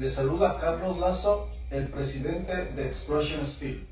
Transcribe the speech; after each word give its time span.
Le 0.00 0.08
saluda 0.08 0.56
Carlos 0.58 0.98
Lazo, 0.98 1.48
el 1.70 1.86
presidente 1.88 2.54
de 2.74 2.86
Explosion 2.86 3.46
Steel. 3.46 3.86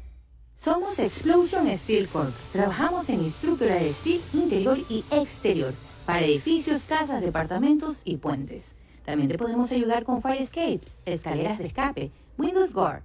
Somos 0.54 0.98
Explosion 0.98 1.68
Steel 1.76 2.08
Corp. 2.08 2.32
Trabajamos 2.50 3.10
en 3.10 3.20
estructura 3.20 3.74
de 3.74 3.92
steel 3.92 4.22
interior 4.32 4.78
y 4.88 5.04
exterior 5.10 5.74
para 6.06 6.24
edificios, 6.24 6.86
casas, 6.86 7.20
departamentos 7.20 8.00
y 8.06 8.16
puentes. 8.16 8.74
También 9.04 9.28
te 9.28 9.36
podemos 9.36 9.70
ayudar 9.70 10.04
con 10.04 10.22
fire 10.22 10.40
escapes, 10.40 10.98
escaleras 11.04 11.58
de 11.58 11.66
escape, 11.66 12.10
windows 12.38 12.72
guard, 12.72 13.02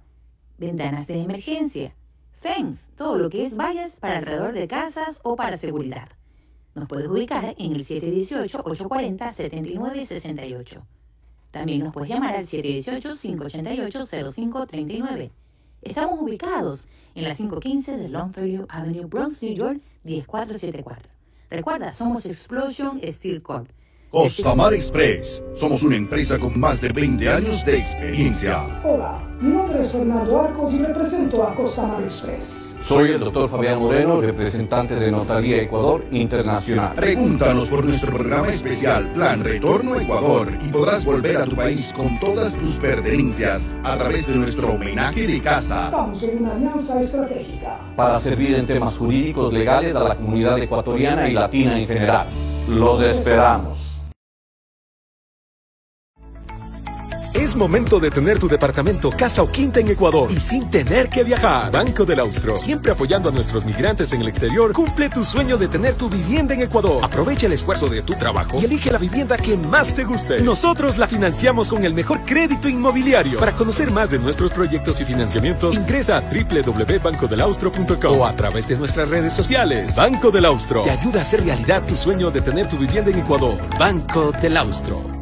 ventanas 0.56 1.06
de 1.06 1.20
emergencia, 1.20 1.94
fence, 2.32 2.90
todo 2.96 3.18
lo 3.18 3.28
que 3.28 3.44
es 3.44 3.58
vallas 3.58 4.00
para 4.00 4.16
alrededor 4.16 4.54
de 4.54 4.66
casas 4.66 5.20
o 5.24 5.36
para 5.36 5.58
seguridad. 5.58 6.08
Nos 6.74 6.88
puedes 6.88 7.08
ubicar 7.08 7.54
en 7.58 7.74
el 7.74 7.84
718-840-7968. 7.84 10.82
También 11.54 11.84
nos 11.84 11.92
puedes 11.92 12.10
llamar 12.10 12.34
al 12.34 12.46
718-588-0539. 12.46 15.30
Estamos 15.82 16.20
ubicados 16.20 16.88
en 17.14 17.28
la 17.28 17.34
515 17.36 17.96
de 17.96 18.08
Longfellow 18.08 18.66
Avenue, 18.68 19.04
Bronx, 19.04 19.40
New 19.44 19.54
York, 19.54 19.80
10474. 20.02 21.12
Recuerda, 21.50 21.92
somos 21.92 22.26
Explosion 22.26 23.00
Steel 23.04 23.40
Corp. 23.40 23.68
Costamar 24.14 24.72
Express. 24.72 25.42
Somos 25.56 25.82
una 25.82 25.96
empresa 25.96 26.38
con 26.38 26.56
más 26.60 26.80
de 26.80 26.90
20 26.90 27.28
años 27.28 27.64
de 27.64 27.78
experiencia. 27.78 28.80
Hola, 28.84 29.20
mi 29.40 29.52
nombre 29.52 29.82
es 29.82 29.90
Fernando 29.90 30.40
Arcos 30.40 30.72
y 30.72 30.78
represento 30.78 31.42
a 31.42 31.52
Costamar 31.52 32.00
Express. 32.00 32.78
Soy 32.84 33.10
el 33.10 33.18
doctor 33.18 33.50
Fabián 33.50 33.80
Moreno, 33.80 34.20
representante 34.20 34.94
de 34.94 35.10
Notaría 35.10 35.60
Ecuador 35.62 36.04
Internacional. 36.12 36.94
Pregúntanos 36.94 37.68
por 37.68 37.84
nuestro 37.84 38.12
programa 38.12 38.50
especial 38.50 39.12
Plan 39.14 39.42
Retorno 39.42 39.94
a 39.94 40.02
Ecuador 40.02 40.52
y 40.64 40.68
podrás 40.70 41.04
volver 41.04 41.36
a 41.38 41.44
tu 41.46 41.56
país 41.56 41.92
con 41.92 42.20
todas 42.20 42.56
tus 42.56 42.76
pertenencias 42.76 43.66
a 43.82 43.96
través 43.96 44.28
de 44.28 44.36
nuestro 44.36 44.70
homenaje 44.70 45.26
de 45.26 45.40
casa. 45.40 45.86
Estamos 45.86 46.22
en 46.22 46.38
una 46.38 46.54
alianza 46.54 47.02
estratégica. 47.02 47.80
Para 47.96 48.20
servir 48.20 48.54
en 48.54 48.64
temas 48.68 48.96
jurídicos 48.96 49.52
legales 49.52 49.96
a 49.96 50.04
la 50.04 50.14
comunidad 50.14 50.56
ecuatoriana 50.60 51.28
y 51.28 51.32
latina 51.32 51.76
en 51.76 51.88
general. 51.88 52.28
Los 52.68 53.02
esperamos. 53.02 53.83
Es 57.44 57.54
momento 57.54 58.00
de 58.00 58.10
tener 58.10 58.38
tu 58.38 58.48
departamento, 58.48 59.10
casa 59.10 59.42
o 59.42 59.50
quinta 59.50 59.78
en 59.78 59.88
Ecuador 59.88 60.32
y 60.32 60.40
sin 60.40 60.70
tener 60.70 61.10
que 61.10 61.22
viajar. 61.22 61.70
Banco 61.70 62.06
del 62.06 62.20
Austro, 62.20 62.56
siempre 62.56 62.90
apoyando 62.90 63.28
a 63.28 63.32
nuestros 63.32 63.66
migrantes 63.66 64.14
en 64.14 64.22
el 64.22 64.28
exterior, 64.28 64.72
cumple 64.72 65.10
tu 65.10 65.22
sueño 65.24 65.58
de 65.58 65.68
tener 65.68 65.92
tu 65.92 66.08
vivienda 66.08 66.54
en 66.54 66.62
Ecuador. 66.62 67.04
Aprovecha 67.04 67.44
el 67.44 67.52
esfuerzo 67.52 67.90
de 67.90 68.00
tu 68.00 68.14
trabajo 68.14 68.58
y 68.62 68.64
elige 68.64 68.90
la 68.90 68.96
vivienda 68.96 69.36
que 69.36 69.58
más 69.58 69.94
te 69.94 70.04
guste. 70.04 70.40
Nosotros 70.40 70.96
la 70.96 71.06
financiamos 71.06 71.68
con 71.68 71.84
el 71.84 71.92
mejor 71.92 72.24
crédito 72.24 72.66
inmobiliario. 72.66 73.38
Para 73.38 73.52
conocer 73.52 73.90
más 73.90 74.10
de 74.10 74.20
nuestros 74.20 74.50
proyectos 74.50 75.02
y 75.02 75.04
financiamientos, 75.04 75.76
ingresa 75.76 76.16
a 76.16 76.20
www.bancodelaustro.com 76.22 78.20
o 78.20 78.24
a 78.24 78.34
través 78.34 78.68
de 78.68 78.78
nuestras 78.78 79.10
redes 79.10 79.34
sociales. 79.34 79.94
Banco 79.94 80.30
del 80.30 80.46
Austro 80.46 80.84
te 80.84 80.92
ayuda 80.92 81.18
a 81.18 81.22
hacer 81.22 81.44
realidad 81.44 81.82
tu 81.86 81.94
sueño 81.94 82.30
de 82.30 82.40
tener 82.40 82.68
tu 82.68 82.78
vivienda 82.78 83.10
en 83.10 83.18
Ecuador. 83.18 83.58
Banco 83.78 84.32
del 84.32 84.56
Austro. 84.56 85.13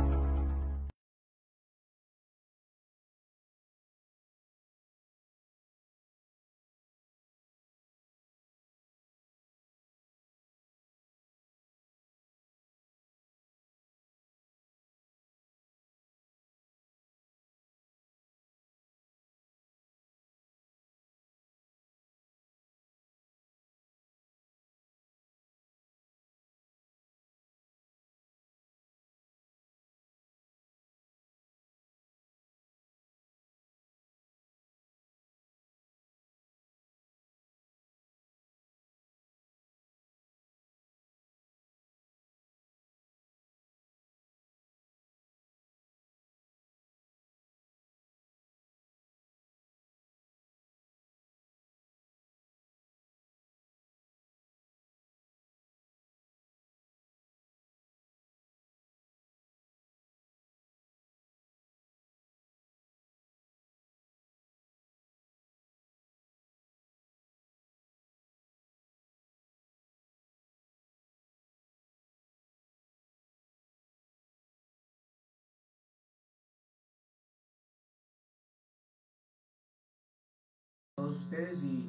Todos 81.12 81.24
ustedes 81.24 81.64
y 81.64 81.86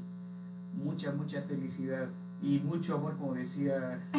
mucha, 0.73 1.11
mucha 1.11 1.41
felicidad 1.43 2.07
y 2.41 2.59
mucho 2.59 2.95
amor, 2.95 3.15
como 3.17 3.33
decía. 3.33 4.01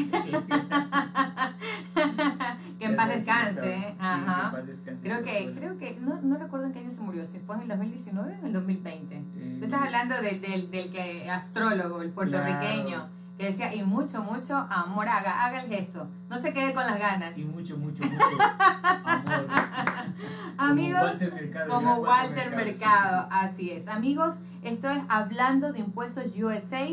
que 2.79 2.87
en 2.87 2.97
paz 2.97 3.09
descanse. 3.11 3.95
Ajá. 3.99 4.63
creo 5.03 5.23
que, 5.23 5.53
creo 5.55 5.77
que, 5.77 5.99
no, 6.01 6.23
no 6.23 6.39
recuerdo 6.39 6.67
en 6.67 6.73
qué 6.73 6.79
año 6.79 6.91
se 6.91 7.03
murió, 7.03 7.23
si 7.25 7.39
fue 7.41 7.57
en 7.57 7.63
el 7.63 7.69
2019 7.69 8.33
o 8.33 8.39
en 8.39 8.47
el 8.47 8.53
2020. 8.55 9.15
Eh, 9.15 9.57
Tú 9.59 9.65
estás 9.67 9.83
hablando 9.83 10.15
del, 10.23 10.41
del, 10.41 10.71
del 10.71 10.91
que 10.91 11.29
astrólogo, 11.31 12.01
el 12.01 12.11
puertorriqueño 12.11 13.09
que 13.39 13.47
decía, 13.47 13.75
y 13.75 13.83
mucho, 13.83 14.23
mucho 14.23 14.57
amor, 14.57 15.09
haga, 15.09 15.45
haga 15.45 15.63
el 15.63 15.69
gesto, 15.69 16.09
no 16.29 16.39
se 16.39 16.53
quede 16.53 16.73
con 16.73 16.87
las 16.87 16.99
ganas. 16.99 17.37
Y 17.37 17.45
mucho, 17.45 17.77
mucho, 17.77 18.03
mucho 18.05 18.27
amor. 19.05 19.47
Amigos, 20.59 21.17
como 21.69 21.97
Walter, 21.97 22.55
Mercado, 22.55 23.27
así 23.31 23.71
es. 23.71 23.89
Amigos, 23.89 24.37
esto 24.63 24.89
es 24.89 25.03
Hablando 25.09 25.73
de 25.73 25.81
Impuestos 25.81 26.37
USA 26.39 26.87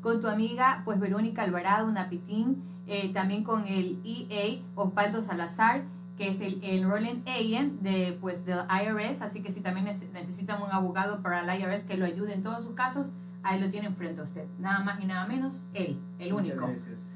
con 0.00 0.20
tu 0.20 0.28
amiga, 0.28 0.82
pues 0.84 1.00
Verónica 1.00 1.42
Alvarado, 1.42 1.86
una 1.86 2.08
pitín, 2.08 2.62
eh, 2.86 3.12
también 3.12 3.42
con 3.42 3.66
el 3.66 4.00
EA 4.04 4.62
Osvaldo 4.76 5.20
Salazar, 5.20 5.82
que 6.16 6.28
es 6.28 6.40
el, 6.40 6.62
el 6.62 6.88
Roland 6.88 7.28
Ayen 7.28 7.82
de, 7.82 8.16
pues, 8.20 8.44
del 8.44 8.58
IRS, 8.58 9.22
así 9.22 9.40
que 9.40 9.52
si 9.52 9.60
también 9.60 9.86
necesitan 10.12 10.62
un 10.62 10.70
abogado 10.70 11.22
para 11.22 11.40
el 11.40 11.60
IRS 11.60 11.82
que 11.82 11.96
lo 11.96 12.04
ayude 12.04 12.34
en 12.34 12.42
todos 12.42 12.62
sus 12.62 12.74
casos, 12.74 13.10
ahí 13.42 13.60
lo 13.60 13.68
tienen 13.68 13.94
frente 13.94 14.20
a 14.20 14.24
usted. 14.24 14.44
Nada 14.58 14.80
más 14.84 15.02
y 15.02 15.06
nada 15.06 15.26
menos, 15.26 15.64
él, 15.74 15.98
el 16.18 16.32
único. 16.32 16.68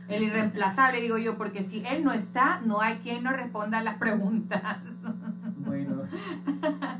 El 0.08 0.22
irreemplazable, 0.22 1.00
digo 1.00 1.18
yo, 1.18 1.36
porque 1.36 1.62
si 1.62 1.82
él 1.84 2.04
no 2.04 2.12
está, 2.12 2.60
no 2.60 2.80
hay 2.80 2.96
quien 2.98 3.24
nos 3.24 3.34
responda 3.34 3.78
a 3.78 3.82
las 3.82 3.98
preguntas. 3.98 4.62
Bueno, 5.64 6.02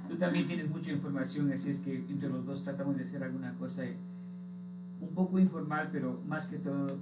tú 0.08 0.16
también 0.16 0.46
tienes 0.46 0.70
mucha 0.70 0.92
información, 0.92 1.50
así 1.52 1.70
es 1.70 1.80
que 1.80 1.96
entre 1.96 2.28
los 2.28 2.46
dos 2.46 2.62
tratamos 2.62 2.96
de 2.96 3.02
hacer 3.02 3.24
alguna 3.24 3.52
cosa 3.54 3.82
un 5.00 5.08
poco 5.14 5.40
informal, 5.40 5.88
pero 5.90 6.22
más 6.28 6.46
que 6.46 6.58
todo 6.58 6.96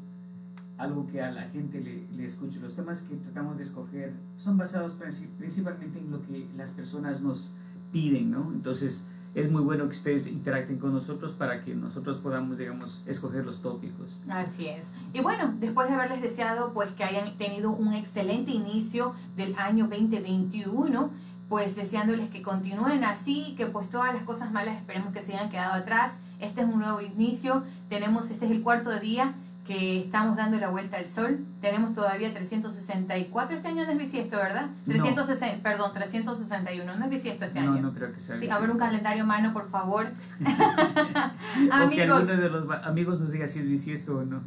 algo 0.78 1.06
que 1.06 1.20
a 1.20 1.31
la 1.31 1.43
gente 1.43 1.81
le, 1.81 2.06
le 2.16 2.25
escuche. 2.25 2.61
Los 2.61 2.75
temas 2.75 3.02
que 3.02 3.14
tratamos 3.16 3.58
de 3.58 3.64
escoger 3.64 4.14
son 4.37 4.56
basados 4.56 4.96
principalmente 5.38 5.99
en 5.99 6.11
lo 6.11 6.23
que 6.23 6.49
las 6.56 6.73
personas 6.73 7.20
nos 7.20 7.55
piden, 7.93 8.31
¿no? 8.31 8.50
Entonces, 8.52 9.05
es 9.34 9.50
muy 9.50 9.62
bueno 9.62 9.88
que 9.88 9.94
ustedes 9.94 10.26
interacten 10.26 10.78
con 10.78 10.92
nosotros 10.92 11.32
para 11.32 11.60
que 11.60 11.74
nosotros 11.74 12.18
podamos, 12.18 12.58
digamos, 12.58 13.04
escoger 13.06 13.44
los 13.44 13.60
tópicos. 13.60 14.22
Así 14.28 14.66
es. 14.66 14.90
Y 15.12 15.20
bueno, 15.20 15.54
después 15.58 15.88
de 15.88 15.94
haberles 15.94 16.20
deseado 16.20 16.72
pues 16.72 16.90
que 16.90 17.04
hayan 17.04 17.36
tenido 17.36 17.70
un 17.70 17.92
excelente 17.92 18.50
inicio 18.50 19.14
del 19.36 19.54
año 19.56 19.86
2021, 19.88 21.10
pues 21.48 21.76
deseándoles 21.76 22.28
que 22.28 22.42
continúen 22.42 23.04
así, 23.04 23.54
que 23.56 23.66
pues 23.66 23.88
todas 23.88 24.14
las 24.14 24.22
cosas 24.22 24.52
malas 24.52 24.76
esperemos 24.76 25.12
que 25.12 25.20
se 25.20 25.34
hayan 25.34 25.50
quedado 25.50 25.74
atrás. 25.74 26.16
Este 26.40 26.62
es 26.62 26.66
un 26.66 26.78
nuevo 26.78 27.00
inicio, 27.00 27.62
tenemos, 27.88 28.30
este 28.30 28.46
es 28.46 28.50
el 28.52 28.62
cuarto 28.62 28.98
día 28.98 29.34
que 29.70 30.00
estamos 30.00 30.37
dando 30.37 30.58
la 30.58 30.69
vuelta 30.69 30.96
al 30.96 31.06
sol. 31.06 31.46
Tenemos 31.61 31.93
todavía 31.93 32.32
364. 32.32 33.55
Este 33.55 33.69
año 33.69 33.84
no 33.84 33.93
es 33.93 33.99
bisiesto, 33.99 34.37
¿verdad? 34.37 34.67
360, 34.84 35.62
Perdón, 35.62 35.93
361. 35.94 36.96
No 36.96 37.05
es 37.05 37.08
bisiesto 37.08 37.44
este 37.44 37.61
año. 37.61 37.76
No, 37.76 37.81
no 37.81 37.94
creo 37.94 38.12
que 38.12 38.19
sea. 38.19 38.37
Sí, 38.37 38.50
a 38.50 38.58
ver 38.58 38.69
un 38.69 38.78
calendario 38.78 39.25
mano, 39.25 39.52
por 39.52 39.70
favor. 39.70 40.08
amigos. 41.70 42.26
de 42.26 42.50
los 42.50 42.69
amigos 42.84 43.20
nos 43.20 43.31
diga 43.31 43.46
si 43.46 43.61
es 43.61 43.69
bisiesto 43.69 44.17
o 44.17 44.25
no. 44.25 44.43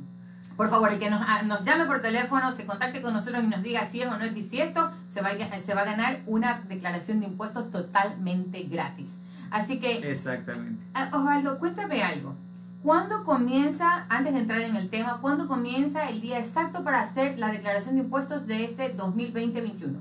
Por 0.57 0.69
favor, 0.69 0.91
el 0.91 0.99
que 0.99 1.09
nos, 1.09 1.21
ah, 1.25 1.43
nos, 1.43 1.63
llame 1.63 1.85
por 1.85 2.01
teléfono, 2.01 2.51
se 2.51 2.65
contacte 2.65 3.01
con 3.01 3.13
nosotros 3.13 3.45
y 3.45 3.47
nos 3.47 3.63
diga 3.63 3.85
si 3.85 4.01
es 4.01 4.09
o 4.09 4.17
no 4.17 4.25
es 4.25 4.33
bisiesto, 4.33 4.91
se 5.07 5.21
va, 5.21 5.29
a, 5.29 5.59
se 5.61 5.73
va 5.73 5.81
a 5.83 5.85
ganar 5.85 6.19
una 6.25 6.63
declaración 6.67 7.21
de 7.21 7.27
impuestos 7.27 7.71
totalmente 7.71 8.63
gratis. 8.63 9.19
Así 9.51 9.79
que... 9.79 10.11
Exactamente. 10.11 10.83
Ah, 10.93 11.09
Osvaldo, 11.13 11.57
cuéntame 11.59 12.03
algo. 12.03 12.35
¿Cuándo 12.83 13.23
comienza, 13.23 14.05
antes 14.09 14.33
de 14.33 14.41
entrar 14.41 14.59
en 14.59 14.75
el 14.75 14.89
tema, 14.89 15.19
cuándo 15.21 15.47
comienza 15.47 16.09
el 16.09 16.19
día 16.19 16.37
exacto 16.37 16.83
para 16.83 17.01
hacer 17.01 17.39
la 17.39 17.49
declaración 17.49 17.95
de 17.95 18.01
impuestos 18.01 18.45
de 18.45 18.65
este 18.65 18.97
2020-21? 18.97 19.95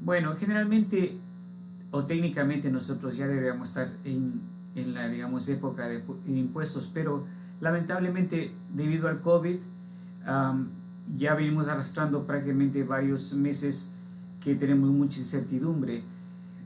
Bueno, 0.00 0.34
generalmente 0.34 1.20
o 1.92 2.04
técnicamente 2.04 2.68
nosotros 2.68 3.16
ya 3.16 3.28
deberíamos 3.28 3.68
estar 3.68 3.92
en, 4.02 4.40
en 4.74 4.92
la, 4.92 5.08
digamos, 5.08 5.48
época 5.48 5.86
de, 5.86 6.02
impuestos, 6.26 6.90
pero 6.92 7.24
lamentablemente 7.60 8.52
debido 8.74 9.06
al 9.06 9.20
COVID 9.20 9.58
ya 11.14 11.34
venimos 11.36 11.68
arrastrando 11.68 12.26
prácticamente 12.26 12.82
varios 12.82 13.34
meses 13.34 13.92
que 14.42 14.56
tenemos 14.56 14.90
mucha 14.90 15.20
incertidumbre. 15.20 16.02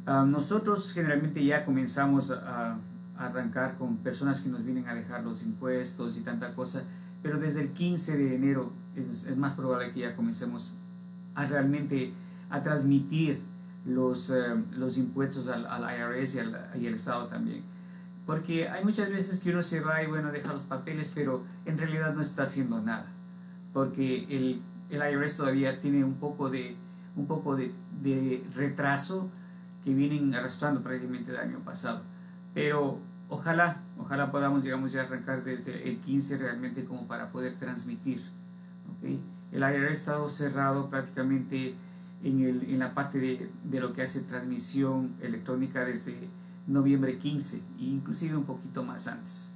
nosotros 0.06 0.92
generalmente 0.94 1.44
ya 1.44 1.66
comenzamos 1.66 2.30
a 2.30 2.78
arrancar 3.26 3.76
con 3.76 3.98
personas 3.98 4.40
que 4.40 4.48
nos 4.48 4.64
vienen 4.64 4.88
a 4.88 4.94
dejar 4.94 5.22
los 5.22 5.42
impuestos 5.42 6.16
y 6.16 6.20
tanta 6.20 6.54
cosa, 6.54 6.84
pero 7.22 7.38
desde 7.38 7.60
el 7.62 7.70
15 7.70 8.16
de 8.16 8.34
enero 8.34 8.72
es, 8.96 9.24
es 9.24 9.36
más 9.36 9.54
probable 9.54 9.92
que 9.92 10.00
ya 10.00 10.16
comencemos 10.16 10.76
a 11.34 11.44
realmente 11.44 12.12
a 12.48 12.62
transmitir 12.62 13.40
los, 13.86 14.30
eh, 14.30 14.62
los 14.72 14.98
impuestos 14.98 15.48
al, 15.48 15.66
al 15.66 15.82
IRS 15.82 16.34
y 16.34 16.38
al, 16.40 16.70
y 16.78 16.86
al, 16.86 16.94
Estado 16.94 17.26
también. 17.26 17.62
Porque 18.26 18.68
hay 18.68 18.84
muchas 18.84 19.08
veces 19.10 19.40
que 19.40 19.50
uno 19.50 19.62
se 19.62 19.80
va 19.80 20.02
y 20.02 20.06
bueno, 20.06 20.30
deja 20.30 20.52
los 20.52 20.62
papeles, 20.62 21.10
pero 21.14 21.44
en 21.64 21.78
realidad 21.78 22.14
no 22.14 22.22
está 22.22 22.44
haciendo 22.44 22.80
nada. 22.80 23.06
Porque 23.72 24.24
el, 24.28 24.60
el 24.90 25.12
IRS 25.12 25.36
todavía 25.36 25.80
tiene 25.80 26.04
un 26.04 26.14
poco 26.14 26.50
de, 26.50 26.76
un 27.16 27.26
poco 27.26 27.56
de, 27.56 27.72
de 28.02 28.44
retraso 28.54 29.30
que 29.84 29.94
vienen 29.94 30.34
arrastrando 30.34 30.82
prácticamente 30.82 31.32
del 31.32 31.40
año 31.40 31.60
pasado. 31.60 32.02
Pero 32.54 32.98
ojalá, 33.30 33.78
ojalá 33.98 34.30
podamos, 34.30 34.62
digamos, 34.62 34.92
ya 34.92 35.02
arrancar 35.02 35.42
desde 35.42 35.88
el 35.88 35.98
15 35.98 36.36
realmente 36.38 36.84
como 36.84 37.06
para 37.06 37.30
poder 37.30 37.56
transmitir. 37.56 38.20
¿okay? 38.98 39.22
El 39.52 39.62
IRS 39.62 39.88
ha 39.88 39.92
estado 39.92 40.28
cerrado 40.28 40.90
prácticamente 40.90 41.74
en, 42.22 42.44
el, 42.44 42.62
en 42.70 42.78
la 42.78 42.92
parte 42.92 43.18
de, 43.18 43.50
de, 43.64 43.80
lo 43.80 43.92
que 43.92 44.02
hace 44.02 44.20
transmisión 44.20 45.14
electrónica 45.22 45.84
desde 45.84 46.28
noviembre 46.66 47.18
15 47.18 47.56
e 47.56 47.62
inclusive 47.78 48.36
un 48.36 48.44
poquito 48.44 48.84
más 48.84 49.08
antes. 49.08 49.50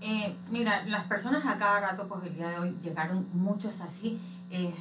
Eh, 0.00 0.36
mira, 0.50 0.84
las 0.86 1.04
personas 1.04 1.44
a 1.46 1.56
cada 1.56 1.80
rato, 1.80 2.06
pues 2.08 2.22
el 2.24 2.34
día 2.34 2.50
de 2.50 2.58
hoy 2.58 2.76
llegaron 2.82 3.26
muchos 3.32 3.80
así, 3.80 4.18
eh, 4.50 4.72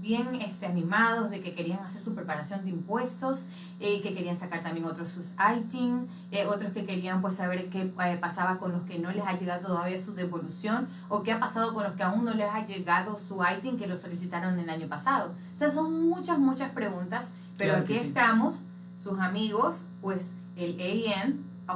bien 0.00 0.34
este, 0.36 0.66
animados 0.66 1.30
de 1.30 1.40
que 1.40 1.54
querían 1.54 1.80
hacer 1.80 2.00
su 2.00 2.14
preparación 2.14 2.64
de 2.64 2.70
impuestos, 2.70 3.46
eh, 3.80 4.00
que 4.02 4.14
querían 4.14 4.36
sacar 4.36 4.60
también 4.60 4.86
otros 4.86 5.08
sus 5.08 5.32
ITIN, 5.56 6.08
eh, 6.30 6.46
otros 6.46 6.72
que 6.72 6.84
querían 6.84 7.20
pues 7.20 7.34
saber 7.34 7.68
qué 7.68 7.92
eh, 8.04 8.18
pasaba 8.20 8.58
con 8.58 8.72
los 8.72 8.82
que 8.82 8.98
no 8.98 9.10
les 9.12 9.24
ha 9.26 9.36
llegado 9.36 9.68
todavía 9.68 9.98
su 9.98 10.14
devolución 10.14 10.88
o 11.08 11.22
qué 11.22 11.32
ha 11.32 11.40
pasado 11.40 11.74
con 11.74 11.84
los 11.84 11.94
que 11.94 12.02
aún 12.02 12.24
no 12.24 12.34
les 12.34 12.48
ha 12.48 12.64
llegado 12.64 13.18
su 13.18 13.40
ITIN 13.42 13.76
que 13.76 13.86
lo 13.86 13.96
solicitaron 13.96 14.58
el 14.58 14.70
año 14.70 14.88
pasado. 14.88 15.32
O 15.52 15.56
sea, 15.56 15.70
son 15.70 16.08
muchas, 16.08 16.38
muchas 16.38 16.70
preguntas, 16.70 17.30
pero 17.56 17.76
aquí 17.76 17.94
estamos, 17.94 18.62
sus 18.96 19.18
amigos, 19.18 19.84
pues 20.00 20.34
el 20.56 20.80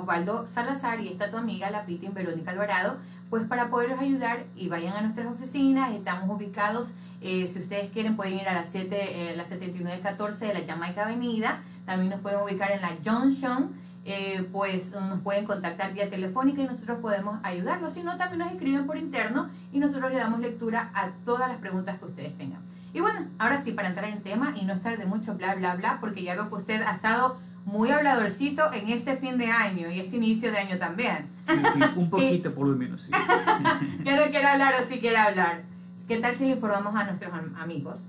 Osvaldo 0.00 0.46
Salazar 0.46 1.00
y 1.00 1.08
esta 1.08 1.30
tu 1.30 1.36
amiga, 1.36 1.70
la 1.70 1.86
Pitin 1.86 2.14
Verónica 2.14 2.50
Alvarado, 2.50 2.96
pues 3.30 3.44
para 3.46 3.68
poderlos 3.68 4.00
ayudar 4.00 4.44
y 4.56 4.68
vayan 4.68 4.96
a 4.96 5.00
nuestras 5.02 5.26
oficinas, 5.26 5.92
estamos 5.92 6.28
ubicados, 6.30 6.92
eh, 7.20 7.48
si 7.52 7.58
ustedes 7.58 7.90
quieren 7.90 8.16
pueden 8.16 8.34
ir 8.34 8.48
a 8.48 8.54
las 8.54 8.68
7, 8.70 9.30
eh, 9.30 9.36
la 9.36 9.44
7914 9.44 10.46
de 10.46 10.54
la 10.54 10.66
Jamaica 10.66 11.04
Avenida, 11.04 11.60
también 11.86 12.10
nos 12.10 12.20
pueden 12.20 12.40
ubicar 12.40 12.70
en 12.70 12.82
la 12.82 12.94
Junction, 13.04 13.72
eh, 14.06 14.46
pues 14.52 14.92
nos 14.92 15.20
pueden 15.20 15.46
contactar 15.46 15.94
vía 15.94 16.10
telefónica 16.10 16.60
y 16.60 16.66
nosotros 16.66 16.98
podemos 17.00 17.38
ayudarlos, 17.42 17.94
si 17.94 18.02
no 18.02 18.16
también 18.18 18.40
nos 18.40 18.52
escriben 18.52 18.86
por 18.86 18.98
interno 18.98 19.48
y 19.72 19.78
nosotros 19.78 20.12
le 20.12 20.18
damos 20.18 20.40
lectura 20.40 20.90
a 20.94 21.10
todas 21.24 21.48
las 21.48 21.58
preguntas 21.58 21.98
que 21.98 22.04
ustedes 22.04 22.36
tengan. 22.36 22.60
Y 22.92 23.00
bueno, 23.00 23.26
ahora 23.38 23.60
sí, 23.60 23.72
para 23.72 23.88
entrar 23.88 24.08
en 24.08 24.22
tema 24.22 24.54
y 24.54 24.66
no 24.66 24.74
estar 24.74 24.96
de 24.98 25.06
mucho 25.06 25.34
bla, 25.34 25.54
bla, 25.54 25.74
bla, 25.74 25.98
porque 26.00 26.22
ya 26.22 26.34
veo 26.34 26.48
que 26.48 26.54
usted 26.54 26.82
ha 26.82 26.92
estado 26.92 27.36
muy 27.64 27.90
habladorcito 27.90 28.72
en 28.72 28.88
este 28.88 29.16
fin 29.16 29.38
de 29.38 29.46
año 29.46 29.90
y 29.90 30.00
este 30.00 30.16
inicio 30.16 30.50
de 30.50 30.58
año 30.58 30.78
también. 30.78 31.30
Sí, 31.38 31.52
sí, 31.72 31.80
un 31.96 32.10
poquito 32.10 32.54
por 32.54 32.68
lo 32.68 32.76
menos, 32.76 33.02
sí. 33.02 33.12
ya 34.04 34.16
no 34.16 34.30
quiere 34.30 34.46
hablar 34.46 34.74
o 34.74 34.88
sí 34.88 34.98
quiere 34.98 35.16
hablar. 35.16 35.62
¿Qué 36.06 36.18
tal 36.18 36.34
si 36.34 36.44
le 36.44 36.52
informamos 36.52 36.94
a 36.94 37.04
nuestros 37.04 37.32
amigos? 37.58 38.08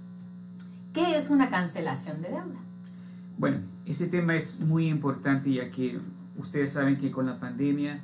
¿Qué 0.93 1.17
es 1.17 1.29
una 1.29 1.49
cancelación 1.49 2.21
de 2.21 2.29
deuda? 2.29 2.59
Bueno, 3.37 3.59
ese 3.85 4.07
tema 4.07 4.35
es 4.35 4.61
muy 4.61 4.87
importante 4.87 5.51
ya 5.51 5.69
que 5.69 5.99
ustedes 6.37 6.73
saben 6.73 6.97
que 6.97 7.11
con 7.11 7.25
la 7.25 7.39
pandemia 7.39 8.01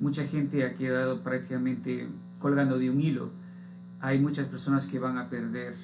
mucha 0.00 0.24
gente 0.24 0.64
ha 0.66 0.74
quedado 0.74 1.22
prácticamente 1.22 2.08
colgando 2.38 2.78
de 2.78 2.90
un 2.90 3.00
hilo. 3.00 3.30
Hay 4.00 4.18
muchas 4.18 4.48
personas 4.48 4.86
que 4.86 4.98
van 4.98 5.16
a 5.16 5.30
perder 5.30 5.74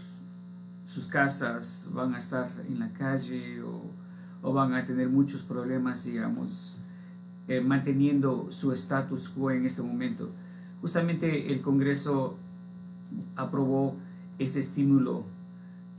sus 0.84 1.06
casas, 1.06 1.86
van 1.92 2.14
a 2.14 2.18
estar 2.18 2.50
en 2.66 2.80
la 2.80 2.92
calle 2.92 3.62
o 3.62 3.82
o 4.42 4.52
van 4.52 4.74
a 4.74 4.84
tener 4.84 5.08
muchos 5.08 5.42
problemas, 5.42 6.04
digamos, 6.04 6.78
eh, 7.48 7.60
manteniendo 7.60 8.48
su 8.50 8.72
status 8.72 9.28
quo 9.30 9.50
en 9.50 9.66
este 9.66 9.82
momento. 9.82 10.30
Justamente 10.80 11.52
el 11.52 11.60
Congreso 11.60 12.36
aprobó 13.36 13.96
ese 14.38 14.60
estímulo 14.60 15.24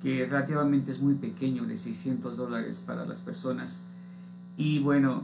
que 0.02 0.26
relativamente 0.26 0.92
es 0.92 1.02
muy 1.02 1.16
pequeño, 1.16 1.66
de 1.66 1.76
600 1.76 2.38
dólares 2.38 2.82
para 2.86 3.06
las 3.06 3.22
personas. 3.22 3.84
Y 4.56 4.80
bueno, 4.80 5.24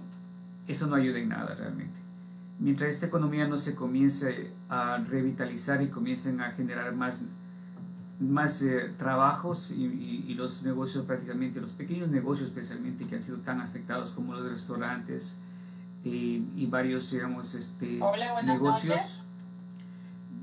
eso 0.67 0.87
no 0.87 0.95
ayuda 0.95 1.19
en 1.19 1.29
nada 1.29 1.55
realmente. 1.55 1.97
Mientras 2.59 2.93
esta 2.93 3.05
economía 3.05 3.47
no 3.47 3.57
se 3.57 3.75
comience 3.75 4.51
a 4.69 4.97
revitalizar 4.97 5.81
y 5.81 5.89
comiencen 5.89 6.41
a 6.41 6.51
generar 6.51 6.95
más 6.95 7.23
más 8.19 8.61
eh, 8.61 8.93
trabajos 8.97 9.71
y, 9.71 10.33
los 10.35 10.63
negocios 10.63 11.05
prácticamente, 11.05 11.59
los 11.59 11.73
pequeños 11.73 12.09
negocios 12.09 12.49
especialmente 12.49 13.05
que 13.05 13.15
han 13.15 13.23
sido 13.23 13.37
tan 13.39 13.61
afectados 13.61 14.11
como 14.11 14.33
los 14.33 14.49
restaurantes 14.49 15.37
eh, 16.03 16.41
y 16.55 16.65
varios, 16.67 17.11
digamos, 17.11 17.55
este, 17.55 17.99
negocios 18.43 19.23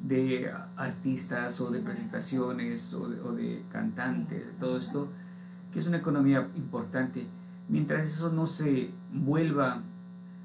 de 0.03 0.53
artistas 0.77 1.61
o 1.61 1.71
de 1.71 1.81
presentaciones 1.81 2.93
o 2.95 3.09
de, 3.09 3.63
cantantes, 3.71 4.45
todo 4.59 4.77
esto, 4.77 5.09
que 5.73 5.79
es 5.79 5.87
una 5.87 5.99
economía 5.99 6.49
importante. 6.57 7.27
Mientras 7.69 8.07
eso 8.07 8.31
no 8.31 8.47
se 8.47 8.91
vuelva 9.13 9.83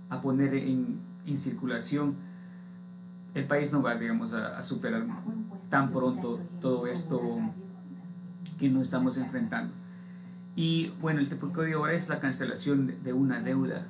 a 0.10 0.22
poner 0.22 0.54
en, 0.54 1.00
en 1.26 1.38
circulación, 1.38 2.16
el 3.34 3.46
país 3.46 3.74
no 3.74 3.82
va, 3.82 3.96
digamos, 3.96 4.34
a, 4.34 4.58
a 4.58 4.64
superar 4.64 5.06
tan 5.70 5.92
pronto 5.92 6.40
todo 6.62 6.88
esto 6.88 7.40
que 8.58 8.70
nos 8.70 8.84
estamos 8.84 9.18
enfrentando. 9.18 9.74
Y 10.56 10.90
bueno, 11.02 11.20
el 11.20 11.30
tipo 11.30 11.48
de 11.48 11.74
ahora 11.74 11.94
es 11.94 12.10
la 12.10 12.20
cancelación 12.20 13.04
de 13.04 13.14
una 13.14 13.42
deuda. 13.42 13.86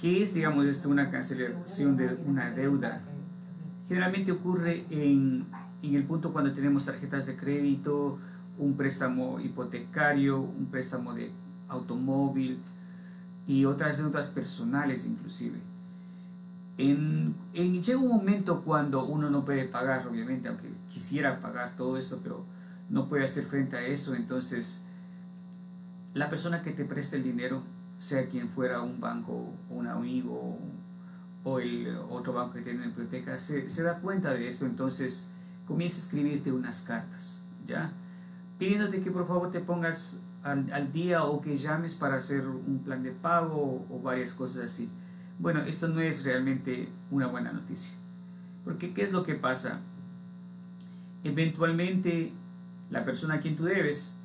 ¿Qué 0.00 0.22
es, 0.22 0.34
digamos, 0.34 0.66
esto, 0.66 0.88
una 0.88 1.10
cancelación 1.10 1.96
de 1.96 2.18
una 2.26 2.50
deuda? 2.50 3.02
Generalmente 3.86 4.32
ocurre 4.32 4.84
en, 4.90 5.46
en 5.82 5.94
el 5.94 6.04
punto 6.04 6.32
cuando 6.32 6.52
tenemos 6.52 6.86
tarjetas 6.86 7.26
de 7.26 7.36
crédito, 7.36 8.18
un 8.58 8.76
préstamo 8.76 9.40
hipotecario, 9.40 10.40
un 10.40 10.66
préstamo 10.66 11.14
de 11.14 11.30
automóvil 11.68 12.58
y 13.46 13.64
otras 13.64 13.98
deudas 13.98 14.28
personales 14.28 15.06
inclusive. 15.06 15.58
En, 16.80 17.34
llega 17.52 17.98
un 17.98 18.08
momento 18.08 18.62
cuando 18.62 19.04
uno 19.04 19.28
no 19.28 19.44
puede 19.44 19.66
pagar, 19.66 20.06
obviamente, 20.08 20.48
aunque 20.48 20.68
quisiera 20.88 21.38
pagar 21.38 21.76
todo 21.76 21.98
eso, 21.98 22.20
pero 22.22 22.46
no 22.88 23.06
puede 23.06 23.24
hacer 23.24 23.44
frente 23.44 23.76
a 23.76 23.82
eso. 23.82 24.14
Entonces, 24.14 24.84
la 26.14 26.30
persona 26.30 26.62
que 26.62 26.70
te 26.70 26.86
presta 26.86 27.16
el 27.16 27.22
dinero, 27.22 27.62
sea 27.98 28.26
quien 28.28 28.48
fuera 28.48 28.80
un 28.80 28.98
banco, 28.98 29.52
un 29.68 29.86
amigo 29.88 30.58
o 31.44 31.58
el 31.58 31.98
otro 32.08 32.32
banco 32.32 32.54
que 32.54 32.62
tiene 32.62 32.78
una 32.78 32.88
hipoteca, 32.88 33.38
se, 33.38 33.82
da 33.82 33.98
cuenta 33.98 34.32
de 34.32 34.48
esto. 34.48 34.64
Entonces, 34.64 35.28
comienza 35.66 35.96
a 35.96 36.00
escribirte 36.00 36.50
unas 36.50 36.80
cartas, 36.82 37.42
¿ya? 37.66 37.92
Pidiéndote 38.58 39.02
que 39.02 39.10
por 39.10 39.28
favor 39.28 39.50
te 39.50 39.60
pongas 39.60 40.18
al, 40.42 40.72
al 40.72 40.92
día 40.92 41.24
o 41.24 41.42
que 41.42 41.56
llames 41.56 41.94
para 41.94 42.16
hacer 42.16 42.46
un 42.46 42.80
plan 42.82 43.02
de 43.02 43.12
pago 43.12 43.86
o 43.90 44.00
varias 44.00 44.32
cosas 44.32 44.64
así. 44.64 44.90
Bueno, 45.40 45.60
esto 45.60 45.88
no 45.88 46.02
es 46.02 46.22
realmente 46.26 46.90
una 47.10 47.26
buena 47.26 47.50
noticia. 47.50 47.94
Porque 48.62 48.92
¿qué 48.92 49.02
es 49.02 49.10
lo 49.10 49.22
que 49.22 49.34
pasa? 49.34 49.80
Eventualmente 51.24 52.32
la 52.90 53.06
persona 53.06 53.36
a 53.36 53.40
quien 53.40 53.56
tú 53.56 53.64
debes 53.64 54.16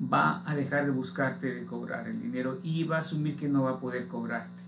va 0.00 0.42
a 0.46 0.54
dejar 0.54 0.84
de 0.84 0.90
buscarte 0.90 1.54
de 1.54 1.64
cobrar 1.64 2.06
el 2.06 2.20
dinero 2.20 2.58
y 2.62 2.84
va 2.84 2.96
a 2.96 3.00
asumir 3.00 3.36
que 3.36 3.48
no 3.48 3.62
va 3.62 3.72
a 3.72 3.80
poder 3.80 4.08
cobrarte. 4.08 4.62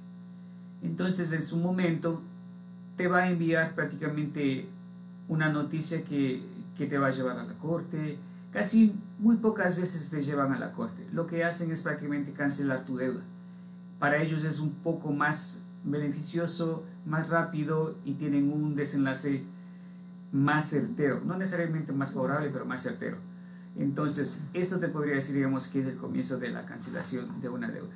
Entonces 0.83 1.33
en 1.33 1.43
su 1.43 1.59
momento 1.59 2.23
te 2.97 3.07
va 3.07 3.25
a 3.25 3.31
enviar 3.31 3.75
prácticamente 3.75 4.67
una 5.29 5.51
noticia 5.51 6.03
que, 6.03 6.43
que 6.79 6.87
te 6.87 6.97
va 6.97 7.09
a 7.09 7.11
llevar 7.11 7.37
a 7.37 7.45
la 7.45 7.59
corte. 7.59 8.19
Casi 8.55 8.95
muy 9.19 9.37
pocas 9.37 9.77
veces 9.77 10.09
te 10.09 10.23
llevan 10.23 10.55
a 10.55 10.59
la 10.59 10.73
corte. 10.73 11.07
Lo 11.13 11.27
que 11.27 11.45
hacen 11.45 11.71
es 11.71 11.83
prácticamente 11.83 12.33
cancelar 12.33 12.87
tu 12.87 12.97
deuda. 12.97 13.21
Para 13.99 14.23
ellos 14.23 14.45
es 14.45 14.61
un 14.61 14.71
poco 14.71 15.13
más 15.13 15.63
beneficioso, 15.85 16.85
más 17.05 17.29
rápido 17.29 17.97
y 18.05 18.15
tienen 18.15 18.53
un 18.53 18.77
desenlace 18.77 19.45
más 20.33 20.69
certero. 20.71 21.21
No 21.25 21.37
necesariamente 21.37 21.93
más 21.93 22.13
favorable, 22.13 22.51
pero 22.53 22.65
más 22.65 22.83
certero. 22.83 23.19
Entonces, 23.77 24.43
esto 24.55 24.79
te 24.81 24.89
podría 24.89 25.15
decir, 25.15 25.37
digamos, 25.37 25.69
que 25.69 25.81
es 25.81 25.87
el 25.87 25.97
comienzo 25.97 26.39
de 26.39 26.51
la 26.51 26.67
cancelación 26.67 27.41
de 27.41 27.49
una 27.49 27.69
deuda. 27.69 27.95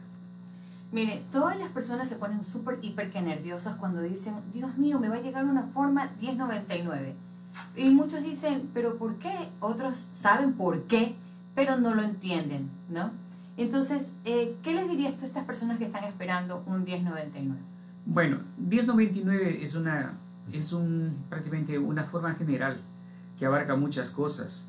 Mire, 0.92 1.25
todas 1.30 1.59
las 1.59 1.68
personas 1.68 2.09
se 2.09 2.16
ponen 2.16 2.44
súper, 2.44 2.78
hiper 2.82 3.11
que 3.11 3.23
nerviosas 3.23 3.76
cuando 3.76 4.02
dicen, 4.02 4.35
Dios 4.52 4.76
mío, 4.76 5.00
me 5.00 5.09
va 5.09 5.16
a 5.16 5.23
llegar 5.23 5.44
una 5.44 5.64
forma 5.64 6.11
1099. 6.21 7.14
Y 7.76 7.90
muchos 7.90 8.23
dicen, 8.23 8.71
pero 8.75 8.97
¿por 8.97 9.16
qué? 9.16 9.32
Otros 9.61 10.09
saben 10.12 10.52
por 10.52 10.82
qué, 10.85 11.16
pero 11.54 11.78
no 11.78 11.94
lo 11.94 12.02
entienden, 12.02 12.71
¿no? 12.88 13.11
Entonces, 13.56 14.14
eh, 14.25 14.56
¿qué 14.62 14.73
les 14.73 14.88
dirías 14.88 15.16
tú 15.16 15.25
a 15.25 15.26
estas 15.26 15.44
personas 15.44 15.78
que 15.78 15.85
están 15.85 16.04
esperando 16.04 16.62
un 16.66 16.85
1099? 16.85 17.61
Bueno, 18.06 18.38
1099 18.59 19.64
es 19.64 19.75
una 19.75 20.18
es 20.52 20.73
un 20.73 21.25
prácticamente 21.28 21.78
una 21.78 22.04
forma 22.04 22.35
general 22.35 22.78
que 23.38 23.47
abarca 23.47 23.76
muchas 23.76 24.11
cosas, 24.11 24.68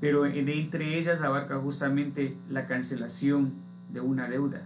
pero 0.00 0.26
entre 0.26 0.98
ellas 0.98 1.22
abarca 1.22 1.58
justamente 1.58 2.36
la 2.48 2.66
cancelación 2.66 3.54
de 3.92 4.00
una 4.00 4.28
deuda. 4.28 4.62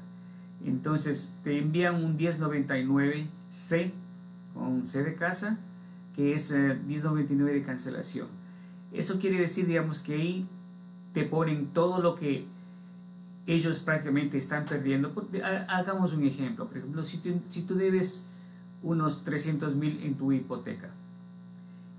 Entonces 0.64 1.34
te 1.44 1.58
envían 1.58 2.02
un 2.04 2.18
1099C 2.18 3.92
con 4.54 4.86
C 4.86 5.04
de 5.04 5.14
casa, 5.14 5.58
que 6.14 6.34
es 6.34 6.50
1099 6.50 7.50
eh, 7.50 7.54
de 7.54 7.62
cancelación. 7.62 8.26
Eso 8.92 9.20
quiere 9.20 9.38
decir, 9.38 9.66
digamos, 9.66 10.00
que 10.00 10.14
ahí 10.14 10.48
te 11.12 11.24
ponen 11.24 11.68
todo 11.68 12.00
lo 12.00 12.14
que 12.14 12.46
ellos 13.48 13.78
prácticamente 13.80 14.36
están 14.36 14.66
perdiendo. 14.66 15.10
Hagamos 15.68 16.12
un 16.12 16.24
ejemplo. 16.24 16.68
Por 16.68 16.76
ejemplo, 16.76 17.02
si 17.02 17.16
tú, 17.18 17.74
debes 17.74 18.26
unos 18.82 19.24
300 19.24 19.74
mil 19.74 20.02
en 20.04 20.16
tu 20.16 20.32
hipoteca 20.32 20.90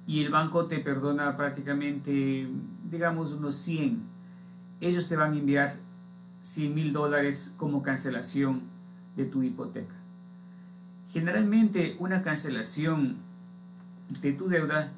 y 0.06 0.24
el 0.24 0.32
banco 0.32 0.68
te 0.68 0.80
perdona 0.80 1.36
prácticamente, 1.36 2.48
digamos, 2.90 3.34
unos 3.34 3.56
100, 3.56 4.00
ellos 4.80 5.10
te 5.10 5.16
van 5.16 5.34
a 5.34 5.38
enviar 5.40 5.72
100 6.44 6.74
mil 6.74 6.94
dólares 6.94 7.54
como 7.58 7.82
cancelación 7.82 8.62
de 9.18 9.26
tu 9.26 9.42
hipoteca. 9.42 9.96
Generalmente 11.12 11.96
una 12.00 12.22
cancelación 12.22 13.18
de 14.22 14.34
tu 14.34 14.50
deuda, 14.50 14.92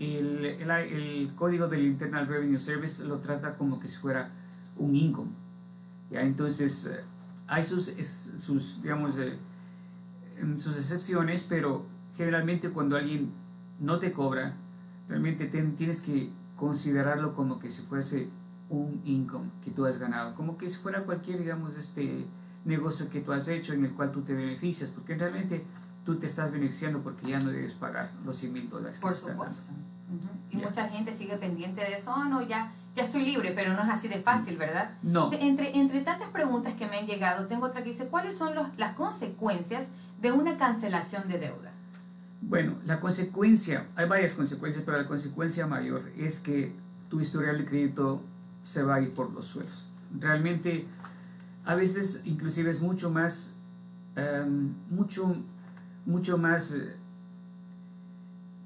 el, 0.00 0.44
el, 0.44 1.32
código 1.36 1.68
del 1.68 1.84
Internal 1.84 2.26
Revenue 2.26 2.58
Service 2.58 3.04
lo 3.04 3.18
trata 3.18 3.56
como 3.56 3.78
que 3.78 3.86
si 3.86 3.98
fuera 3.98 4.30
un 4.76 4.96
income. 4.96 5.43
¿Ya? 6.14 6.22
Entonces, 6.22 6.86
eh, 6.86 7.00
hay 7.46 7.64
sus, 7.64 7.86
sus 8.38 8.80
digamos, 8.82 9.18
eh, 9.18 9.36
sus 10.56 10.76
excepciones, 10.76 11.44
pero 11.48 11.86
generalmente 12.16 12.70
cuando 12.70 12.96
alguien 12.96 13.32
no 13.80 13.98
te 13.98 14.12
cobra, 14.12 14.54
realmente 15.08 15.46
tienes 15.46 16.00
que 16.00 16.30
considerarlo 16.56 17.34
como 17.34 17.58
que 17.58 17.68
si 17.68 17.82
fuese 17.82 18.28
un 18.70 19.02
income 19.04 19.50
que 19.62 19.70
tú 19.70 19.84
has 19.84 19.98
ganado, 19.98 20.34
como 20.34 20.56
que 20.56 20.70
si 20.70 20.76
fuera 20.76 21.04
cualquier, 21.04 21.38
digamos, 21.38 21.76
este 21.76 22.26
negocio 22.64 23.10
que 23.10 23.20
tú 23.20 23.32
has 23.32 23.48
hecho 23.48 23.74
en 23.74 23.84
el 23.84 23.92
cual 23.92 24.12
tú 24.12 24.22
te 24.22 24.32
beneficias, 24.32 24.90
porque 24.90 25.16
realmente 25.16 25.64
tú 26.04 26.16
te 26.16 26.26
estás 26.26 26.52
beneficiando 26.52 27.02
porque 27.02 27.30
ya 27.30 27.40
no 27.40 27.50
debes 27.50 27.74
pagar 27.74 28.10
los 28.24 28.36
100 28.36 28.52
mil 28.52 28.70
dólares. 28.70 28.98
Por 28.98 29.14
supuesto. 29.14 29.72
Y 30.50 30.56
mucha 30.56 30.88
gente 30.88 31.12
sigue 31.12 31.36
pendiente 31.36 31.80
de 31.80 31.94
eso, 31.94 32.14
oh, 32.16 32.24
no, 32.24 32.40
ya, 32.42 32.72
ya 32.94 33.02
estoy 33.02 33.24
libre, 33.24 33.52
pero 33.54 33.72
no 33.72 33.82
es 33.82 33.88
así 33.88 34.08
de 34.08 34.18
fácil, 34.18 34.56
¿verdad? 34.56 34.90
No. 35.02 35.30
entre, 35.32 35.76
entre 35.76 36.00
tantas 36.02 36.28
preguntas 36.28 36.74
que 36.74 36.86
me 36.86 36.98
han 36.98 37.06
llegado, 37.06 37.46
tengo 37.46 37.66
otra 37.66 37.82
que 37.82 37.90
dice, 37.90 38.06
¿cuáles 38.06 38.36
son 38.36 38.54
los, 38.54 38.68
las 38.76 38.94
consecuencias 38.94 39.88
de 40.20 40.32
una 40.32 40.56
cancelación 40.56 41.28
de 41.28 41.38
deuda? 41.38 41.72
Bueno, 42.40 42.76
la 42.84 43.00
consecuencia, 43.00 43.86
hay 43.96 44.06
varias 44.06 44.34
consecuencias, 44.34 44.84
pero 44.84 44.98
la 44.98 45.08
consecuencia 45.08 45.66
mayor 45.66 46.12
es 46.16 46.40
que 46.40 46.74
tu 47.08 47.20
historial 47.20 47.58
de 47.58 47.64
crédito 47.64 48.22
se 48.62 48.82
va 48.82 48.96
a 48.96 49.00
ir 49.00 49.12
por 49.14 49.32
los 49.32 49.46
suelos. 49.46 49.88
Realmente, 50.18 50.86
a 51.64 51.74
veces 51.74 52.22
inclusive 52.26 52.70
es 52.70 52.80
mucho 52.80 53.10
más, 53.10 53.56
em, 54.14 54.74
mucho, 54.90 55.34
mucho 56.06 56.38
más, 56.38 56.72
eh, 56.74 56.96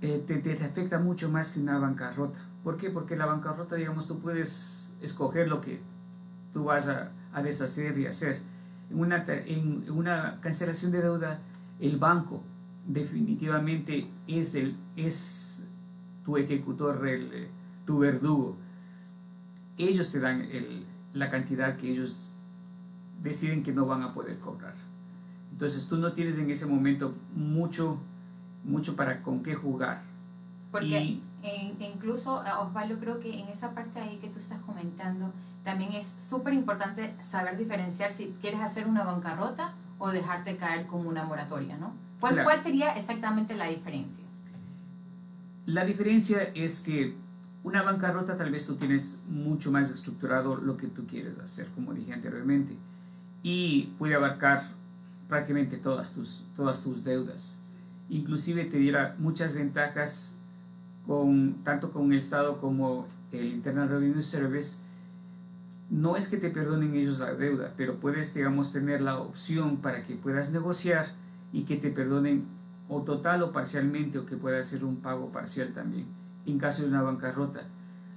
eh, 0.02 0.24
te, 0.26 0.36
te, 0.38 0.52
afecta 0.52 0.98
mucho 0.98 1.30
más 1.30 1.50
que 1.50 1.60
una 1.60 1.78
bancarrota. 1.78 2.38
¿Por 2.68 2.76
qué? 2.76 2.90
Porque 2.90 3.16
la 3.16 3.24
bancarrota, 3.24 3.76
digamos, 3.76 4.06
tú 4.06 4.18
puedes 4.18 4.92
escoger 5.00 5.48
lo 5.48 5.62
que 5.62 5.80
tú 6.52 6.64
vas 6.64 6.86
a, 6.86 7.12
a 7.32 7.40
deshacer 7.40 7.96
y 7.98 8.04
hacer. 8.04 8.42
En 8.90 9.00
una, 9.00 9.24
en 9.26 9.90
una 9.90 10.38
cancelación 10.42 10.92
de 10.92 11.00
deuda, 11.00 11.38
el 11.80 11.96
banco 11.96 12.42
definitivamente 12.86 14.10
es, 14.26 14.54
el, 14.54 14.76
es 14.96 15.66
tu 16.26 16.36
ejecutor, 16.36 17.08
el, 17.08 17.48
tu 17.86 18.00
verdugo 18.00 18.58
ellos 19.78 20.12
te 20.12 20.20
dan 20.20 20.46
la 21.14 21.30
cantidad 21.30 21.74
que 21.78 21.90
ellos 21.90 22.34
deciden 23.22 23.62
que 23.62 23.72
no 23.72 23.86
van 23.86 24.02
a 24.02 24.12
poder 24.12 24.38
cobrar. 24.40 24.74
Entonces 25.52 25.88
tú 25.88 25.96
no 25.96 26.12
tienes 26.12 26.36
en 26.36 26.50
ese 26.50 26.66
momento 26.66 27.14
mucho, 27.34 27.98
mucho 28.62 28.94
para 28.94 29.22
con 29.22 29.42
qué 29.42 29.54
jugar. 29.54 30.02
Porque 30.70 31.22
incluso, 31.80 32.42
eh, 32.44 32.48
Osvaldo, 32.60 32.98
creo 32.98 33.20
que 33.20 33.40
en 33.40 33.48
esa 33.48 33.72
parte 33.72 34.00
ahí 34.00 34.18
que 34.18 34.28
tú 34.28 34.38
estás 34.38 34.60
comentando, 34.60 35.32
también 35.64 35.92
es 35.92 36.14
súper 36.16 36.54
importante 36.54 37.14
saber 37.20 37.56
diferenciar 37.56 38.10
si 38.10 38.34
quieres 38.40 38.60
hacer 38.60 38.86
una 38.86 39.04
bancarrota 39.04 39.74
o 39.98 40.10
dejarte 40.10 40.56
caer 40.56 40.86
como 40.86 41.08
una 41.08 41.24
moratoria, 41.24 41.76
¿no? 41.76 41.92
¿Cuál, 42.20 42.42
¿Cuál 42.44 42.58
sería 42.58 42.92
exactamente 42.96 43.54
la 43.54 43.66
diferencia? 43.66 44.24
La 45.66 45.84
diferencia 45.84 46.42
es 46.54 46.80
que 46.80 47.14
una 47.62 47.82
bancarrota 47.82 48.36
tal 48.36 48.50
vez 48.50 48.66
tú 48.66 48.76
tienes 48.76 49.20
mucho 49.28 49.70
más 49.70 49.90
estructurado 49.90 50.56
lo 50.56 50.76
que 50.76 50.86
tú 50.86 51.06
quieres 51.06 51.38
hacer, 51.38 51.68
como 51.74 51.92
dije 51.92 52.12
anteriormente, 52.12 52.76
y 53.42 53.92
puede 53.98 54.14
abarcar 54.14 54.62
prácticamente 55.28 55.76
todas 55.76 56.14
tus, 56.14 56.46
todas 56.56 56.82
tus 56.82 57.04
deudas. 57.04 57.58
Inclusive 58.08 58.64
te 58.64 58.78
diera 58.78 59.14
muchas 59.18 59.54
ventajas 59.54 60.37
con, 61.08 61.64
tanto 61.64 61.90
con 61.90 62.12
el 62.12 62.18
Estado 62.18 62.58
como 62.58 63.06
el 63.32 63.46
Internal 63.46 63.88
Revenue 63.88 64.22
Service. 64.22 64.76
No 65.90 66.16
es 66.16 66.28
que 66.28 66.36
te 66.36 66.50
perdonen 66.50 66.94
ellos 66.94 67.18
la 67.18 67.34
deuda, 67.34 67.72
pero 67.76 67.96
puedes, 67.98 68.34
digamos, 68.34 68.72
tener 68.72 69.00
la 69.00 69.18
opción 69.18 69.78
para 69.78 70.04
que 70.04 70.14
puedas 70.14 70.52
negociar 70.52 71.06
y 71.50 71.62
que 71.62 71.76
te 71.76 71.90
perdonen 71.90 72.44
o 72.88 73.02
total 73.02 73.42
o 73.42 73.52
parcialmente 73.52 74.18
o 74.18 74.26
que 74.26 74.36
puedas 74.36 74.68
hacer 74.68 74.84
un 74.84 74.96
pago 74.96 75.32
parcial 75.32 75.72
también 75.72 76.06
en 76.46 76.58
caso 76.58 76.82
de 76.82 76.88
una 76.88 77.02
bancarrota. 77.02 77.62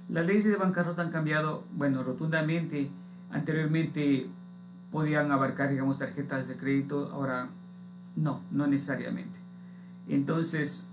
Las 0.08 0.26
leyes 0.26 0.44
de 0.44 0.56
bancarrota 0.56 1.02
han 1.02 1.10
cambiado, 1.10 1.64
bueno, 1.72 2.02
rotundamente. 2.02 2.90
Anteriormente 3.30 4.28
podían 4.90 5.30
abarcar, 5.30 5.70
digamos, 5.70 5.98
tarjetas 5.98 6.48
de 6.48 6.56
crédito, 6.56 7.10
ahora 7.12 7.48
no, 8.16 8.42
no 8.50 8.66
necesariamente. 8.66 9.38
Entonces, 10.08 10.90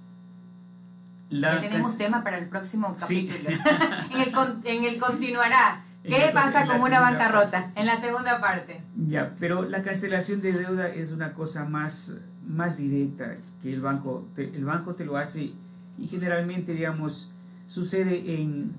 la 1.30 1.56
ya 1.56 1.62
tenemos 1.62 1.98
tema 1.98 2.24
para 2.24 2.38
el 2.38 2.50
próximo 2.50 2.96
capítulo. 3.00 3.50
en, 4.12 4.20
el, 4.20 4.34
en, 4.64 4.84
el, 4.84 5.00
continuará. 5.00 5.86
¿Qué 6.04 6.32
pasa 6.34 6.66
con 6.66 6.82
una 6.82 7.00
bancarrota? 7.00 7.70
En 7.76 7.86
la 7.86 8.00
segunda 8.00 8.40
parte. 8.40 8.82
Ya, 9.08 9.36
pero 9.40 9.64
la 9.64 9.84
cancelación 9.84 10.42
de 10.42 10.54
deuda 10.54 10.88
es 10.88 11.12
una 11.12 11.34
cosa 11.34 11.66
más, 11.66 12.20
más 12.48 12.78
directa 12.78 13.36
que 13.62 13.74
el 13.74 13.82
banco. 13.82 14.28
el 14.38 14.66
banco 14.66 14.96
te 14.96 15.06
lo 15.06 15.18
hace 15.18 15.54
y 15.98 16.08
generalmente, 16.08 16.74
digamos, 16.74 17.32
sucede 17.68 18.42
en, 18.42 18.74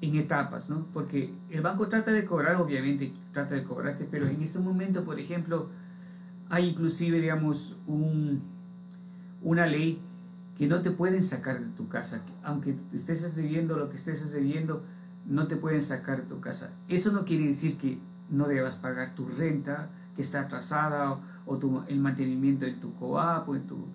en 0.00 0.14
etapas, 0.16 0.70
¿no? 0.70 0.86
Porque 0.94 1.34
el 1.50 1.60
banco 1.60 1.88
trata 1.88 2.12
de 2.12 2.24
cobrar, 2.24 2.56
obviamente, 2.56 3.12
trata 3.32 3.56
de 3.56 3.64
cobrarte, 3.64 4.06
pero 4.10 4.28
en 4.28 4.40
este 4.40 4.60
momento, 4.60 5.04
por 5.04 5.18
ejemplo, 5.18 5.68
hay 6.48 6.68
inclusive, 6.68 7.20
digamos, 7.20 7.76
un, 7.86 8.42
una 9.42 9.66
ley 9.66 10.00
que 10.60 10.66
no 10.66 10.82
te 10.82 10.90
pueden 10.90 11.22
sacar 11.22 11.58
de 11.58 11.70
tu 11.74 11.88
casa, 11.88 12.22
aunque 12.42 12.76
estés 12.92 13.34
debiendo 13.34 13.78
lo 13.78 13.88
que 13.88 13.96
estés 13.96 14.30
debiendo, 14.30 14.84
no 15.24 15.46
te 15.46 15.56
pueden 15.56 15.80
sacar 15.80 16.20
de 16.20 16.28
tu 16.28 16.38
casa. 16.42 16.74
Eso 16.86 17.12
no 17.12 17.24
quiere 17.24 17.46
decir 17.46 17.78
que 17.78 17.98
no 18.28 18.46
debas 18.46 18.76
pagar 18.76 19.14
tu 19.14 19.26
renta, 19.26 19.88
que 20.14 20.20
está 20.20 20.42
atrasada, 20.42 21.18
o, 21.46 21.84
el 21.88 21.98
mantenimiento 21.98 22.66
de 22.66 22.72
tu 22.72 22.94
coap, 22.96 23.48
o 23.48 23.56
en, 23.56 23.66
tu, 23.66 23.86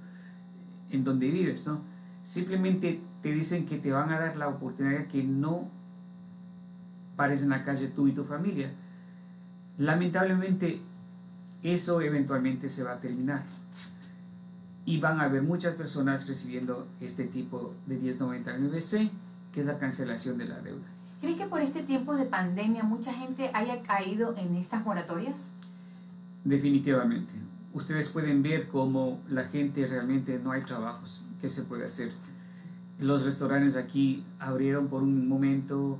en 0.90 1.04
donde 1.04 1.30
vives, 1.30 1.68
¿no? 1.68 1.82
Simplemente 2.24 3.00
te 3.22 3.32
dicen 3.32 3.68
que 3.68 3.78
te 3.78 3.92
van 3.92 4.12
a 4.12 4.20
dar 4.20 4.36
la 4.36 4.48
oportunidad 4.48 5.06
que 5.06 5.24
no 5.24 5.70
pares 7.16 7.44
en 7.44 7.50
la 7.50 7.64
calle 7.64 7.90
tú 7.90 8.08
y 8.08 8.12
tu 8.12 8.24
familia. 8.24 8.74
Lamentablemente 9.78 10.82
eso 11.62 12.02
eventualmente 12.02 12.70
se 12.70 12.84
va 12.84 12.94
a 12.94 13.00
terminar. 13.00 13.44
Y 14.86 15.00
van 15.00 15.20
a 15.20 15.24
haber 15.24 15.42
muchas 15.42 15.76
personas 15.76 16.28
recibiendo 16.28 16.88
este 17.02 17.26
tipo 17.26 17.74
de 17.88 18.00
1099C, 18.00 19.10
que 19.52 19.62
es 19.62 19.66
la 19.66 19.80
cancelación 19.80 20.38
de 20.38 20.46
la 20.46 20.60
deuda. 20.60 20.86
¿Crees 21.22 21.38
que 21.38 21.46
por 21.46 21.62
este 21.62 21.82
tiempo 21.82 22.16
de 22.16 22.26
pandemia 22.26 22.84
mucha 22.84 23.12
gente 23.12 23.50
haya 23.54 23.82
caído 23.82 24.36
en 24.38 24.56
estas 24.56 24.86
moratorias? 24.86 25.52
Definitivamente. 26.44 27.34
Ustedes 27.74 28.10
pueden 28.10 28.44
ver 28.44 28.68
cómo 28.68 29.20
la 29.28 29.46
gente 29.46 29.88
realmente 29.88 30.40
no 30.40 30.52
hay 30.52 30.62
trabajos. 30.62 31.24
¿Qué 31.42 31.50
se 31.50 31.64
puede 31.64 31.86
hacer? 31.86 32.12
Los 33.00 33.26
restaurantes 33.26 33.76
aquí 33.76 34.24
abrieron 34.40 34.88
por 34.88 35.02
un 35.02 35.28
momento 35.28 36.00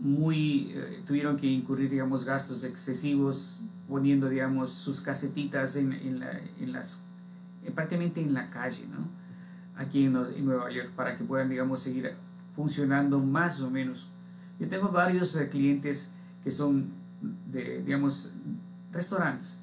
muy, 0.00 0.72
eh, 0.74 1.02
tuvieron 1.06 1.36
que 1.36 1.48
incurrir, 1.48 1.90
digamos, 1.90 2.24
gastos 2.24 2.62
excesivos 2.64 3.62
poniendo, 3.88 4.28
digamos, 4.28 4.70
sus 4.70 5.00
casetitas 5.00 5.76
en, 5.76 5.92
en, 5.92 6.20
la, 6.20 6.40
en 6.60 6.72
las, 6.72 7.02
prácticamente 7.70 8.20
en 8.20 8.34
la 8.34 8.50
calle, 8.50 8.86
¿no? 8.86 9.08
Aquí 9.76 10.04
en, 10.04 10.16
en, 10.16 10.44
Nueva 10.44 10.70
York, 10.70 10.90
para 10.96 11.16
que 11.16 11.24
puedan, 11.24 11.48
digamos, 11.48 11.80
seguir 11.80 12.14
funcionando 12.54 13.18
más 13.18 13.60
o 13.60 13.70
menos. 13.70 14.10
Yo 14.58 14.68
tengo 14.68 14.88
varios 14.88 15.34
eh, 15.36 15.48
clientes 15.48 16.12
que 16.44 16.50
son 16.50 16.90
de, 17.50 17.82
digamos, 17.82 18.32
restaurantes. 18.92 19.60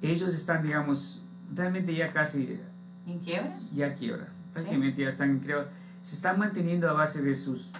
Ellos 0.00 0.34
están, 0.34 0.62
digamos, 0.62 1.22
realmente 1.54 1.94
ya 1.94 2.12
casi... 2.12 2.60
¿En 3.06 3.18
quiebra? 3.18 3.58
Ya 3.74 3.94
quiebra. 3.94 4.28
Prácticamente 4.52 5.02
ya 5.02 5.08
están, 5.08 5.38
creo, 5.40 5.66
se 6.00 6.14
están 6.14 6.38
manteniendo 6.38 6.88
a 6.88 6.92
base 6.92 7.22
de 7.22 7.36
sus 7.36 7.70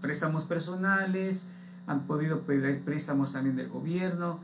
préstamos 0.00 0.44
personales, 0.44 1.46
han 1.86 2.06
podido 2.06 2.42
pedir 2.42 2.82
préstamos 2.82 3.32
también 3.32 3.56
del 3.56 3.68
gobierno, 3.68 4.40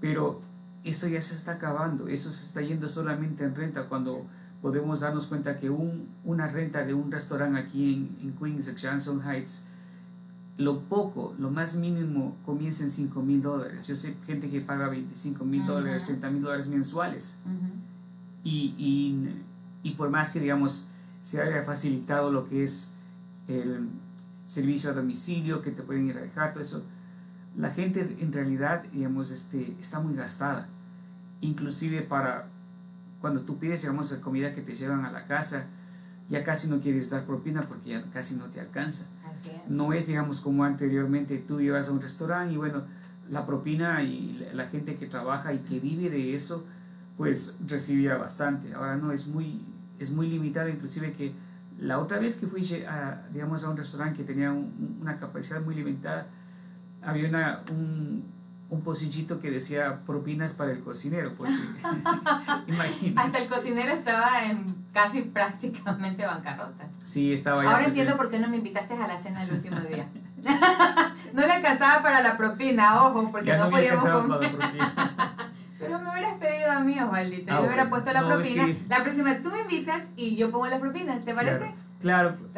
pero 0.00 0.42
eso 0.84 1.08
ya 1.08 1.20
se 1.20 1.34
está 1.34 1.52
acabando, 1.52 2.08
eso 2.08 2.30
se 2.30 2.46
está 2.46 2.62
yendo 2.62 2.88
solamente 2.88 3.44
en 3.44 3.54
renta 3.54 3.84
cuando 3.88 4.26
podemos 4.62 5.00
darnos 5.00 5.26
cuenta 5.26 5.58
que 5.58 5.70
un, 5.70 6.08
una 6.24 6.48
renta 6.48 6.84
de 6.84 6.94
un 6.94 7.10
restaurante 7.10 7.58
aquí 7.58 7.94
en, 7.94 8.16
en 8.22 8.32
Queens, 8.36 8.74
Johnson 8.80 9.22
Heights, 9.26 9.64
lo 10.58 10.80
poco, 10.80 11.34
lo 11.38 11.50
más 11.50 11.76
mínimo 11.76 12.36
comienza 12.44 12.84
en 12.84 12.90
5 12.90 13.22
mil 13.22 13.40
dólares. 13.40 13.86
Yo 13.86 13.96
sé 13.96 14.14
gente 14.26 14.50
que 14.50 14.60
paga 14.60 14.88
25 14.88 15.42
mil 15.44 15.64
dólares, 15.64 16.04
30 16.04 16.30
mil 16.30 16.42
dólares 16.42 16.68
mensuales. 16.68 17.38
y, 18.44 18.74
y, 18.76 19.42
y, 19.82 19.94
por 19.94 20.10
más 20.10 20.30
que, 20.30 20.40
digamos, 20.40 20.86
se 21.22 21.40
haya 21.40 21.62
facilitado 21.62 22.30
lo 22.30 22.46
que 22.46 22.64
es 22.64 22.92
el 23.48 23.88
servicio 24.46 24.90
a 24.90 24.92
domicilio, 24.92 25.62
que 25.62 25.70
te 25.70 25.82
pueden 25.82 26.08
ir 26.08 26.18
a 26.18 26.20
dejar, 26.20 26.52
todo 26.52 26.62
eso, 26.62 26.82
la 27.56 27.70
gente 27.70 28.16
en 28.20 28.32
realidad, 28.32 28.84
digamos, 28.92 29.30
este, 29.30 29.76
está 29.80 30.00
muy 30.00 30.14
gastada. 30.14 30.68
Inclusive 31.40 32.02
para 32.02 32.46
cuando 33.20 33.42
tú 33.42 33.58
pides, 33.58 33.82
digamos, 33.82 34.10
la 34.12 34.20
comida 34.20 34.52
que 34.52 34.62
te 34.62 34.74
llevan 34.74 35.04
a 35.04 35.12
la 35.12 35.26
casa, 35.26 35.66
ya 36.28 36.44
casi 36.44 36.68
no 36.68 36.80
quieres 36.80 37.10
dar 37.10 37.26
propina 37.26 37.66
porque 37.68 37.90
ya 37.90 38.04
casi 38.12 38.36
no 38.36 38.46
te 38.46 38.60
alcanza. 38.60 39.06
No 39.68 39.92
es, 39.92 40.06
digamos, 40.06 40.40
como 40.40 40.64
anteriormente 40.64 41.38
tú 41.38 41.60
ibas 41.60 41.88
a 41.88 41.92
un 41.92 42.00
restaurante 42.00 42.54
y 42.54 42.56
bueno, 42.56 42.84
la 43.28 43.46
propina 43.46 44.02
y 44.02 44.48
la 44.54 44.66
gente 44.66 44.96
que 44.96 45.06
trabaja 45.06 45.52
y 45.52 45.58
que 45.58 45.80
vive 45.80 46.08
de 46.10 46.34
eso, 46.34 46.64
pues 47.16 47.58
recibía 47.66 48.16
bastante. 48.16 48.74
Ahora 48.74 48.96
no, 48.96 49.12
es 49.12 49.26
muy, 49.26 49.60
es 49.98 50.10
muy 50.10 50.28
limitado, 50.28 50.68
inclusive 50.68 51.12
que 51.12 51.32
la 51.78 51.98
otra 51.98 52.18
vez 52.18 52.36
que 52.36 52.46
fui 52.46 52.62
a, 52.84 53.26
digamos, 53.32 53.64
a 53.64 53.70
un 53.70 53.76
restaurante 53.76 54.18
que 54.18 54.24
tenía 54.24 54.52
una 54.52 55.18
capacidad 55.18 55.60
muy 55.62 55.74
limitada, 55.74 56.26
había 57.02 57.28
una, 57.28 57.62
un, 57.70 58.24
un 58.70 58.82
pocillito 58.82 59.40
que 59.40 59.50
decía 59.50 60.00
propinas 60.06 60.52
para 60.52 60.72
el 60.72 60.80
cocinero. 60.80 61.34
Porque, 61.36 61.52
Hasta 63.16 63.38
el 63.38 63.48
cocinero 63.48 63.92
estaba 63.92 64.44
en 64.44 64.76
casi 64.92 65.22
prácticamente 65.22 66.24
bancarrota. 66.24 66.88
Sí, 67.04 67.32
estaba 67.32 67.62
Ahora 67.64 67.84
entiendo 67.84 68.16
por 68.16 68.30
qué 68.30 68.38
no 68.38 68.48
me 68.48 68.58
invitaste 68.58 68.94
a 68.94 69.06
la 69.06 69.16
cena 69.16 69.42
el 69.42 69.52
último 69.52 69.80
día. 69.80 70.08
no 71.32 71.46
le 71.46 71.52
alcanzaba 71.52 72.02
para 72.02 72.22
la 72.22 72.36
propina, 72.36 73.02
ojo, 73.04 73.30
porque 73.30 73.56
no, 73.56 73.70
podíamos 73.70 74.04
comer. 74.04 74.56
Pero 75.78 75.98
me 75.98 76.10
hubieras 76.10 76.34
pedido 76.34 76.70
a 76.70 76.80
mí, 76.80 77.00
Osvaldito. 77.00 77.54
Ah, 77.54 77.60
yo 77.60 77.66
hubiera 77.66 77.88
puesto 77.88 78.12
la 78.12 78.26
propina. 78.26 78.68
La 78.88 79.02
próxima 79.02 79.40
tú 79.42 79.50
me 79.50 79.60
invitas 79.60 80.04
y 80.14 80.36
yo 80.36 80.50
pongo 80.50 80.66
la 80.66 80.78
propina, 80.78 81.18
¿te 81.20 81.34
parece? 81.34 81.58
Claro, 81.58 81.74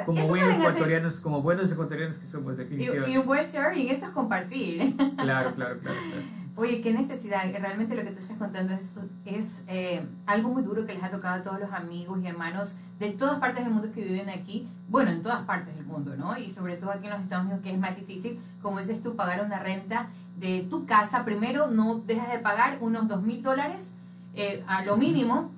como 0.07 0.29
buenos 0.29 0.55
ecuatorianos, 0.55 1.21
como 1.21 1.43
buenos 1.43 1.73
ecuatorianos 1.73 2.19
que 2.19 2.27
somos, 2.27 2.57
definitivamente. 2.57 3.11
Y, 3.11 3.17
un 3.17 3.27
buen 3.27 3.45
sharing, 3.45 3.89
eso 3.89 4.07
es 4.07 4.11
compartir. 4.11 4.95
Claro, 5.17 5.55
claro, 5.55 5.79
claro, 5.81 5.97
Oye, 6.55 6.83
qué 6.83 6.93
necesidad. 6.93 7.45
Realmente 7.51 7.95
lo 7.95 8.03
que 8.03 8.11
tú 8.11 8.19
estás 8.19 8.37
contando 8.37 8.75
es, 8.75 8.93
es 9.25 9.63
eh, 9.69 10.07
algo 10.27 10.51
muy 10.51 10.63
duro 10.63 10.85
que 10.85 10.93
les 10.93 11.03
ha 11.03 11.11
tocado 11.11 11.41
a 11.41 11.43
todos 11.43 11.59
los 11.59 11.73
amigos 11.73 12.21
y 12.23 12.27
hermanos 12.27 12.77
de 12.99 13.09
todas 13.09 13.39
partes 13.39 13.65
del 13.65 13.73
mundo 13.73 13.91
que 13.91 14.03
viven 14.03 14.29
aquí. 14.29 14.69
Bueno, 14.89 15.11
en 15.11 15.23
todas 15.23 15.41
partes 15.43 15.75
del 15.75 15.87
mundo, 15.87 16.15
¿no? 16.15 16.37
Y 16.37 16.51
sobre 16.51 16.77
todo 16.77 16.91
aquí 16.91 17.07
en 17.07 17.13
los 17.13 17.23
Estados 17.23 17.47
Unidos, 17.47 17.63
que 17.63 17.71
es 17.71 17.79
más 17.79 17.97
difícil, 17.97 18.39
como 18.61 18.79
dices 18.79 19.01
tú, 19.01 19.17
pagar 19.17 19.43
una 19.43 19.61
renta 19.61 20.09
de 20.37 20.67
tu 20.69 20.85
casa. 20.85 21.25
Primero, 21.25 21.69
no 21.69 22.03
dejas 22.07 22.31
de 22.31 22.39
pagar 22.39 22.79
unos 22.83 23.09
dos 23.09 23.23
mil 23.23 23.43
dólares 23.43 23.93
eh, 24.35 24.63
a 24.67 24.85
lo 24.85 24.99
mínimo 24.99 25.51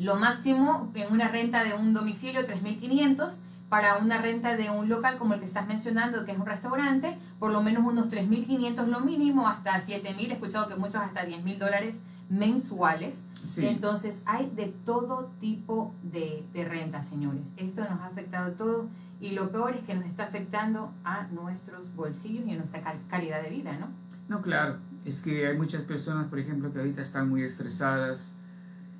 lo 0.00 0.16
máximo 0.16 0.90
en 0.94 1.12
una 1.12 1.28
renta 1.28 1.64
de 1.64 1.74
un 1.74 1.92
domicilio 1.92 2.42
3.500 2.42 3.38
para 3.68 3.98
una 3.98 4.18
renta 4.18 4.56
de 4.56 4.70
un 4.70 4.88
local 4.88 5.18
como 5.18 5.34
el 5.34 5.40
que 5.40 5.46
estás 5.46 5.66
mencionando, 5.66 6.24
que 6.24 6.32
es 6.32 6.38
un 6.38 6.46
restaurante, 6.46 7.18
por 7.38 7.52
lo 7.52 7.62
menos 7.62 7.84
unos 7.84 8.08
3.500 8.08 8.86
lo 8.86 9.00
mínimo, 9.00 9.46
hasta 9.46 9.72
7.000, 9.72 10.30
he 10.30 10.32
escuchado 10.32 10.68
que 10.68 10.76
muchos 10.76 10.96
hasta 10.96 11.26
10.000 11.26 11.58
dólares 11.58 12.02
mensuales. 12.30 13.24
Entonces 13.58 14.22
hay 14.24 14.50
de 14.54 14.66
todo 14.84 15.30
tipo 15.40 15.94
de, 16.02 16.46
de 16.52 16.64
rentas, 16.64 17.08
señores. 17.08 17.52
Esto 17.56 17.82
nos 17.82 18.00
ha 18.00 18.06
afectado 18.06 18.52
todo 18.52 18.88
y 19.20 19.32
lo 19.32 19.50
peor 19.50 19.74
es 19.74 19.82
que 19.82 19.94
nos 19.94 20.06
está 20.06 20.24
afectando 20.24 20.92
a 21.04 21.24
nuestros 21.24 21.94
bolsillos 21.94 22.46
y 22.46 22.52
a 22.52 22.56
nuestra 22.56 22.80
calidad 23.08 23.42
de 23.42 23.50
vida, 23.50 23.76
¿no? 23.78 23.88
No, 24.28 24.42
claro. 24.42 24.78
Es 25.04 25.20
que 25.20 25.46
hay 25.46 25.56
muchas 25.56 25.82
personas, 25.82 26.28
por 26.28 26.38
ejemplo, 26.38 26.72
que 26.72 26.78
ahorita 26.78 27.02
están 27.02 27.28
muy 27.28 27.42
estresadas, 27.42 28.34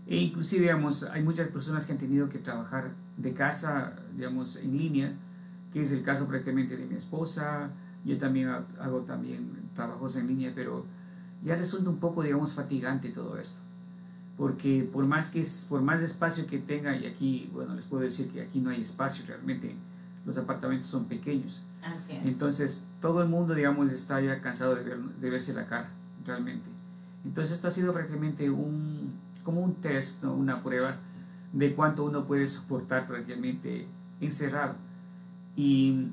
e 0.09 0.17
inclusive, 0.17 0.63
digamos, 0.63 1.03
hay 1.03 1.23
muchas 1.23 1.49
personas 1.49 1.85
que 1.85 1.93
han 1.93 1.99
tenido 1.99 2.31
que 2.31 2.39
trabajar 2.39 2.93
de 3.19 3.35
casa, 3.35 3.93
digamos, 4.17 4.57
en 4.57 4.79
línea, 4.79 5.13
que 5.71 5.83
es 5.83 5.93
el 5.93 6.03
caso 6.03 6.27
prácticamente 6.27 6.79
de 6.79 6.87
mi 6.87 6.97
esposa. 6.97 7.71
Yo 8.07 8.17
también 8.17 8.49
hago 8.49 9.01
también 9.01 9.69
trabajos 9.75 10.17
en 10.17 10.27
línea, 10.27 10.51
pero 10.55 10.87
ya 11.45 11.57
resulta 11.57 11.91
un 11.91 11.99
poco, 11.99 12.23
digamos, 12.23 12.55
fatigante 12.55 13.11
todo 13.11 13.37
esto. 13.37 13.61
Porque 14.39 14.89
por 14.91 15.07
más, 15.07 15.31
que 15.31 15.41
es, 15.41 15.67
por 15.69 15.83
más 15.83 16.01
espacio 16.01 16.47
que 16.47 16.57
tenga, 16.57 16.97
y 16.97 17.05
aquí, 17.05 17.51
bueno, 17.53 17.75
les 17.75 17.85
puedo 17.85 18.03
decir 18.03 18.31
que 18.31 18.41
aquí 18.41 18.61
no 18.61 18.71
hay 18.71 18.81
espacio, 18.81 19.27
realmente 19.27 19.75
los 20.25 20.39
apartamentos 20.39 20.87
son 20.87 21.05
pequeños. 21.05 21.61
Así 21.85 22.13
es. 22.13 22.25
Entonces, 22.25 22.87
todo 23.03 23.21
el 23.21 23.29
mundo, 23.29 23.55
digamos, 23.55 23.93
está 23.93 24.23
ya 24.23 24.41
cansado 24.41 24.75
de, 24.75 24.85
ver, 24.85 24.99
de 24.99 25.29
verse 25.29 25.53
la 25.53 25.67
cara, 25.67 25.91
realmente. 26.25 26.71
Entonces, 27.27 27.57
esto 27.57 27.69
ha 27.69 27.71
sido 27.71 27.93
prácticamente 27.93 28.49
un, 28.49 29.13
como 29.49 29.63
un 29.63 29.77
test, 29.77 30.23
¿no? 30.25 30.35
una 30.35 30.63
prueba 30.63 30.97
de 31.55 31.75
cuánto 31.75 32.05
uno 32.05 32.27
puede 32.27 32.47
soportar 32.47 33.07
prácticamente 33.07 33.89
encerrado. 34.21 34.75
Y 35.57 36.09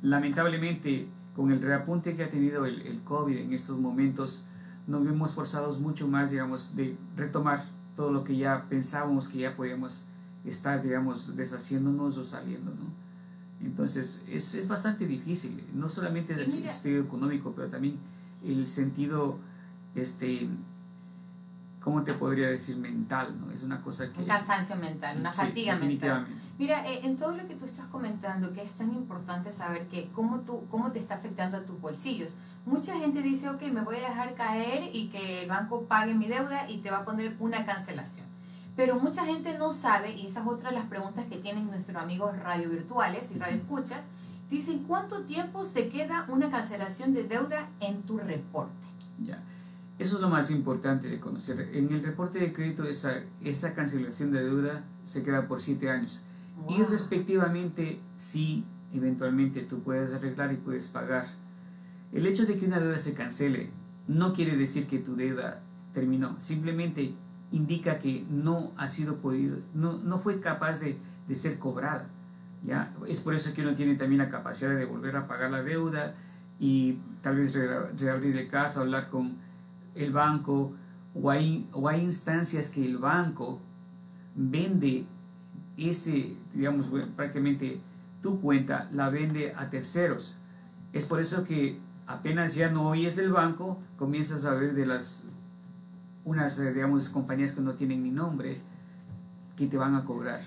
lamentablemente, 0.00 1.06
con 1.36 1.52
el 1.52 1.60
reapunte 1.60 2.16
que 2.16 2.24
ha 2.24 2.30
tenido 2.30 2.64
el, 2.64 2.80
el 2.80 3.02
COVID 3.02 3.36
en 3.36 3.52
estos 3.52 3.78
momentos, 3.78 4.44
nos 4.86 5.04
vemos 5.04 5.34
forzados 5.34 5.80
mucho 5.80 6.08
más, 6.08 6.30
digamos, 6.30 6.74
de 6.74 6.96
retomar 7.14 7.62
todo 7.94 8.10
lo 8.10 8.24
que 8.24 8.38
ya 8.38 8.64
pensábamos 8.70 9.28
que 9.28 9.40
ya 9.40 9.54
podíamos 9.54 10.06
estar, 10.46 10.82
digamos, 10.82 11.36
deshaciéndonos 11.36 12.16
o 12.16 12.24
saliendo, 12.24 12.70
¿no? 12.70 12.86
Entonces, 13.60 14.24
es, 14.30 14.54
es 14.54 14.66
bastante 14.66 15.06
difícil, 15.06 15.62
no 15.74 15.90
solamente 15.90 16.32
el 16.32 16.50
sentido 16.50 17.02
económico, 17.02 17.52
pero 17.54 17.68
también 17.68 17.98
el 18.42 18.66
sentido 18.66 19.36
este, 19.94 20.48
¿cómo 21.82 22.02
te 22.02 22.12
podría 22.14 22.48
decir? 22.48 22.76
Mental, 22.76 23.38
¿no? 23.40 23.52
Es 23.52 23.62
una 23.62 23.80
cosa 23.82 24.10
que... 24.12 24.20
Un 24.20 24.26
cansancio 24.26 24.76
mental, 24.76 25.18
una 25.18 25.32
fatiga 25.32 25.76
mental. 25.76 26.26
Mira, 26.58 26.86
eh, 26.88 27.00
en 27.02 27.16
todo 27.16 27.32
lo 27.32 27.46
que 27.48 27.54
tú 27.54 27.64
estás 27.64 27.86
comentando, 27.86 28.52
que 28.52 28.62
es 28.62 28.72
tan 28.74 28.94
importante 28.94 29.50
saber 29.50 29.86
que 29.88 30.08
cómo, 30.12 30.40
tú, 30.40 30.64
cómo 30.70 30.92
te 30.92 30.98
está 30.98 31.14
afectando 31.14 31.56
a 31.56 31.62
tus 31.62 31.80
bolsillos. 31.80 32.32
Mucha 32.64 32.96
gente 32.96 33.20
dice, 33.22 33.48
ok, 33.48 33.62
me 33.72 33.80
voy 33.80 33.96
a 33.96 34.08
dejar 34.08 34.34
caer 34.34 34.94
y 34.94 35.08
que 35.08 35.42
el 35.42 35.48
banco 35.48 35.82
pague 35.82 36.14
mi 36.14 36.28
deuda 36.28 36.70
y 36.70 36.78
te 36.78 36.90
va 36.90 36.98
a 36.98 37.04
poner 37.04 37.34
una 37.40 37.64
cancelación. 37.64 38.26
Pero 38.76 38.98
mucha 38.98 39.24
gente 39.24 39.58
no 39.58 39.70
sabe, 39.70 40.12
y 40.12 40.26
esa 40.26 40.40
es 40.40 40.46
otra 40.46 40.70
de 40.70 40.76
las 40.76 40.86
preguntas 40.86 41.26
que 41.26 41.36
tienen 41.36 41.66
nuestros 41.66 42.00
amigos 42.00 42.38
radio 42.38 42.70
virtuales 42.70 43.30
y 43.34 43.38
radio 43.38 43.56
escuchas, 43.56 44.04
dicen, 44.48 44.84
¿cuánto 44.86 45.22
tiempo 45.24 45.64
se 45.64 45.88
queda 45.88 46.26
una 46.28 46.48
cancelación 46.48 47.12
de 47.12 47.24
deuda 47.24 47.68
en 47.80 48.02
tu 48.02 48.18
reporte? 48.18 48.86
Ya. 49.22 49.42
Eso 49.98 50.16
es 50.16 50.22
lo 50.22 50.28
más 50.28 50.50
importante 50.50 51.08
de 51.08 51.20
conocer. 51.20 51.70
En 51.74 51.92
el 51.92 52.02
reporte 52.02 52.38
de 52.38 52.52
crédito 52.52 52.84
esa, 52.84 53.22
esa 53.42 53.74
cancelación 53.74 54.32
de 54.32 54.42
deuda 54.42 54.84
se 55.04 55.22
queda 55.22 55.46
por 55.46 55.60
siete 55.60 55.90
años. 55.90 56.22
Y 56.68 56.82
respectivamente, 56.82 58.00
si 58.16 58.64
eventualmente 58.94 59.62
tú 59.62 59.82
puedes 59.82 60.12
arreglar 60.12 60.52
y 60.52 60.56
puedes 60.56 60.88
pagar. 60.88 61.26
El 62.12 62.26
hecho 62.26 62.46
de 62.46 62.58
que 62.58 62.66
una 62.66 62.78
deuda 62.78 62.98
se 62.98 63.14
cancele 63.14 63.70
no 64.06 64.32
quiere 64.32 64.56
decir 64.56 64.86
que 64.86 64.98
tu 64.98 65.16
deuda 65.16 65.60
terminó. 65.94 66.36
Simplemente 66.40 67.14
indica 67.50 67.98
que 67.98 68.24
no 68.30 68.72
ha 68.76 68.88
sido 68.88 69.16
podido, 69.16 69.58
no, 69.74 69.98
no 69.98 70.18
fue 70.18 70.40
capaz 70.40 70.80
de, 70.80 70.98
de, 71.28 71.34
ser 71.34 71.58
cobrada. 71.58 72.08
¿ya? 72.64 72.92
Es 73.08 73.20
por 73.20 73.34
eso 73.34 73.52
que 73.54 73.62
uno 73.62 73.74
tiene 73.74 73.94
también 73.94 74.18
la 74.18 74.30
capacidad 74.30 74.74
de 74.74 74.84
volver 74.84 75.16
a 75.16 75.26
pagar 75.26 75.50
la 75.50 75.62
deuda 75.62 76.14
y 76.58 76.98
tal 77.20 77.36
vez 77.36 77.54
reabrir 77.54 78.36
el 78.36 78.48
caso, 78.48 78.80
hablar 78.80 79.08
con 79.10 79.36
el 79.94 80.12
banco, 80.12 80.72
o 81.14 81.30
hay, 81.30 81.68
o 81.72 81.88
hay 81.88 82.02
instancias 82.02 82.68
que 82.70 82.84
el 82.84 82.98
banco 82.98 83.60
vende 84.34 85.06
ese, 85.76 86.36
digamos, 86.54 86.86
prácticamente 87.16 87.80
tu 88.22 88.40
cuenta, 88.40 88.88
la 88.92 89.10
vende 89.10 89.54
a 89.54 89.68
terceros. 89.68 90.36
Es 90.92 91.04
por 91.04 91.20
eso 91.20 91.44
que 91.44 91.78
apenas 92.06 92.54
ya 92.54 92.70
no 92.70 92.88
oyes 92.88 93.16
del 93.16 93.32
banco, 93.32 93.78
comienzas 93.96 94.44
a 94.44 94.54
ver 94.54 94.74
de 94.74 94.86
las 94.86 95.24
unas, 96.24 96.58
eh, 96.60 96.72
digamos, 96.72 97.08
compañías 97.08 97.52
que 97.52 97.60
no 97.60 97.74
tienen 97.74 98.02
ni 98.02 98.10
nombre, 98.10 98.60
que 99.56 99.66
te 99.66 99.76
van 99.76 99.94
a 99.94 100.04
cobrar. 100.04 100.40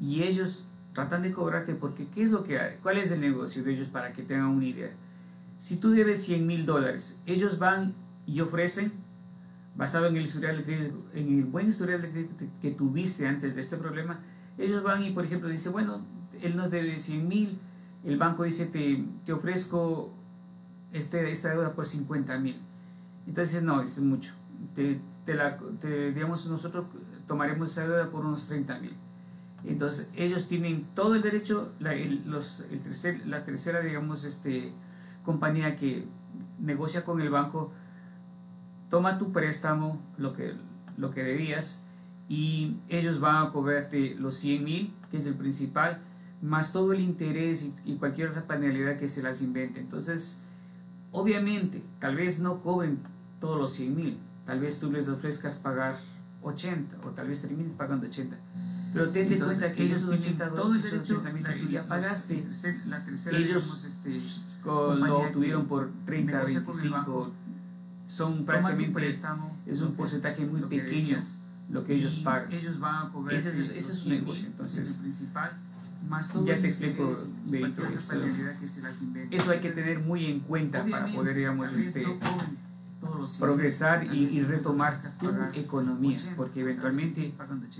Y 0.00 0.22
ellos 0.22 0.66
tratan 0.92 1.22
de 1.22 1.32
cobrarte 1.32 1.74
porque, 1.74 2.08
¿qué 2.08 2.22
es 2.22 2.30
lo 2.30 2.42
que 2.42 2.58
hay? 2.58 2.78
¿Cuál 2.82 2.98
es 2.98 3.10
el 3.10 3.20
negocio 3.20 3.62
de 3.62 3.74
ellos 3.74 3.88
para 3.88 4.12
que 4.12 4.22
tengan 4.22 4.46
una 4.46 4.64
idea? 4.64 4.90
Si 5.58 5.76
tú 5.76 5.90
debes 5.90 6.24
100 6.24 6.46
mil 6.46 6.66
dólares, 6.66 7.20
ellos 7.26 7.58
van 7.58 7.94
y 8.26 8.40
ofrecen, 8.40 8.92
basado 9.76 10.06
en 10.06 10.16
el, 10.16 10.24
historial 10.24 10.64
en 11.14 11.38
el 11.38 11.44
buen 11.44 11.68
historial 11.68 12.08
que 12.60 12.70
tuviste 12.70 13.26
antes 13.26 13.54
de 13.54 13.60
este 13.60 13.76
problema, 13.76 14.20
ellos 14.58 14.82
van 14.82 15.02
y, 15.02 15.10
por 15.10 15.24
ejemplo, 15.24 15.48
dicen, 15.48 15.72
bueno, 15.72 16.00
él 16.40 16.56
nos 16.56 16.70
debe 16.70 16.98
100 16.98 17.28
mil, 17.28 17.58
el 18.04 18.18
banco 18.18 18.44
dice, 18.44 18.66
te, 18.66 19.04
te 19.24 19.32
ofrezco 19.32 20.12
este, 20.92 21.30
esta 21.30 21.50
deuda 21.50 21.74
por 21.74 21.86
50 21.86 22.38
mil. 22.38 22.60
Entonces, 23.26 23.62
no, 23.62 23.80
es 23.80 24.00
mucho. 24.00 24.32
Te, 24.74 25.00
te 25.24 25.34
la, 25.34 25.58
digamos, 26.14 26.46
nosotros 26.48 26.86
tomaremos 27.26 27.70
esa 27.70 27.86
deuda 27.86 28.10
por 28.10 28.24
unos 28.24 28.46
30 28.46 28.78
mil. 28.78 28.94
Entonces, 29.64 30.08
ellos 30.14 30.46
tienen 30.46 30.86
todo 30.94 31.14
el 31.14 31.22
derecho, 31.22 31.72
la, 31.80 31.94
los, 32.26 32.64
el 32.70 32.82
tercer, 32.82 33.26
la 33.26 33.44
tercera, 33.44 33.80
digamos, 33.80 34.24
este, 34.24 34.72
compañía 35.24 35.74
que 35.74 36.04
negocia 36.60 37.04
con 37.04 37.20
el 37.20 37.30
banco, 37.30 37.72
toma 38.94 39.18
tu 39.18 39.32
préstamo, 39.32 40.00
lo 40.18 40.34
que, 40.34 40.54
lo 40.96 41.10
que 41.10 41.24
debías, 41.24 41.84
y 42.28 42.76
ellos 42.88 43.18
van 43.18 43.44
a 43.44 43.50
cobrarte 43.50 44.14
los 44.14 44.36
100 44.36 44.62
mil, 44.62 44.94
que 45.10 45.16
es 45.16 45.26
el 45.26 45.34
principal, 45.34 45.98
más 46.40 46.72
todo 46.72 46.92
el 46.92 47.00
interés 47.00 47.66
y, 47.84 47.94
cualquier 47.96 48.28
otra 48.28 48.46
penalidad 48.46 48.96
que 48.96 49.08
se 49.08 49.20
las 49.20 49.42
invente. 49.42 49.80
Entonces, 49.80 50.38
obviamente, 51.10 51.82
tal 51.98 52.14
vez 52.14 52.38
no 52.38 52.62
cobren 52.62 53.00
todos 53.40 53.58
los 53.58 53.72
100 53.72 53.96
mil, 53.96 54.18
tal 54.46 54.60
vez 54.60 54.78
tú 54.78 54.92
les 54.92 55.08
ofrezcas 55.08 55.56
pagar 55.56 55.96
80 56.44 56.98
o 57.02 57.10
tal 57.10 57.26
vez 57.26 57.42
termines 57.42 57.72
pagando 57.72 58.06
80. 58.06 58.36
Pero 58.92 59.10
ten 59.10 59.32
en 59.32 59.40
cuenta 59.40 59.72
que 59.72 59.86
ellos 59.86 60.08
tienen 60.08 60.38
todo 60.54 60.72
el 60.72 60.82
derecho 60.82 61.20
que 61.20 61.52
tú 61.54 61.68
ya 61.68 61.84
pagaste. 61.88 62.46
ellos 63.32 63.84
este, 63.84 64.20
lo 64.64 65.18
obtuvieron 65.18 65.66
por 65.66 65.90
30, 66.06 66.44
25. 66.44 67.32
Son 68.06 68.44
prácticamente, 68.44 69.08
es 69.66 69.82
un 69.82 69.94
porcentaje 69.94 70.44
muy 70.44 70.60
pequeño 70.62 71.18
lo 71.70 71.84
que 71.84 71.94
ellos 71.94 72.16
pagan. 72.16 72.52
Ellos 72.52 72.78
van 72.78 73.06
a 73.06 73.10
cobrar 73.10 73.34
ese, 73.34 73.48
es, 73.48 73.58
ese 73.58 73.78
es 73.78 73.98
su 73.98 74.08
negocio, 74.08 74.46
entonces. 74.46 74.98
Principal, 74.98 75.58
más 76.08 76.28
todo 76.30 76.44
ya 76.44 76.60
te 76.60 76.66
explico, 76.66 77.16
Benito, 77.46 77.82
eso, 77.86 78.16
eso 79.30 79.50
hay 79.50 79.60
que 79.60 79.70
tener 79.70 80.00
muy 80.00 80.26
en 80.26 80.40
cuenta 80.40 80.84
para 80.84 81.06
poder, 81.12 81.36
digamos, 81.36 81.72
este, 81.72 82.04
progresar 83.38 84.04
y, 84.04 84.24
y, 84.24 84.42
retomar 84.42 84.94
tu 85.18 85.28
economía, 85.54 86.18
porque 86.36 86.60
eventualmente 86.60 87.34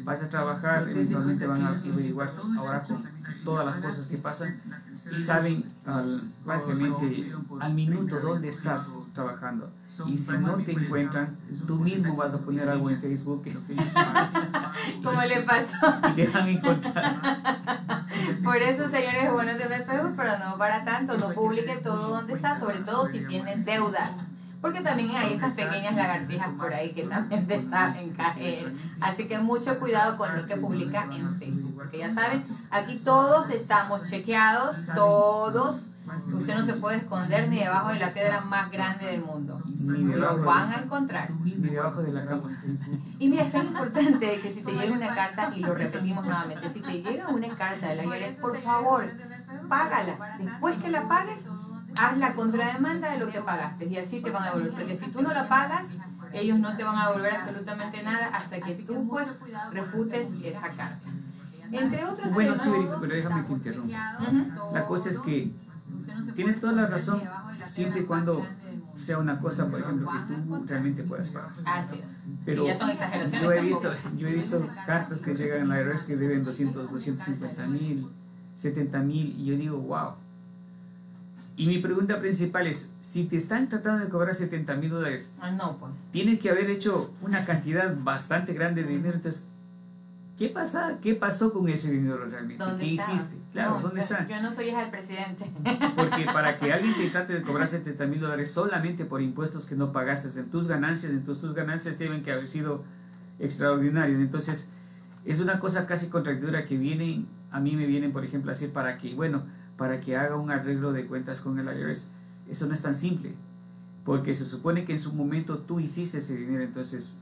vas 0.04 0.22
a 0.22 0.28
trabajar, 0.28 0.88
eventualmente 0.88 1.46
van 1.46 1.62
a 1.62 1.68
averiguar 1.70 2.32
ahora 2.56 2.82
con 2.82 3.04
todas 3.44 3.66
las 3.66 3.78
cosas 3.78 4.06
que 4.06 4.18
pasan 4.18 4.60
y 5.12 5.18
saben 5.18 5.64
al, 5.86 6.22
prácticamente 6.44 7.32
al 7.60 7.74
minuto 7.74 8.20
dónde 8.20 8.48
estás 8.48 8.98
trabajando. 9.12 9.70
Y 10.06 10.18
si 10.18 10.38
no 10.38 10.56
te 10.56 10.72
encuentran, 10.72 11.36
tú 11.66 11.78
mismo 11.80 12.16
vas 12.16 12.34
a 12.34 12.38
poner 12.38 12.68
algo 12.68 12.90
en 12.90 13.00
Facebook. 13.00 13.44
¿Cómo 15.04 15.22
le 15.22 15.40
pasó? 15.42 15.76
Y 16.10 16.14
te 16.14 16.26
van 16.26 16.42
a 16.42 16.50
encontrar. 16.50 17.14
Por 18.44 18.56
eso, 18.56 18.88
señores, 18.90 19.24
es 19.24 19.32
bueno 19.32 19.56
tener 19.56 19.82
Facebook, 19.82 20.14
pero 20.16 20.38
no 20.38 20.56
para 20.58 20.84
tanto. 20.84 21.16
No 21.16 21.30
publique 21.30 21.76
todo 21.82 22.08
donde 22.08 22.32
está, 22.32 22.58
sobre 22.58 22.80
todo 22.80 23.06
si 23.06 23.20
tienen 23.20 23.64
deudas 23.64 24.12
porque 24.64 24.80
también 24.80 25.10
hay 25.14 25.34
esas 25.34 25.52
pequeñas 25.52 25.94
lagartijas 25.94 26.48
por 26.56 26.72
ahí 26.72 26.94
que 26.94 27.02
también 27.02 27.46
te 27.46 27.60
saben 27.60 28.14
caer. 28.14 28.72
Así 28.98 29.28
que 29.28 29.38
mucho 29.38 29.78
cuidado 29.78 30.16
con 30.16 30.34
lo 30.34 30.46
que 30.46 30.56
publica 30.56 31.06
en 31.12 31.34
Facebook, 31.34 31.74
porque 31.74 31.98
ya 31.98 32.14
saben, 32.14 32.42
aquí 32.70 32.96
todos 32.96 33.50
estamos 33.50 34.08
chequeados, 34.08 34.86
todos. 34.94 35.90
Usted 36.32 36.56
no 36.56 36.62
se 36.62 36.72
puede 36.74 36.96
esconder 36.96 37.48
ni 37.50 37.58
debajo 37.58 37.90
de 37.90 37.98
la 37.98 38.10
piedra 38.10 38.40
más 38.40 38.70
grande 38.70 39.04
del 39.04 39.22
mundo. 39.22 39.60
Lo 39.76 40.42
van 40.42 40.72
a 40.72 40.76
encontrar. 40.78 41.30
Ni 41.30 41.50
debajo 41.50 42.00
de 42.00 42.12
la 42.12 42.24
cama. 42.24 42.50
Y 43.18 43.28
mira, 43.28 43.42
es 43.42 43.52
tan 43.52 43.66
importante 43.66 44.40
que 44.40 44.50
si 44.50 44.62
te 44.62 44.72
llega 44.72 44.94
una 44.94 45.14
carta, 45.14 45.52
y 45.54 45.60
lo 45.60 45.74
repetimos 45.74 46.24
nuevamente, 46.24 46.70
si 46.70 46.80
te 46.80 47.02
llega 47.02 47.28
una 47.28 47.54
carta 47.54 47.88
de 47.88 47.96
la 47.96 48.04
IRS, 48.16 48.38
por 48.40 48.56
favor, 48.56 49.10
págala. 49.68 50.38
Después 50.38 50.76
que 50.78 50.88
la 50.88 51.06
pagues, 51.06 51.50
haz 51.96 52.18
la 52.18 52.32
contrademanda 52.34 53.10
de 53.10 53.18
lo 53.18 53.30
que 53.30 53.40
pagaste 53.40 53.86
y 53.86 53.96
así 53.96 54.20
te 54.20 54.30
van 54.30 54.42
a 54.42 54.46
devolver. 54.46 54.72
Porque 54.72 54.94
si 54.94 55.10
tú 55.10 55.22
no 55.22 55.32
la 55.32 55.48
pagas, 55.48 55.96
ellos 56.32 56.58
no 56.58 56.76
te 56.76 56.84
van 56.84 56.96
a 56.96 57.08
devolver 57.08 57.34
absolutamente 57.34 58.02
nada 58.02 58.28
hasta 58.28 58.60
que 58.60 58.74
tú 58.74 59.08
pues 59.08 59.38
refutes 59.72 60.32
esa 60.42 60.70
carta. 60.70 61.08
Entre 61.70 62.04
otros 62.04 62.32
bueno, 62.32 62.56
sí, 62.56 62.70
pero 63.00 63.14
déjame 63.14 63.46
que 63.46 63.52
interrumpa. 63.52 64.18
La 64.72 64.86
cosa 64.86 65.10
es 65.10 65.18
que 65.18 65.52
tienes 66.34 66.60
toda 66.60 66.72
la 66.72 66.86
razón 66.86 67.22
siempre 67.64 68.02
y 68.02 68.04
cuando 68.04 68.46
sea 68.96 69.18
una 69.18 69.40
cosa, 69.40 69.68
por 69.68 69.80
ejemplo, 69.80 70.08
que 70.08 70.34
tú 70.34 70.64
realmente 70.66 71.02
puedas 71.02 71.30
pagar. 71.30 71.50
Así 71.64 72.00
es. 72.04 72.22
Pero 72.44 72.64
ya 72.64 72.78
son 72.78 72.90
exageraciones. 72.90 73.42
Yo 73.42 73.52
he, 73.52 73.60
visto, 73.60 73.92
yo 74.16 74.28
he 74.28 74.32
visto 74.34 74.68
cartas 74.86 75.20
que 75.20 75.34
llegan 75.34 75.62
en 75.62 75.68
la 75.68 75.80
IRS 75.80 76.04
que 76.04 76.16
deben 76.16 76.44
200, 76.44 76.92
250 76.92 77.66
mil, 77.66 78.08
70 78.54 78.98
mil, 79.00 79.34
y 79.36 79.46
yo 79.46 79.56
digo, 79.56 79.78
wow 79.78 80.14
y 81.56 81.66
mi 81.66 81.78
pregunta 81.78 82.18
principal 82.18 82.66
es, 82.66 82.94
si 83.00 83.24
te 83.24 83.36
están 83.36 83.68
tratando 83.68 84.04
de 84.04 84.10
cobrar 84.10 84.34
70 84.34 84.74
mil 84.74 84.90
dólares, 84.90 85.32
ah, 85.40 85.52
no, 85.52 85.76
pues. 85.78 85.92
tienes 86.10 86.40
que 86.40 86.50
haber 86.50 86.68
hecho 86.68 87.14
una 87.22 87.44
cantidad 87.44 87.94
bastante 87.96 88.52
grande 88.52 88.82
de 88.82 88.88
dinero. 88.90 89.14
Entonces, 89.14 89.46
¿qué 90.36 90.48
pasa? 90.48 90.98
¿Qué 91.00 91.14
pasó 91.14 91.52
con 91.52 91.68
ese 91.68 91.92
dinero 91.92 92.24
realmente? 92.26 92.64
¿Qué 92.80 92.86
hiciste? 92.86 93.36
Claro, 93.52 93.78
¿dónde 93.80 94.00
yo, 94.00 94.02
está? 94.02 94.26
Yo 94.26 94.42
no 94.42 94.50
soy 94.50 94.70
hija 94.70 94.80
del 94.80 94.90
presidente. 94.90 95.48
Porque 95.96 96.24
para 96.24 96.58
que 96.58 96.72
alguien 96.72 96.92
te 96.96 97.08
trate 97.10 97.34
de 97.34 97.42
cobrar 97.42 97.68
70 97.68 98.04
mil 98.06 98.18
dólares 98.18 98.50
solamente 98.50 99.04
por 99.04 99.22
impuestos 99.22 99.66
que 99.66 99.76
no 99.76 99.92
pagaste 99.92 100.40
en 100.40 100.50
tus 100.50 100.66
ganancias, 100.66 101.12
entonces 101.12 101.40
tus 101.40 101.54
ganancias 101.54 101.96
tienen 101.96 102.22
que 102.22 102.32
haber 102.32 102.48
sido 102.48 102.82
extraordinarias. 103.38 104.18
Entonces, 104.18 104.70
es 105.24 105.38
una 105.38 105.60
cosa 105.60 105.86
casi 105.86 106.08
contradictoria 106.08 106.64
que 106.64 106.76
vienen, 106.76 107.28
a 107.52 107.60
mí 107.60 107.76
me 107.76 107.86
vienen, 107.86 108.12
por 108.12 108.24
ejemplo, 108.24 108.50
a 108.50 108.54
decir 108.54 108.72
para 108.72 108.98
que, 108.98 109.14
bueno, 109.14 109.44
para 109.76 110.00
que 110.00 110.16
haga 110.16 110.36
un 110.36 110.50
arreglo 110.50 110.92
de 110.92 111.06
cuentas 111.06 111.40
con 111.40 111.58
el 111.58 111.66
IRS. 111.66 112.08
Eso 112.48 112.66
no 112.66 112.74
es 112.74 112.82
tan 112.82 112.94
simple, 112.94 113.34
porque 114.04 114.34
se 114.34 114.44
supone 114.44 114.84
que 114.84 114.92
en 114.92 114.98
su 114.98 115.12
momento 115.12 115.58
tú 115.58 115.80
hiciste 115.80 116.18
ese 116.18 116.36
dinero, 116.36 116.62
entonces 116.62 117.20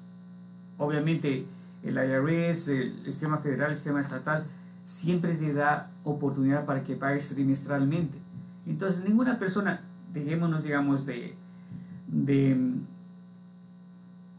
obviamente 0.79 1.47
el 1.83 1.97
IRS, 1.97 2.69
el 2.69 3.05
sistema 3.07 3.39
federal, 3.39 3.71
el 3.71 3.77
sistema 3.77 4.01
estatal, 4.01 4.47
siempre 4.85 5.35
te 5.35 5.53
da 5.53 5.91
oportunidad 6.05 6.67
para 6.67 6.83
que 6.83 6.97
pagues 6.97 7.29
trimestralmente. 7.29 8.19
Entonces 8.67 9.05
ninguna 9.05 9.39
persona, 9.39 9.83
dejémonos 10.13 10.65
digamos 10.65 11.07
de, 11.07 11.37
de 12.07 12.57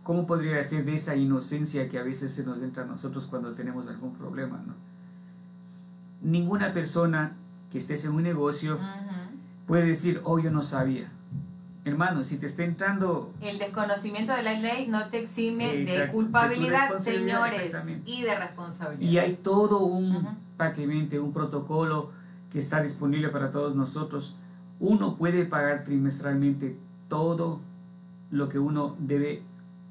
¿cómo 0.03 0.25
podría 0.25 0.57
decir 0.57 0.85
de 0.85 0.95
esa 0.95 1.15
inocencia 1.15 1.89
que 1.89 1.97
a 1.97 2.03
veces 2.03 2.31
se 2.31 2.45
nos 2.45 2.61
entra 2.61 2.83
a 2.83 2.85
nosotros 2.85 3.25
cuando 3.25 3.53
tenemos 3.53 3.87
algún 3.87 4.13
problema? 4.13 4.61
¿no? 4.65 4.73
Ninguna 6.21 6.73
persona 6.73 7.35
que 7.73 7.79
estés 7.79 8.05
en 8.05 8.11
un 8.11 8.21
negocio, 8.21 8.77
puede 9.65 9.87
decir, 9.87 10.21
oh, 10.25 10.37
yo 10.37 10.51
no 10.51 10.61
sabía. 10.61 11.11
Hermano, 11.83 12.23
si 12.23 12.37
te 12.37 12.45
está 12.45 12.63
entrando... 12.63 13.33
El 13.41 13.57
desconocimiento 13.57 14.31
de 14.31 14.43
la 14.43 14.53
ley 14.59 14.87
no 14.87 15.09
te 15.09 15.21
exime 15.21 15.77
de 15.77 16.07
culpabilidad, 16.09 16.99
señores, 16.99 17.75
y 18.05 18.21
de 18.21 18.35
responsabilidad. 18.35 19.11
Y 19.11 19.17
hay 19.17 19.37
todo 19.37 19.79
un 19.79 20.37
paquete, 20.55 21.19
un 21.19 21.33
protocolo 21.33 22.11
que 22.51 22.59
está 22.59 22.79
disponible 22.79 23.29
para 23.29 23.49
todos 23.49 23.75
nosotros. 23.75 24.37
Uno 24.79 25.17
puede 25.17 25.45
pagar 25.45 25.83
trimestralmente 25.83 26.77
todo 27.09 27.59
lo 28.29 28.49
que 28.49 28.59
uno 28.59 28.95
debe 28.99 29.41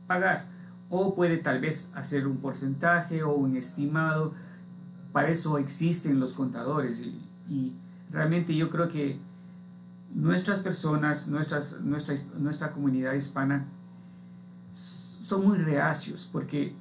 pagar. 0.07 0.47
O 0.88 1.16
puede 1.16 1.38
tal 1.38 1.61
vez 1.61 1.90
hacer 1.97 2.29
un 2.29 2.37
porcentaje 2.37 3.25
o 3.25 3.33
un 3.33 3.57
estimado. 3.57 4.35
Para 5.12 5.31
eso 5.31 5.59
existen 5.59 6.21
los 6.21 6.33
contadores 6.35 7.01
y 7.01 7.21
y 7.48 7.72
realmente 8.11 8.55
yo 8.55 8.70
creo 8.70 8.88
que 8.88 9.18
nuestras 10.14 10.61
personas, 10.61 11.28
nuestras, 11.28 11.81
nuestra, 11.81 12.14
nuestra 12.38 12.72
comunidad 12.72 13.14
hispana, 13.14 13.66
son 14.72 15.46
muy 15.46 15.59
reacios 15.59 16.28
porque 16.31 16.74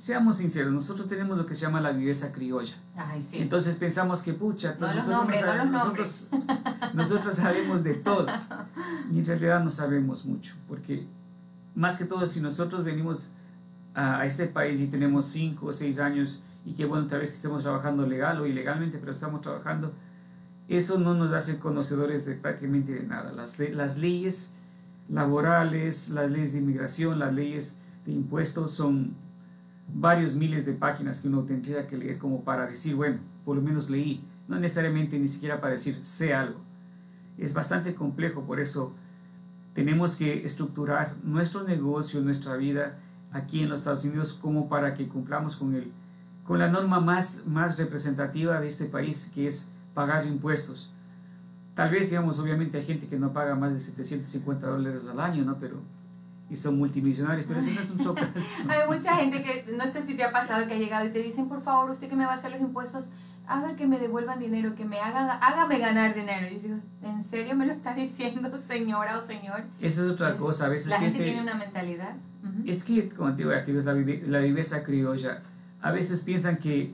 seamos 0.00 0.38
sinceros, 0.38 0.72
nosotros 0.72 1.08
tenemos 1.08 1.36
lo 1.36 1.44
que 1.44 1.54
se 1.54 1.60
llama 1.60 1.78
la 1.78 1.92
viveza 1.92 2.32
criolla. 2.32 2.72
Ay, 2.96 3.20
sí. 3.20 3.36
Entonces 3.38 3.74
pensamos 3.76 4.22
que, 4.22 4.32
pucha, 4.32 4.74
no 4.80 4.86
los 4.86 5.06
nosotros, 5.06 5.16
nombres, 5.16 5.44
no 5.44 5.54
los 5.56 5.70
nosotros, 5.70 6.28
nosotros 6.94 7.36
sabemos 7.36 7.84
de 7.84 7.94
todo. 7.94 8.26
Y 9.12 9.18
en 9.18 9.26
realidad 9.26 9.62
no 9.62 9.70
sabemos 9.70 10.24
mucho, 10.24 10.54
porque 10.66 11.06
más 11.74 11.96
que 11.96 12.06
todo, 12.06 12.26
si 12.26 12.40
nosotros 12.40 12.82
venimos 12.82 13.28
a, 13.94 14.24
este 14.24 14.46
país 14.46 14.80
y 14.80 14.86
tenemos 14.86 15.26
5 15.26 15.66
o 15.66 15.72
6 15.72 15.98
años, 15.98 16.40
y 16.64 16.74
que 16.74 16.84
bueno, 16.84 17.06
tal 17.06 17.20
vez 17.20 17.30
que 17.30 17.36
estemos 17.36 17.62
trabajando 17.62 18.06
legal 18.06 18.40
o 18.40 18.46
ilegalmente, 18.46 18.98
pero 18.98 19.12
estamos 19.12 19.40
trabajando, 19.40 19.92
eso 20.68 20.98
no 20.98 21.14
nos 21.14 21.32
hace 21.32 21.58
conocedores 21.58 22.24
de 22.26 22.34
prácticamente 22.34 22.92
de 22.92 23.02
nada. 23.02 23.32
Las, 23.32 23.58
las 23.58 23.98
leyes 23.98 24.54
laborales, 25.08 26.10
las 26.10 26.30
leyes 26.30 26.52
de 26.52 26.60
inmigración, 26.60 27.18
las 27.18 27.34
leyes 27.34 27.78
de 28.06 28.12
impuestos 28.12 28.70
son 28.70 29.14
varios 29.92 30.36
miles 30.36 30.64
de 30.66 30.72
páginas 30.72 31.20
que 31.20 31.28
uno 31.28 31.42
tendría 31.42 31.86
que 31.86 31.96
leer 31.96 32.18
como 32.18 32.44
para 32.44 32.66
decir, 32.66 32.94
bueno, 32.94 33.18
por 33.44 33.56
lo 33.56 33.62
menos 33.62 33.90
leí, 33.90 34.24
no 34.46 34.58
necesariamente 34.58 35.18
ni 35.18 35.28
siquiera 35.28 35.60
para 35.60 35.72
decir 35.72 35.98
sé 36.02 36.34
algo. 36.34 36.60
Es 37.38 37.54
bastante 37.54 37.94
complejo, 37.94 38.42
por 38.42 38.60
eso 38.60 38.92
tenemos 39.72 40.16
que 40.16 40.44
estructurar 40.44 41.16
nuestro 41.22 41.64
negocio, 41.64 42.20
nuestra 42.20 42.56
vida 42.56 42.98
aquí 43.32 43.62
en 43.62 43.68
los 43.68 43.80
Estados 43.80 44.04
Unidos 44.04 44.38
como 44.40 44.68
para 44.68 44.94
que 44.94 45.08
cumplamos 45.08 45.56
con, 45.56 45.74
el, 45.74 45.92
con 46.44 46.58
la 46.58 46.68
norma 46.68 47.00
más, 47.00 47.46
más 47.46 47.78
representativa 47.78 48.60
de 48.60 48.68
este 48.68 48.86
país, 48.86 49.30
que 49.34 49.46
es 49.46 49.66
pagar 49.94 50.26
impuestos. 50.26 50.92
Tal 51.74 51.90
vez, 51.90 52.10
digamos, 52.10 52.38
obviamente 52.38 52.78
hay 52.78 52.84
gente 52.84 53.06
que 53.06 53.18
no 53.18 53.32
paga 53.32 53.54
más 53.54 53.72
de 53.72 53.80
750 53.80 54.66
dólares 54.66 55.06
al 55.06 55.20
año, 55.20 55.44
¿no? 55.44 55.58
Pero 55.58 55.80
y 56.50 56.56
son 56.56 56.76
multimillonarios, 56.76 57.46
pero 57.46 57.60
eso 57.60 57.70
no 57.70 57.80
es 57.80 57.90
un 57.92 58.00
soplas. 58.00 58.30
Hay 58.68 58.88
mucha 58.88 59.14
gente 59.16 59.40
que, 59.40 59.72
no 59.72 59.86
sé 59.86 60.02
si 60.02 60.14
te 60.14 60.24
ha 60.24 60.32
pasado, 60.32 60.66
que 60.66 60.74
ha 60.74 60.78
llegado 60.78 61.06
y 61.06 61.10
te 61.10 61.20
dicen, 61.20 61.48
por 61.48 61.62
favor, 61.62 61.88
usted 61.88 62.08
que 62.08 62.16
me 62.16 62.26
va 62.26 62.32
a 62.32 62.34
hacer 62.34 62.50
los 62.50 62.60
impuestos, 62.60 63.08
haga 63.46 63.76
que 63.76 63.86
me 63.86 64.00
devuelvan 64.00 64.40
dinero, 64.40 64.74
que 64.74 64.84
me 64.84 64.98
hagan, 64.98 65.38
hágame 65.40 65.78
ganar 65.78 66.12
dinero. 66.12 66.48
Y 66.48 66.56
yo 66.56 66.60
digo, 66.62 66.76
¿en 67.04 67.22
serio 67.22 67.54
me 67.54 67.66
lo 67.66 67.72
está 67.72 67.94
diciendo 67.94 68.50
señora 68.58 69.16
o 69.16 69.20
señor? 69.20 69.62
Esa 69.80 70.04
es 70.04 70.10
otra 70.10 70.34
cosa, 70.34 70.66
a 70.66 70.68
veces... 70.68 70.88
La 70.88 70.98
gente 70.98 71.22
tiene 71.22 71.40
una 71.40 71.54
mentalidad. 71.54 72.16
Es 72.66 72.82
que, 72.82 73.08
como 73.08 73.30
te 73.30 73.44
digo, 73.44 73.52
es 73.52 73.84
la, 73.84 73.94
la 73.94 74.38
viveza 74.40 74.82
criolla. 74.82 75.42
A 75.82 75.92
veces 75.92 76.20
piensan 76.20 76.58
que 76.58 76.92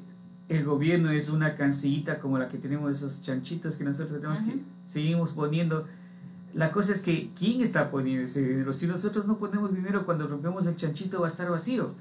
el 0.49 0.65
gobierno 0.65 1.11
es 1.11 1.29
una 1.29 1.57
cancillita 1.57 2.21
como 2.21 2.39
la 2.39 2.49
que 2.49 2.59
tenemos, 2.59 2.97
esos 2.97 3.23
chanchitos 3.23 3.77
que 3.77 3.85
nosotros 3.85 4.21
tenemos 4.21 4.41
que 4.41 4.61
seguimos 4.87 5.33
poniendo 5.33 5.87
la 6.57 6.73
cosa 6.73 6.93
es 6.93 7.03
que, 7.03 7.31
¿quién 7.39 7.61
está 7.61 7.91
poniendo 7.91 8.25
ese 8.25 8.41
dinero? 8.41 8.73
Si 8.73 8.87
nosotros 8.87 9.27
no 9.27 9.37
ponemos 9.37 9.75
dinero, 9.75 10.07
cuando 10.07 10.27
rompemos 10.27 10.67
el 10.67 10.75
chanchito 10.75 11.21
va 11.21 11.27
a 11.27 11.29
estar 11.29 11.51
vacío. 11.51 11.93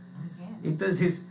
Entonces, 0.64 1.28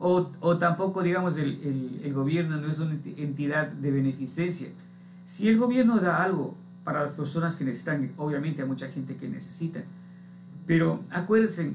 o, 0.00 0.32
o, 0.40 0.58
tampoco, 0.58 1.04
digamos, 1.04 1.38
el, 1.38 1.60
el, 1.62 2.00
el, 2.02 2.12
gobierno 2.12 2.56
no 2.56 2.66
es 2.66 2.80
una 2.80 2.98
entidad 3.16 3.68
de 3.68 3.92
beneficencia. 3.92 4.68
Si 5.26 5.48
el 5.48 5.58
gobierno 5.58 6.00
da 6.00 6.24
algo 6.24 6.56
para 6.82 7.02
las 7.02 7.12
personas 7.12 7.54
que 7.54 7.64
necesitan, 7.64 8.12
obviamente 8.16 8.62
hay 8.62 8.68
mucha 8.68 8.88
gente 8.88 9.14
que 9.16 9.28
necesita, 9.28 9.84
pero 10.66 11.00
acuérdense, 11.10 11.72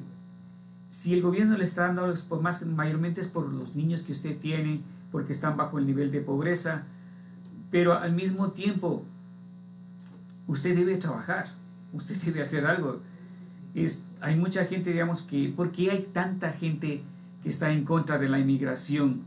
si 0.92 1.14
el 1.14 1.22
gobierno 1.22 1.58
le 1.58 1.64
está 1.64 1.88
dando 1.88 2.14
por 2.28 2.42
más, 2.42 2.64
mayormente 2.66 3.22
es 3.22 3.28
por 3.28 3.52
los 3.52 3.76
niños 3.76 4.04
que 4.04 4.12
usted 4.12 4.38
tiene, 4.38 4.82
porque 5.12 5.32
están 5.32 5.56
bajo 5.56 5.80
el 5.80 5.88
nivel 5.88 6.12
de 6.12 6.20
pobreza, 6.20 6.84
pero 7.72 7.98
al 7.98 8.12
mismo 8.14 8.52
tiempo 8.52 9.06
usted 10.48 10.76
debe 10.76 10.98
trabajar, 10.98 11.46
usted 11.94 12.18
debe 12.18 12.42
hacer 12.42 12.66
algo. 12.66 13.00
Es, 13.74 14.06
hay 14.20 14.36
mucha 14.36 14.66
gente, 14.66 14.92
digamos, 14.92 15.22
que, 15.22 15.54
¿por 15.56 15.72
qué 15.72 15.92
hay 15.92 16.10
tanta 16.12 16.52
gente 16.52 17.04
que 17.42 17.48
está 17.48 17.72
en 17.72 17.86
contra 17.86 18.18
de 18.18 18.28
la 18.28 18.38
inmigración 18.38 19.22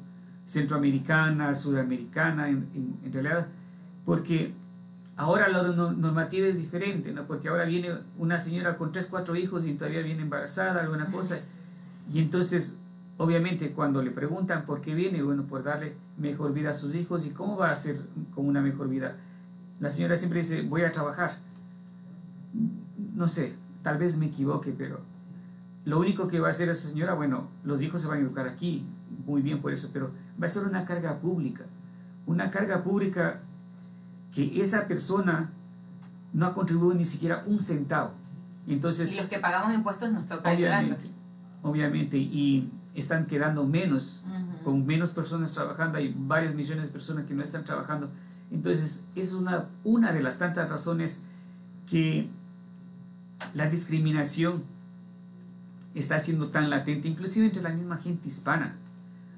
centroamericana, 0.44 1.54
sudamericana, 1.54 2.50
en, 2.50 2.68
en, 3.02 3.10
realidad? 3.10 3.48
Porque 4.04 4.52
ahora 5.16 5.48
la 5.48 5.62
normativa 5.62 6.46
es 6.46 6.56
diferente, 6.56 7.12
¿no? 7.12 7.26
Porque 7.26 7.48
ahora 7.48 7.64
viene 7.64 7.90
una 8.18 8.38
señora 8.38 8.76
con 8.76 8.92
tres, 8.92 9.06
cuatro 9.06 9.36
hijos 9.36 9.66
y 9.66 9.74
todavía 9.74 10.02
viene 10.02 10.22
embarazada, 10.22 10.82
alguna 10.82 11.06
cosa, 11.06 11.38
y 12.12 12.18
entonces, 12.18 12.76
obviamente, 13.16 13.72
cuando 13.72 14.02
le 14.02 14.10
preguntan 14.10 14.66
por 14.66 14.80
qué 14.80 14.94
viene, 14.94 15.22
bueno, 15.22 15.44
por 15.44 15.62
darle 15.62 15.94
mejor 16.18 16.52
vida 16.52 16.70
a 16.70 16.74
sus 16.74 16.94
hijos 16.94 17.26
y 17.26 17.30
cómo 17.30 17.56
va 17.56 17.70
a 17.70 17.74
ser 17.74 18.00
con 18.34 18.46
una 18.46 18.60
mejor 18.60 18.88
vida 18.88 19.16
la 19.80 19.90
señora 19.90 20.16
siempre 20.16 20.40
dice, 20.40 20.62
voy 20.62 20.82
a 20.82 20.92
trabajar. 20.92 21.32
No 23.14 23.28
sé, 23.28 23.54
tal 23.82 23.98
vez 23.98 24.16
me 24.16 24.26
equivoque, 24.26 24.74
pero 24.76 25.00
lo 25.84 25.98
único 25.98 26.28
que 26.28 26.40
va 26.40 26.48
a 26.48 26.50
hacer 26.50 26.68
esa 26.68 26.88
señora, 26.88 27.14
bueno, 27.14 27.48
los 27.64 27.82
hijos 27.82 28.02
se 28.02 28.08
van 28.08 28.18
a 28.18 28.20
educar 28.22 28.48
aquí, 28.48 28.86
muy 29.26 29.42
bien 29.42 29.60
por 29.60 29.72
eso, 29.72 29.90
pero 29.92 30.10
va 30.40 30.46
a 30.46 30.48
ser 30.50 30.64
una 30.64 30.84
carga 30.84 31.18
pública. 31.20 31.64
Una 32.26 32.50
carga 32.50 32.82
pública 32.82 33.40
que 34.34 34.60
esa 34.60 34.88
persona 34.88 35.50
no 36.32 36.46
ha 36.46 36.54
contribuido 36.54 36.94
ni 36.94 37.04
siquiera 37.04 37.44
un 37.46 37.60
centavo. 37.60 38.12
Entonces, 38.66 39.12
y 39.12 39.16
los 39.16 39.26
que 39.26 39.38
pagamos 39.38 39.74
impuestos 39.74 40.10
nos 40.12 40.26
toca 40.26 40.52
obviamente, 40.52 41.04
Obviamente, 41.62 42.18
y 42.18 42.70
están 42.94 43.26
quedando 43.26 43.64
menos, 43.66 44.22
con 44.64 44.84
menos 44.84 45.10
personas 45.10 45.52
trabajando, 45.52 45.98
hay 45.98 46.14
varios 46.16 46.54
millones 46.54 46.86
de 46.86 46.92
personas 46.92 47.24
que 47.24 47.34
no 47.34 47.42
están 47.42 47.64
trabajando 47.64 48.10
entonces, 48.54 49.04
es 49.16 49.32
una, 49.32 49.68
una 49.82 50.12
de 50.12 50.22
las 50.22 50.38
tantas 50.38 50.70
razones 50.70 51.20
que 51.88 52.28
la 53.52 53.68
discriminación 53.68 54.62
está 55.94 56.18
siendo 56.20 56.48
tan 56.48 56.70
latente, 56.70 57.08
inclusive 57.08 57.46
entre 57.46 57.62
la 57.62 57.70
misma 57.70 57.96
gente 57.96 58.28
hispana. 58.28 58.76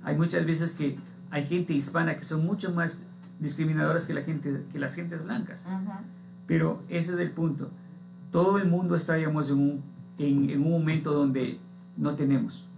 Hay 0.03 0.17
muchas 0.17 0.45
veces 0.45 0.75
que 0.75 0.99
hay 1.31 1.45
gente 1.47 1.73
hispana 1.73 2.17
que 2.17 2.25
son 2.25 2.45
mucho 2.45 2.73
más 2.73 3.03
discriminadoras 3.39 4.05
que, 4.05 4.15
la 4.15 4.23
gente, 4.23 4.65
que 4.73 4.79
las 4.79 4.95
gentes 4.95 5.25
blancas. 5.25 5.67
Pero 6.47 6.83
ese 6.89 7.15
es 7.15 7.19
el 7.19 7.31
punto. 7.31 7.71
Todo 8.31 8.59
el 8.59 8.69
mundo 8.69 8.95
está, 8.97 9.15
digamos, 9.15 9.51
en 9.51 9.59
un, 9.59 9.83
en, 10.19 10.51
en 10.51 10.63
un 10.63 10.71
momento 10.71 11.13
donde 11.13 11.59
no 11.97 12.15
tenemos. 12.15 12.69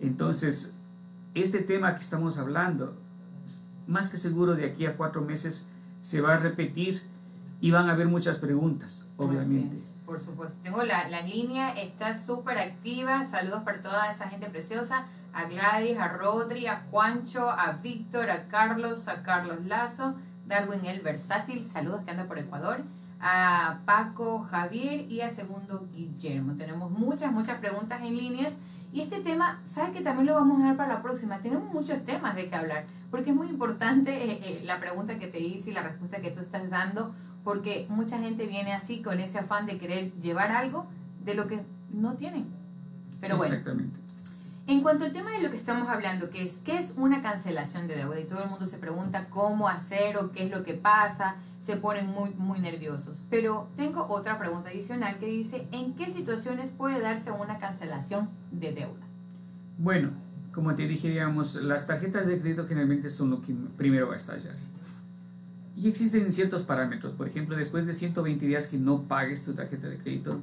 Entonces, 0.00 0.74
este 1.34 1.60
tema 1.60 1.94
que 1.94 2.00
estamos 2.00 2.38
hablando 2.38 2.96
más 3.86 4.08
que 4.08 4.16
seguro 4.16 4.54
de 4.54 4.64
aquí 4.66 4.86
a 4.86 4.96
cuatro 4.96 5.22
meses 5.22 5.66
se 6.00 6.20
va 6.20 6.34
a 6.34 6.36
repetir 6.38 7.02
y 7.60 7.70
van 7.70 7.88
a 7.88 7.92
haber 7.92 8.08
muchas 8.08 8.36
preguntas, 8.38 9.06
obviamente. 9.16 9.76
por 10.04 10.20
supuesto. 10.20 10.54
Tengo 10.62 10.82
la, 10.82 11.08
la 11.08 11.22
línea, 11.22 11.70
está 11.70 12.16
súper 12.18 12.58
activa. 12.58 13.24
Saludos 13.24 13.62
para 13.62 13.80
toda 13.80 14.10
esa 14.10 14.28
gente 14.28 14.50
preciosa. 14.50 15.06
A 15.34 15.44
Gladys, 15.46 15.98
a 15.98 16.08
Rodri, 16.08 16.66
a 16.66 16.84
Juancho, 16.90 17.50
a 17.50 17.72
Víctor, 17.72 18.30
a 18.30 18.46
Carlos, 18.48 19.08
a 19.08 19.22
Carlos 19.22 19.64
Lazo, 19.66 20.14
Darwin 20.46 20.84
el 20.84 21.00
Versátil, 21.00 21.66
saludos 21.66 22.02
que 22.04 22.12
anda 22.12 22.24
por 22.24 22.38
Ecuador, 22.38 22.82
a 23.20 23.80
Paco, 23.84 24.38
Javier 24.38 25.10
y 25.10 25.22
a 25.22 25.30
Segundo 25.30 25.88
Guillermo. 25.92 26.54
Tenemos 26.56 26.90
muchas, 26.90 27.32
muchas 27.32 27.58
preguntas 27.58 28.00
en 28.02 28.16
líneas 28.16 28.58
y 28.92 29.00
este 29.00 29.20
tema, 29.20 29.60
¿sabes 29.64 29.90
que 29.90 30.02
también 30.02 30.26
lo 30.26 30.34
vamos 30.34 30.62
a 30.62 30.66
ver 30.66 30.76
para 30.76 30.94
la 30.94 31.02
próxima? 31.02 31.38
Tenemos 31.38 31.72
muchos 31.72 32.04
temas 32.04 32.36
de 32.36 32.48
que 32.48 32.54
hablar, 32.54 32.84
porque 33.10 33.30
es 33.30 33.36
muy 33.36 33.48
importante 33.48 34.12
eh, 34.12 34.40
eh, 34.44 34.62
la 34.64 34.78
pregunta 34.78 35.18
que 35.18 35.26
te 35.26 35.40
hice 35.40 35.70
y 35.70 35.74
la 35.74 35.82
respuesta 35.82 36.20
que 36.20 36.30
tú 36.30 36.40
estás 36.40 36.70
dando, 36.70 37.12
porque 37.42 37.86
mucha 37.88 38.18
gente 38.18 38.46
viene 38.46 38.72
así 38.72 39.02
con 39.02 39.18
ese 39.18 39.38
afán 39.38 39.66
de 39.66 39.78
querer 39.78 40.12
llevar 40.20 40.52
algo 40.52 40.86
de 41.24 41.34
lo 41.34 41.48
que 41.48 41.60
no 41.90 42.14
tienen. 42.14 42.46
Pero 43.20 43.36
bueno. 43.36 43.54
Exactamente. 43.54 44.03
En 44.66 44.80
cuanto 44.80 45.04
al 45.04 45.12
tema 45.12 45.30
de 45.32 45.42
lo 45.42 45.50
que 45.50 45.56
estamos 45.56 45.90
hablando, 45.90 46.30
que 46.30 46.42
es 46.42 46.58
qué 46.64 46.78
es 46.78 46.94
una 46.96 47.20
cancelación 47.20 47.86
de 47.86 47.96
deuda, 47.96 48.18
y 48.18 48.24
todo 48.24 48.42
el 48.42 48.48
mundo 48.48 48.64
se 48.64 48.78
pregunta 48.78 49.26
cómo 49.28 49.68
hacer 49.68 50.16
o 50.16 50.32
qué 50.32 50.46
es 50.46 50.50
lo 50.50 50.64
que 50.64 50.72
pasa, 50.72 51.36
se 51.58 51.76
ponen 51.76 52.06
muy, 52.06 52.30
muy 52.30 52.60
nerviosos. 52.60 53.26
Pero 53.28 53.68
tengo 53.76 54.06
otra 54.08 54.38
pregunta 54.38 54.70
adicional 54.70 55.18
que 55.18 55.26
dice, 55.26 55.68
¿en 55.72 55.92
qué 55.94 56.06
situaciones 56.06 56.70
puede 56.70 57.00
darse 57.02 57.30
una 57.30 57.58
cancelación 57.58 58.26
de 58.52 58.72
deuda? 58.72 59.06
Bueno, 59.76 60.12
como 60.54 60.74
te 60.74 60.88
dije, 60.88 61.14
las 61.60 61.86
tarjetas 61.86 62.26
de 62.26 62.40
crédito 62.40 62.66
generalmente 62.66 63.10
son 63.10 63.30
lo 63.30 63.42
que 63.42 63.54
primero 63.76 64.08
va 64.08 64.14
a 64.14 64.16
estallar. 64.16 64.54
Y 65.76 65.88
existen 65.90 66.32
ciertos 66.32 66.62
parámetros, 66.62 67.12
por 67.12 67.28
ejemplo, 67.28 67.54
después 67.54 67.84
de 67.84 67.92
120 67.92 68.46
días 68.46 68.68
que 68.68 68.78
no 68.78 69.02
pagues 69.02 69.44
tu 69.44 69.52
tarjeta 69.52 69.88
de 69.88 69.98
crédito, 69.98 70.40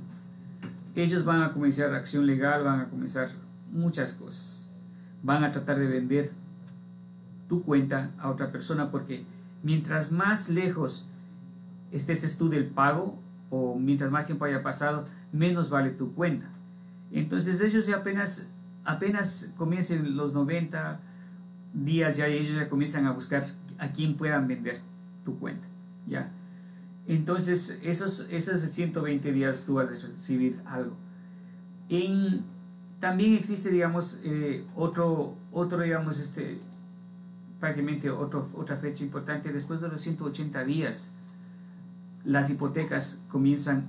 ellos 0.94 1.26
van 1.26 1.42
a 1.42 1.54
comenzar 1.54 1.92
acción 1.96 2.28
legal, 2.28 2.64
van 2.64 2.82
a 2.82 2.90
comenzar 2.90 3.30
muchas 3.72 4.14
cosas. 4.14 4.70
Van 5.24 5.44
a 5.44 5.52
tratar 5.52 5.80
de 5.80 5.88
vender 5.88 6.32
tu 7.48 7.64
cuenta 7.64 8.12
a 8.18 8.30
otra 8.30 8.52
persona 8.52 8.92
porque 8.92 9.26
mientras 9.64 10.12
más 10.12 10.50
lejos 10.50 11.06
estés 11.92 12.38
tú 12.38 12.50
del 12.50 12.68
pago 12.68 13.20
o 13.50 13.78
mientras 13.78 14.12
más 14.12 14.26
tiempo 14.26 14.46
haya 14.46 14.64
pasado, 14.64 15.06
menos 15.32 15.70
vale 15.70 15.92
tu 15.92 16.14
cuenta. 16.14 16.50
Entonces 17.12 17.62
ellos 17.62 17.86
ya 17.86 17.98
apenas, 17.98 18.50
apenas 18.86 19.54
comiencen 19.58 20.16
los 20.16 20.34
90 20.34 21.02
días, 21.74 22.18
ya 22.18 22.28
ellos 22.28 22.56
ya 22.56 22.70
comienzan 22.70 23.06
a 23.06 23.12
buscar 23.12 23.44
a 23.78 23.92
quién 23.92 24.16
puedan 24.16 24.48
vender 24.48 24.80
tu 25.26 25.38
cuenta. 25.38 25.68
¿ya? 26.08 26.32
Entonces 27.08 27.80
esos, 27.84 28.28
esos 28.32 28.62
120 28.62 29.32
días 29.34 29.66
tú 29.66 29.76
vas 29.76 29.90
a 29.90 30.08
recibir 30.08 30.62
algo. 30.66 30.96
En 31.90 32.46
también 33.02 33.34
existe, 33.34 33.72
digamos, 33.72 34.22
eh, 34.24 34.64
otro, 34.76 35.34
otro, 35.52 35.82
digamos, 35.82 36.20
este, 36.20 36.60
prácticamente 37.60 38.12
otro, 38.12 38.48
otra 38.56 38.78
fecha 38.78 39.04
importante. 39.04 39.52
Después 39.52 39.82
de 39.82 39.90
los 39.90 40.00
180 40.02 40.64
días, 40.64 41.10
las 42.24 42.52
hipotecas 42.52 43.20
comienzan, 43.28 43.88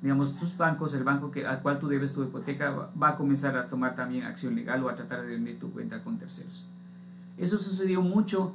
digamos, 0.00 0.34
tus 0.34 0.56
bancos, 0.56 0.94
el 0.94 1.04
banco 1.04 1.30
que, 1.30 1.46
al 1.46 1.60
cual 1.60 1.78
tú 1.78 1.88
debes 1.88 2.14
tu 2.14 2.24
hipoteca, 2.24 2.90
va, 3.00 3.08
a 3.10 3.16
comenzar 3.16 3.54
a 3.54 3.68
tomar 3.68 3.94
también 3.94 4.24
acción 4.24 4.54
legal 4.54 4.82
o 4.82 4.88
a 4.88 4.94
tratar 4.94 5.20
de 5.22 5.28
vender 5.28 5.58
tu 5.58 5.70
cuenta 5.70 6.02
con 6.02 6.18
terceros. 6.18 6.66
Eso 7.36 7.58
sucedió 7.58 8.00
mucho 8.00 8.54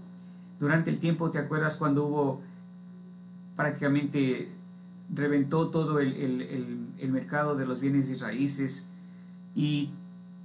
durante 0.59 0.89
el 0.89 0.97
tiempo, 0.97 1.29
¿te 1.29 1.37
acuerdas 1.37 1.77
cuando 1.77 2.05
hubo 2.05 2.41
prácticamente 3.55 4.49
reventó 5.13 5.69
todo 5.69 5.99
el, 5.99 6.13
el, 6.13 6.87
el, 6.97 7.11
mercado 7.11 7.55
de 7.55 7.67
los 7.67 7.79
bienes 7.79 8.09
y 8.09 8.15
raíces 8.15 8.87
y, 9.55 9.91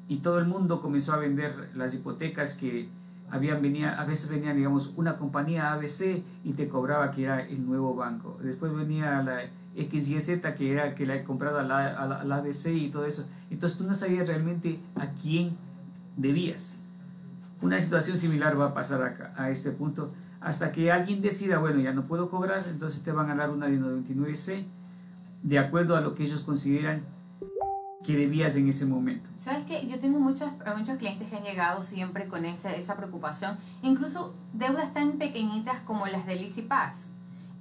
y, 0.08 0.16
todo 0.18 0.38
el 0.38 0.46
mundo 0.46 0.80
comenzó 0.80 1.12
a 1.12 1.16
vender 1.16 1.70
las 1.74 1.94
hipotecas 1.94 2.54
que 2.54 2.88
habían 3.30 3.60
venía, 3.62 4.00
a 4.00 4.04
veces 4.04 4.30
venía 4.30 4.54
digamos 4.54 4.92
una 4.96 5.16
compañía 5.16 5.72
ABC 5.72 6.22
y 6.44 6.52
te 6.54 6.68
cobraba 6.68 7.10
que 7.10 7.24
era 7.24 7.40
el 7.40 7.66
nuevo 7.66 7.94
banco. 7.94 8.38
Después 8.42 8.74
venía 8.74 9.22
la 9.22 9.40
XYZ 9.76 10.40
que 10.56 10.72
era 10.72 10.94
que 10.94 11.06
la 11.06 11.16
he 11.16 11.24
comprado 11.24 11.58
a 11.58 11.62
la, 11.62 11.88
a 11.88 12.24
la 12.24 12.36
ABC 12.36 12.68
y 12.68 12.88
todo 12.88 13.04
eso. 13.04 13.28
Entonces 13.50 13.78
tú 13.78 13.84
no 13.84 13.94
sabías 13.94 14.28
realmente 14.28 14.80
a 14.96 15.08
quién 15.12 15.56
debías. 16.16 16.76
Una 17.60 17.80
situación 17.80 18.16
similar 18.16 18.58
va 18.58 18.66
a 18.66 18.74
pasar 18.74 19.02
acá, 19.02 19.32
a 19.36 19.50
este 19.50 19.70
punto. 19.70 20.08
Hasta 20.40 20.70
que 20.70 20.92
alguien 20.92 21.20
decida, 21.20 21.58
bueno, 21.58 21.80
ya 21.80 21.92
no 21.92 22.06
puedo 22.06 22.30
cobrar, 22.30 22.64
entonces 22.68 23.02
te 23.02 23.10
van 23.10 23.30
a 23.30 23.34
dar 23.34 23.50
una 23.50 23.66
de 23.66 23.80
99C 23.80 24.64
de 25.42 25.58
acuerdo 25.58 25.96
a 25.96 26.00
lo 26.00 26.14
que 26.14 26.24
ellos 26.24 26.42
consideran 26.42 27.02
que 28.04 28.16
debías 28.16 28.56
en 28.56 28.68
ese 28.68 28.86
momento. 28.86 29.28
Sabes 29.36 29.64
que 29.64 29.86
yo 29.86 29.98
tengo 29.98 30.20
muchos, 30.20 30.50
muchos 30.76 30.98
clientes 30.98 31.28
que 31.28 31.36
han 31.36 31.42
llegado 31.42 31.82
siempre 31.82 32.26
con 32.26 32.44
esa, 32.44 32.74
esa 32.74 32.96
preocupación, 32.96 33.56
incluso 33.82 34.34
deudas 34.52 34.92
tan 34.92 35.18
pequeñitas 35.18 35.80
como 35.80 36.06
las 36.06 36.26
del 36.26 36.40
Easy 36.40 36.62
Pass, 36.62 37.08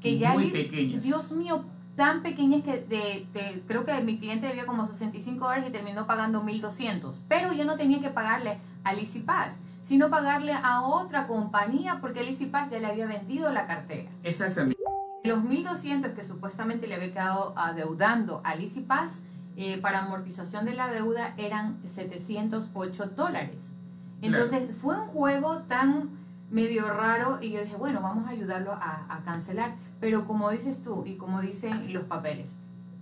que 0.02 0.18
ya 0.18 0.34
Muy 0.34 0.52
pequeñas. 0.52 1.04
Dios 1.04 1.32
mío, 1.32 1.66
tan 1.96 2.22
pequeñas 2.22 2.62
que 2.64 2.80
de, 2.80 3.62
creo 3.68 3.84
que 3.84 4.00
mi 4.02 4.20
cliente 4.20 4.48
debía 4.48 4.66
como 4.66 4.86
65 4.86 5.44
dólares 5.44 5.70
y 5.70 5.72
terminó 5.72 6.06
pagando 6.06 6.44
1200, 6.44 7.22
pero 7.28 7.52
yo 7.54 7.66
no 7.66 7.76
tenía 7.76 8.00
que 8.00 8.10
pagarle 8.10 8.60
al 8.84 9.00
Easy 9.00 9.20
Pass 9.20 9.60
sino 9.88 10.10
pagarle 10.10 10.52
a 10.52 10.82
otra 10.82 11.28
compañía 11.28 12.00
porque 12.02 12.20
el 12.20 12.50
Pass 12.50 12.70
ya 12.70 12.80
le 12.80 12.88
había 12.88 13.06
vendido 13.06 13.54
la 13.54 13.66
cartera. 13.68 14.10
Exactamente. 14.22 14.78
Los 15.24 15.40
1.200 15.40 16.14
que 16.14 16.24
supuestamente 16.24 16.88
le 16.88 16.96
había 16.96 17.14
quedado 17.14 17.54
adeudando 17.58 18.42
al 18.44 18.62
EasyPass 18.62 19.22
eh, 19.58 19.80
para 19.82 20.06
amortización 20.06 20.66
de 20.66 20.76
la 20.76 20.92
deuda 20.92 21.34
eran 21.38 21.80
708 21.84 23.08
dólares. 23.08 23.74
Entonces 24.22 24.76
fue 24.76 24.96
un 25.00 25.08
juego 25.08 25.64
tan 25.64 26.12
medio 26.50 26.88
raro 26.88 27.40
y 27.42 27.52
yo 27.52 27.62
dije, 27.62 27.76
bueno, 27.76 28.02
vamos 28.02 28.28
a 28.28 28.32
ayudarlo 28.32 28.72
a, 28.72 29.06
a 29.10 29.24
cancelar. 29.24 29.76
Pero 30.00 30.26
como 30.26 30.50
dices 30.52 30.84
tú 30.84 31.04
y 31.06 31.16
como 31.16 31.42
dicen 31.42 31.92
los 31.92 32.04
papeles, 32.04 32.56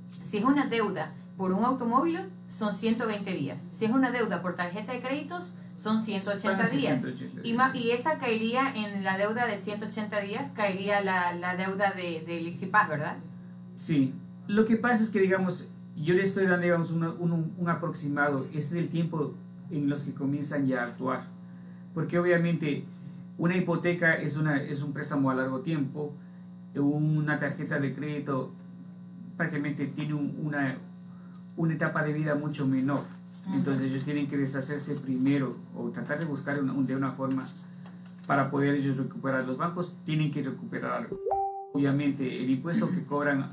si 0.07 0.37
es 0.37 0.43
una 0.43 0.65
deuda 0.65 1.13
por 1.37 1.51
un 1.51 1.63
automóvil, 1.63 2.19
son 2.47 2.73
120 2.73 3.31
días. 3.33 3.67
Si 3.69 3.85
es 3.85 3.91
una 3.91 4.11
deuda 4.11 4.41
por 4.41 4.55
tarjeta 4.55 4.93
de 4.93 5.01
créditos, 5.01 5.55
son 5.75 5.99
180 5.99 6.69
días. 6.69 7.05
Y, 7.43 7.53
más, 7.53 7.75
y 7.75 7.91
esa 7.91 8.17
caería 8.17 8.73
en 8.73 9.03
la 9.03 9.17
deuda 9.17 9.45
de 9.45 9.57
180 9.57 10.21
días, 10.21 10.51
caería 10.55 11.01
la, 11.01 11.33
la 11.33 11.55
deuda 11.55 11.91
de, 11.91 12.23
de 12.25 12.69
¿verdad? 12.87 13.17
Sí. 13.75 14.13
Lo 14.47 14.65
que 14.65 14.77
pasa 14.77 15.03
es 15.03 15.09
que, 15.09 15.19
digamos, 15.19 15.69
yo 15.95 16.13
le 16.13 16.23
estoy 16.23 16.45
dando, 16.45 16.63
digamos, 16.63 16.91
un, 16.91 17.03
un, 17.03 17.53
un, 17.57 17.69
aproximado. 17.69 18.45
Ese 18.51 18.57
es 18.57 18.73
el 18.75 18.89
tiempo 18.89 19.33
en 19.71 19.89
los 19.89 20.03
que 20.03 20.13
comienzan 20.13 20.67
ya 20.67 20.81
a 20.81 20.85
actuar. 20.85 21.23
Porque 21.93 22.19
obviamente 22.19 22.83
una 23.37 23.55
hipoteca 23.55 24.15
es, 24.15 24.37
una, 24.37 24.61
es 24.61 24.81
un 24.81 24.93
préstamo 24.93 25.29
a 25.31 25.35
largo 25.35 25.61
tiempo, 25.61 26.13
una 26.75 27.39
tarjeta 27.39 27.79
de 27.79 27.93
crédito 27.93 28.51
prácticamente 29.37 29.87
tiene 29.87 30.13
una, 30.13 30.77
una 31.57 31.73
etapa 31.73 32.03
de 32.03 32.13
vida 32.13 32.35
mucho 32.35 32.67
menor. 32.67 33.01
Entonces 33.53 33.89
ellos 33.91 34.03
tienen 34.03 34.27
que 34.27 34.37
deshacerse 34.37 34.95
primero 34.95 35.55
o 35.75 35.89
tratar 35.89 36.19
de 36.19 36.25
buscar 36.25 36.61
una, 36.61 36.73
de 36.73 36.95
una 36.95 37.11
forma 37.11 37.45
para 38.27 38.49
poder 38.49 38.75
ellos 38.75 38.97
recuperar. 38.97 39.45
Los 39.45 39.57
bancos 39.57 39.95
tienen 40.05 40.31
que 40.31 40.41
recuperar. 40.43 41.09
Obviamente 41.73 42.43
el 42.43 42.49
impuesto 42.49 42.89
que 42.89 43.03
cobran 43.03 43.49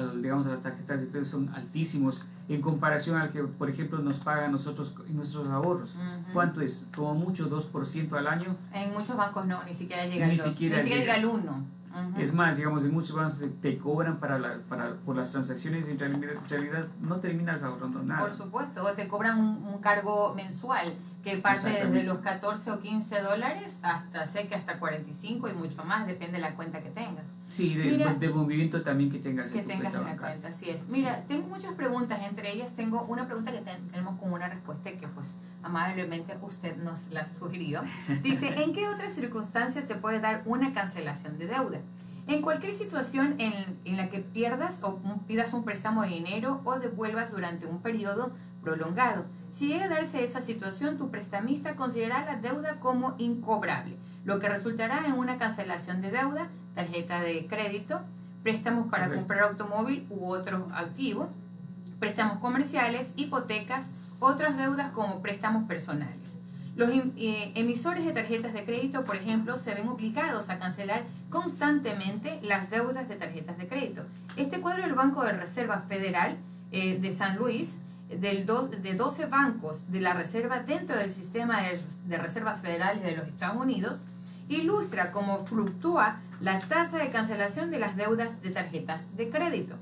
digamos, 0.00 0.46
a 0.46 0.50
las 0.50 0.62
tarjetas 0.62 1.00
de 1.00 1.08
crédito 1.08 1.30
son 1.30 1.48
altísimos 1.54 2.24
en 2.48 2.62
comparación 2.62 3.18
al 3.18 3.30
que, 3.30 3.42
por 3.42 3.68
ejemplo, 3.68 3.98
nos 3.98 4.20
pagan 4.20 4.52
nosotros 4.52 4.94
en 5.06 5.16
nuestros 5.16 5.48
ahorros. 5.48 5.96
¿Cuánto 6.32 6.60
es? 6.62 6.86
Como 6.96 7.14
mucho 7.14 7.50
2% 7.50 8.12
al 8.14 8.26
año. 8.26 8.56
En 8.72 8.92
muchos 8.92 9.16
bancos 9.16 9.46
no, 9.46 9.62
ni 9.64 9.74
siquiera 9.74 10.06
llega 10.06 10.24
al 10.26 10.36
2. 10.36 10.46
Ni 10.46 10.52
siquiera 10.52 10.82
llega 10.82 11.14
al 11.14 11.26
1. 11.26 11.78
Es 12.18 12.32
más, 12.32 12.56
digamos, 12.56 12.84
en 12.84 12.92
muchos 12.92 13.16
bancos 13.16 13.42
te, 13.60 13.78
cobran 13.78 14.18
para 14.18 14.38
la, 14.38 14.58
para, 14.68 14.94
por 14.94 15.16
las 15.16 15.32
transacciones 15.32 15.88
y 15.88 15.92
en 15.92 15.98
realidad, 15.98 16.86
no 17.00 17.16
terminas 17.16 17.62
ahorrando 17.62 18.02
nada. 18.02 18.20
Por 18.20 18.32
supuesto, 18.32 18.84
o 18.84 18.92
te 18.92 19.08
cobran 19.08 19.38
un, 19.40 19.78
cargo 19.80 20.34
mensual 20.34 20.92
que 21.22 21.36
parte 21.38 21.70
desde 21.70 22.04
los 22.04 22.18
14 22.18 22.70
o 22.70 22.80
15 22.80 23.20
dólares 23.20 23.80
hasta, 23.82 24.26
sé 24.26 24.46
que 24.46 24.54
hasta 24.54 24.78
45 24.78 25.48
y 25.48 25.52
mucho 25.52 25.84
más, 25.84 26.06
depende 26.06 26.34
de 26.34 26.40
la 26.40 26.54
cuenta 26.54 26.80
que 26.80 26.90
tengas. 26.90 27.34
Sí, 27.48 27.74
de, 27.74 28.28
movimiento 28.30 28.82
también 28.82 29.10
que 29.10 29.18
tengas. 29.18 29.50
Que 29.50 29.62
tengas 29.62 29.94
en 29.94 30.04
la 30.04 30.16
cuenta, 30.16 30.48
así 30.48 30.70
es. 30.70 30.86
Mira, 30.88 31.24
tengo 31.26 31.48
muchas 31.48 31.72
preguntas, 31.72 32.20
entre 32.22 32.52
ellas 32.52 32.74
tengo 32.74 33.02
una 33.02 33.26
pregunta 33.26 33.50
que 33.50 33.58
tenemos 33.58 34.18
como 34.18 34.34
una 34.34 34.48
respuesta 34.48 34.92
que 34.92 35.08
pues 35.08 35.38
amablemente 35.62 36.36
usted 36.42 36.76
nos 36.76 37.08
la 37.10 37.24
sugirió. 37.24 37.82
Dice, 38.22 38.62
¿en 38.62 38.72
qué 38.72 38.88
otras 38.88 39.12
circunstancias 39.12 39.84
se 39.86 39.96
puede 39.96 40.20
dar 40.20 40.42
una 40.46 40.72
cancelación 40.72 41.38
de 41.38 41.46
deuda? 41.46 41.80
En 42.28 42.42
cualquier 42.42 42.74
situación 42.74 43.36
en, 43.38 43.80
en, 43.86 43.96
la 43.96 44.10
que 44.10 44.18
pierdas 44.18 44.80
o 44.82 45.00
pidas 45.26 45.54
un 45.54 45.64
préstamo 45.64 46.02
de 46.02 46.10
dinero 46.10 46.60
o 46.64 46.78
devuelvas 46.78 47.30
durante 47.30 47.64
un 47.66 47.80
periodo 47.80 48.32
prolongado. 48.62 49.24
Si 49.48 49.68
llega 49.68 49.86
a 49.86 49.88
darse 49.88 50.22
esa 50.22 50.42
situación, 50.42 50.98
tu 50.98 51.10
prestamista 51.10 51.74
considerará 51.74 52.34
la 52.34 52.36
deuda 52.36 52.80
como 52.80 53.14
incobrable, 53.16 53.96
lo 54.26 54.40
que 54.40 54.48
resultará 54.50 55.06
en 55.06 55.14
una 55.14 55.38
cancelación 55.38 56.02
de 56.02 56.10
deuda, 56.10 56.48
tarjeta 56.74 57.22
de 57.22 57.46
crédito, 57.46 58.02
préstamos 58.42 58.88
para 58.88 59.10
comprar 59.10 59.44
automóvil 59.44 60.06
u 60.10 60.26
otros 60.26 60.70
activos, 60.74 61.28
préstamos 61.98 62.40
comerciales, 62.40 63.14
hipotecas, 63.16 63.90
otras 64.20 64.58
deudas 64.58 64.90
como 64.90 65.22
préstamos 65.22 65.66
personales. 65.66 66.37
Los 66.78 66.90
eh, 66.90 67.50
emisores 67.56 68.04
de 68.04 68.12
tarjetas 68.12 68.52
de 68.52 68.64
crédito, 68.64 69.04
por 69.04 69.16
ejemplo, 69.16 69.56
se 69.56 69.74
ven 69.74 69.88
obligados 69.88 70.48
a 70.48 70.58
cancelar 70.58 71.02
constantemente 71.28 72.38
las 72.44 72.70
deudas 72.70 73.08
de 73.08 73.16
tarjetas 73.16 73.58
de 73.58 73.66
crédito. 73.66 74.04
Este 74.36 74.60
cuadro 74.60 74.84
del 74.84 74.94
Banco 74.94 75.24
de 75.24 75.32
Reserva 75.32 75.80
Federal 75.80 76.36
eh, 76.70 76.96
de 77.00 77.10
San 77.10 77.36
Luis, 77.36 77.78
del 78.08 78.46
de 78.46 78.94
12 78.94 79.26
bancos 79.26 79.90
de 79.90 80.00
la 80.00 80.14
reserva 80.14 80.60
dentro 80.60 80.94
del 80.94 81.12
sistema 81.12 81.62
de, 81.62 82.16
reservas 82.16 82.60
federales 82.60 83.02
de 83.02 83.16
los 83.16 83.26
Estados 83.26 83.60
Unidos, 83.60 84.04
ilustra 84.48 85.10
cómo 85.10 85.44
fluctúa 85.44 86.20
la 86.38 86.60
tasa 86.60 86.98
de 86.98 87.10
cancelación 87.10 87.72
de 87.72 87.80
las 87.80 87.96
deudas 87.96 88.40
de 88.40 88.50
tarjetas 88.50 89.16
de 89.16 89.28
crédito. 89.30 89.74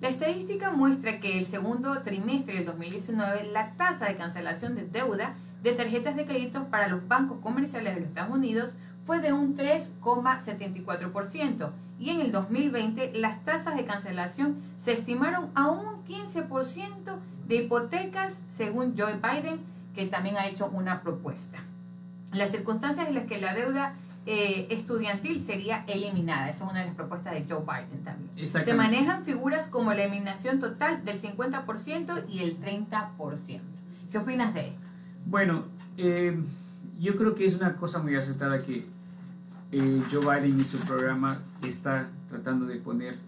La 0.00 0.08
estadística 0.08 0.70
muestra 0.70 1.18
que 1.18 1.36
el 1.36 1.46
segundo 1.46 2.00
trimestre 2.02 2.54
del 2.54 2.66
2019 2.66 3.50
la 3.52 3.72
tasa 3.72 4.06
de 4.06 4.14
cancelación 4.14 4.76
de 4.76 4.84
deuda 4.84 5.34
de 5.64 5.72
tarjetas 5.72 6.14
de 6.14 6.26
crédito 6.26 6.68
para 6.68 6.86
los 6.88 7.08
bancos 7.08 7.38
comerciales 7.40 7.94
de 7.94 8.02
los 8.02 8.10
Estados 8.10 8.34
Unidos 8.34 8.74
fue 9.02 9.20
de 9.20 9.32
un 9.32 9.56
3,74% 9.56 11.70
y 11.98 12.10
en 12.10 12.20
el 12.20 12.32
2020 12.32 13.14
las 13.16 13.42
tasas 13.44 13.74
de 13.74 13.86
cancelación 13.86 14.58
se 14.76 14.92
estimaron 14.92 15.50
a 15.54 15.70
un 15.70 16.04
15% 16.04 17.16
de 17.48 17.56
hipotecas 17.56 18.42
según 18.50 18.94
Joe 18.96 19.14
Biden, 19.14 19.58
que 19.94 20.06
también 20.06 20.36
ha 20.36 20.46
hecho 20.46 20.68
una 20.68 21.00
propuesta. 21.00 21.58
Las 22.32 22.50
circunstancias 22.50 23.08
en 23.08 23.14
las 23.14 23.24
que 23.24 23.40
la 23.40 23.54
deuda 23.54 23.94
eh, 24.26 24.66
estudiantil 24.70 25.42
sería 25.42 25.84
eliminada. 25.86 26.50
Esa 26.50 26.64
es 26.64 26.70
una 26.70 26.80
de 26.80 26.86
las 26.86 26.94
propuestas 26.94 27.32
de 27.32 27.46
Joe 27.48 27.62
Biden 27.62 28.04
también. 28.04 28.50
Se 28.50 28.74
manejan 28.74 29.24
figuras 29.24 29.68
como 29.68 29.94
la 29.94 30.02
eliminación 30.02 30.60
total 30.60 31.06
del 31.06 31.18
50% 31.20 32.24
y 32.28 32.40
el 32.40 32.60
30%. 32.60 33.60
¿Qué 34.10 34.18
opinas 34.18 34.52
de 34.52 34.68
esto? 34.68 34.83
Bueno, 35.26 35.64
eh, 35.96 36.36
yo 37.00 37.16
creo 37.16 37.34
que 37.34 37.46
es 37.46 37.56
una 37.56 37.76
cosa 37.76 38.00
muy 38.00 38.14
aceptada 38.14 38.58
que 38.62 38.84
eh, 39.72 40.02
Joe 40.10 40.20
Biden 40.20 40.60
y 40.60 40.64
su 40.64 40.78
programa 40.78 41.38
está 41.66 42.08
tratando 42.28 42.66
de 42.66 42.76
poner, 42.76 43.18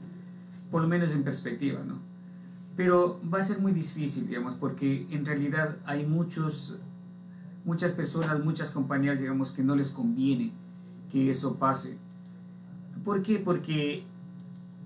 por 0.71 0.83
lo 0.83 0.89
menos 0.89 1.11
en 1.13 1.25
perspectiva, 1.25 1.81
¿no? 1.87 1.99
Pero 2.77 3.19
va 3.33 3.39
a 3.39 3.43
ser 3.43 3.61
muy 3.61 3.73
difícil, 3.73 4.29
digamos, 4.29 4.55
porque 4.55 5.07
en 5.11 5.25
realidad 5.25 5.77
hay 5.87 6.05
muchos, 6.05 6.77
muchas 7.65 7.93
personas, 7.93 8.45
muchas 8.45 8.71
compañías, 8.71 9.19
digamos, 9.19 9.51
que 9.51 9.63
no 9.63 9.75
les 9.75 9.91
conviene 9.91 10.53
que 11.11 11.31
eso 11.31 11.57
pase. 11.57 11.97
¿Por 13.05 13.23
qué? 13.23 13.39
Porque 13.39 14.05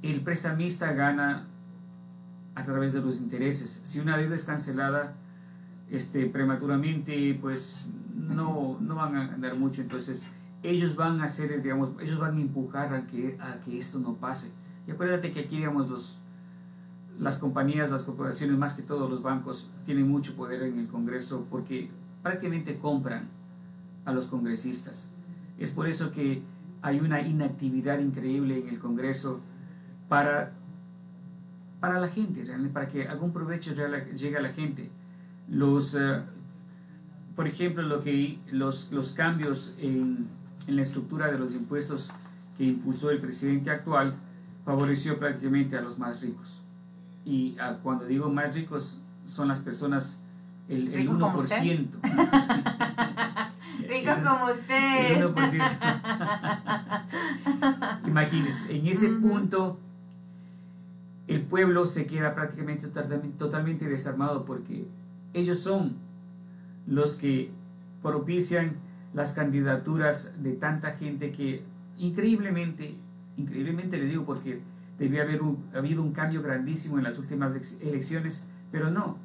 el 0.03 0.21
prestamista 0.21 0.93
gana 0.93 1.47
a 2.55 2.63
través 2.63 2.93
de 2.93 3.01
los 3.01 3.19
intereses. 3.19 3.81
Si 3.83 3.99
una 3.99 4.17
deuda 4.17 4.37
es 4.37 4.45
cancelada, 4.45 5.15
este, 5.91 6.27
prematuramente, 6.27 7.37
pues 7.41 7.91
no, 8.15 8.79
no 8.81 8.95
van 8.95 9.17
a 9.17 9.35
andar 9.35 9.57
mucho. 9.57 9.83
Entonces, 9.83 10.29
ellos 10.63 10.97
van 10.97 11.21
a 11.21 11.25
hacer, 11.25 11.63
digamos, 11.63 11.91
ellos 12.01 12.19
van 12.19 12.37
a 12.37 12.41
empujar 12.41 12.95
a 12.95 13.07
que, 13.07 13.37
a 13.41 13.61
que 13.61 13.79
esto 13.79 13.99
no 13.99 14.15
pase. 14.15 14.53
Y 14.87 14.91
acuérdate 14.91 15.33
que 15.33 15.41
aquí, 15.41 15.57
digamos, 15.57 15.89
los, 15.89 16.19
las 17.19 17.39
compañías, 17.39 17.91
las 17.91 18.03
corporaciones, 18.03 18.57
más 18.57 18.75
que 18.75 18.83
todos 18.83 19.11
los 19.11 19.23
bancos, 19.23 19.71
tienen 19.85 20.09
mucho 20.09 20.35
poder 20.37 20.63
en 20.63 20.79
el 20.79 20.89
Congreso 20.89 21.47
porque 21.51 21.91
prácticamente 22.23 22.79
compran 22.79 23.29
a 24.05 24.13
los 24.13 24.27
congresistas. 24.27 25.11
Es 25.59 25.71
por 25.73 25.87
eso 25.87 26.11
que 26.11 26.43
hay 26.83 27.01
una 27.01 27.21
inactividad 27.21 27.99
increíble 27.99 28.61
en 28.61 28.69
el 28.69 28.79
Congreso 28.79 29.41
para, 30.09 30.53
para 31.81 32.01
la 32.01 32.09
gente, 32.09 32.47
para 32.73 32.89
que 32.89 33.07
algún 33.07 33.33
provecho 33.33 33.73
llegue 33.73 34.37
a 34.37 34.41
la 34.41 34.53
gente. 34.53 34.91
Los, 35.51 35.95
eh, 35.95 36.23
por 37.37 37.47
ejemplo, 37.47 37.83
lo 37.83 38.01
que, 38.01 38.39
los, 38.51 38.91
los 38.93 39.13
cambios 39.13 39.75
en, 39.79 40.27
en 40.67 40.77
la 40.77 40.83
estructura 40.83 41.31
de 41.31 41.39
los 41.39 41.55
impuestos 41.55 42.11
que 42.57 42.65
impulsó 42.65 43.11
el 43.11 43.19
presidente 43.19 43.71
actual 43.71 44.15
favoreció 44.65 45.19
prácticamente 45.19 45.77
a 45.77 45.81
los 45.81 45.99
más 45.99 46.21
ricos. 46.21 46.61
Y 47.25 47.57
cuando 47.83 48.05
digo 48.07 48.31
más 48.31 48.55
ricos, 48.55 48.99
son 49.27 49.49
las 49.49 49.59
personas, 49.61 50.23
el, 50.69 50.93
el 50.95 51.09
1%. 51.09 51.19
Como 51.19 51.39
usted? 51.39 51.87
Ricos 53.89 54.19
como 54.27 54.47
usted. 54.47 55.23
El 55.23 55.35
1%. 55.35 57.03
Imagínense, 58.07 58.77
en 58.77 58.87
ese 58.87 59.09
punto 59.09 59.79
el 61.27 61.43
pueblo 61.43 61.85
se 61.87 62.07
queda 62.07 62.35
prácticamente 62.35 62.89
totalmente, 62.89 63.39
totalmente 63.39 63.89
desarmado 63.89 64.45
porque 64.45 64.87
ellos 65.35 65.61
son 65.61 65.97
los 66.87 67.15
que 67.17 67.51
propician 68.03 68.77
las 69.15 69.33
candidaturas 69.33 70.43
de 70.43 70.53
tanta 70.53 70.93
gente 70.93 71.33
que 71.33 71.63
increíblemente, 71.99 72.97
increíblemente 73.37 73.99
le 73.99 74.07
digo 74.07 74.25
porque 74.25 74.61
debió 74.99 75.23
haber 75.23 75.41
habido 75.75 76.03
un 76.03 76.13
cambio 76.13 76.43
grandísimo 76.43 76.99
en 76.99 77.05
las 77.05 77.19
últimas 77.19 77.55
elecciones, 77.81 78.45
pero 78.71 78.91
no, 78.91 79.19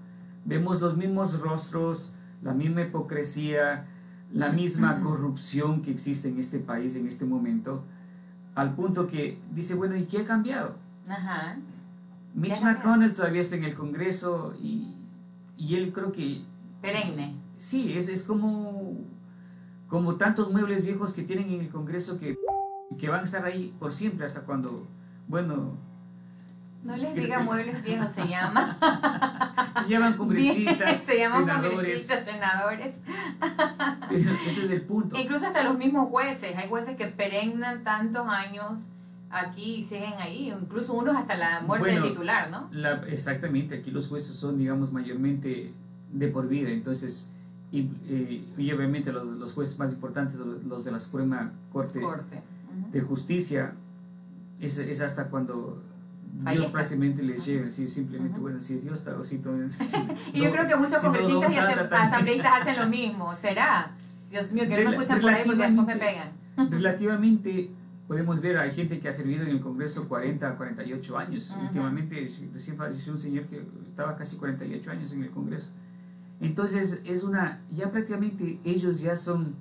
vemos 0.45 0.81
los 0.81 0.97
mismos 0.97 1.39
rostros, 1.39 2.13
la 2.41 2.53
misma 2.53 2.81
hipocresía, 2.81 3.85
la 4.33 4.49
misma 4.49 4.99
corrupción 5.01 5.81
que 5.81 5.91
existe 5.91 6.29
en 6.29 6.39
este 6.39 6.59
país 6.59 6.95
en 6.95 7.07
este 7.07 7.25
momento, 7.25 7.83
al 8.55 8.73
punto 8.73 9.07
que 9.07 9.39
dice, 9.53 9.75
bueno, 9.75 9.95
¿y 9.95 10.05
qué 10.05 10.19
ha 10.19 10.25
cambiado? 10.25 10.75
Ajá. 11.07 11.57
Mitch 12.33 12.61
McConnell 12.61 13.13
todavía 13.13 13.41
está 13.41 13.55
en 13.55 13.63
el 13.63 13.75
Congreso 13.75 14.53
y, 14.61 14.94
y 15.57 15.75
él 15.75 15.91
creo 15.93 16.11
que... 16.11 16.41
Perenne. 16.81 17.35
Sí, 17.57 17.93
es, 17.97 18.09
es 18.09 18.23
como 18.23 19.05
como 19.87 20.15
tantos 20.15 20.51
muebles 20.51 20.83
viejos 20.83 21.13
que 21.13 21.23
tienen 21.23 21.49
en 21.51 21.61
el 21.61 21.69
Congreso 21.69 22.19
que, 22.19 22.37
que 22.97 23.09
van 23.09 23.21
a 23.21 23.23
estar 23.23 23.45
ahí 23.45 23.75
por 23.79 23.93
siempre 23.93 24.25
hasta 24.25 24.41
cuando, 24.41 24.87
bueno... 25.27 25.77
No 26.83 26.95
les 26.97 27.15
diga 27.15 27.39
muebles 27.39 27.83
viejos, 27.83 28.11
se 28.11 28.27
llama. 28.27 28.77
se 29.83 29.89
llaman 29.89 30.13
congresistas, 30.17 30.99
se 31.05 31.17
llaman 31.17 31.45
senadores. 31.45 31.73
congresistas, 31.75 32.25
senadores. 32.25 32.99
ese 34.47 34.65
es 34.65 34.69
el 34.69 34.81
punto. 34.83 35.19
Incluso 35.19 35.47
hasta 35.47 35.63
los 35.63 35.77
mismos 35.77 36.09
jueces, 36.09 36.55
hay 36.55 36.69
jueces 36.69 36.95
que 36.95 37.07
perennan 37.07 37.83
tantos 37.83 38.27
años 38.27 38.87
aquí 39.35 39.75
y 39.75 39.83
siguen 39.83 40.13
ahí, 40.19 40.51
incluso 40.51 40.93
unos 40.93 41.15
hasta 41.15 41.35
la 41.35 41.61
muerte 41.61 41.91
del 41.91 42.03
titular, 42.03 42.49
¿no? 42.49 42.69
La, 42.71 43.03
exactamente, 43.07 43.75
aquí 43.75 43.91
los 43.91 44.07
jueces 44.07 44.35
son, 44.35 44.57
digamos, 44.57 44.91
mayormente 44.91 45.73
de 46.11 46.27
por 46.27 46.47
vida, 46.47 46.69
entonces 46.69 47.31
y, 47.71 48.71
obviamente 48.73 49.11
los, 49.11 49.25
los, 49.25 49.53
jueces 49.53 49.77
más 49.79 49.91
importantes, 49.91 50.39
los 50.39 50.85
de 50.85 50.91
la 50.91 50.99
Suprema 50.99 51.51
Corte, 51.73 52.01
de 52.91 53.01
Justicia, 53.01 53.73
es, 54.61 54.77
es, 54.77 55.01
hasta 55.01 55.29
cuando 55.29 55.81
Dios 56.51 56.67
prácticamente 56.67 57.21
les 57.21 57.45
lleve, 57.45 57.71
simplemente, 57.71 58.39
bueno, 58.39 58.61
si 58.61 58.75
es 58.75 58.83
Dios, 58.83 58.99
está 58.99 59.21
sí, 59.23 59.41
Y 60.33 60.43
yo 60.43 60.51
creo 60.51 60.67
que 60.67 60.75
muchos 60.75 60.99
congresistas 61.01 61.51
y 61.51 61.57
asambleístas 61.57 62.61
hacen 62.61 62.77
lo 62.77 62.87
mismo, 62.87 63.35
¿será? 63.35 63.91
Dios 64.29 64.51
mío, 64.53 64.63
que 64.69 64.83
no 64.83 64.91
me 64.91 64.95
escuchan 64.95 65.21
por 65.21 65.33
ahí 65.33 65.43
porque 65.45 65.63
después 65.63 65.87
me 65.87 65.95
pegan. 65.97 66.29
relativamente 66.71 67.71
podemos 68.07 68.39
ver, 68.39 68.57
hay 68.57 68.71
gente 68.71 68.99
que 68.99 69.09
ha 69.09 69.13
servido 69.13 69.43
en 69.43 69.49
el 69.49 69.59
Congreso 69.59 70.07
40, 70.07 70.55
48 70.55 71.17
años. 71.17 71.55
Últimamente 71.61 72.29
recién 72.53 72.77
falleció 72.77 73.13
un 73.13 73.17
señor 73.17 73.45
que 73.45 73.65
estaba 73.87 74.15
casi 74.15 74.37
48 74.37 74.91
años 74.91 75.13
en 75.13 75.23
el 75.23 75.31
Congreso. 75.31 75.71
Entonces 76.39 77.01
es 77.05 77.23
una, 77.23 77.61
ya 77.69 77.91
prácticamente 77.91 78.59
ellos 78.63 79.01
ya 79.01 79.15
son 79.15 79.55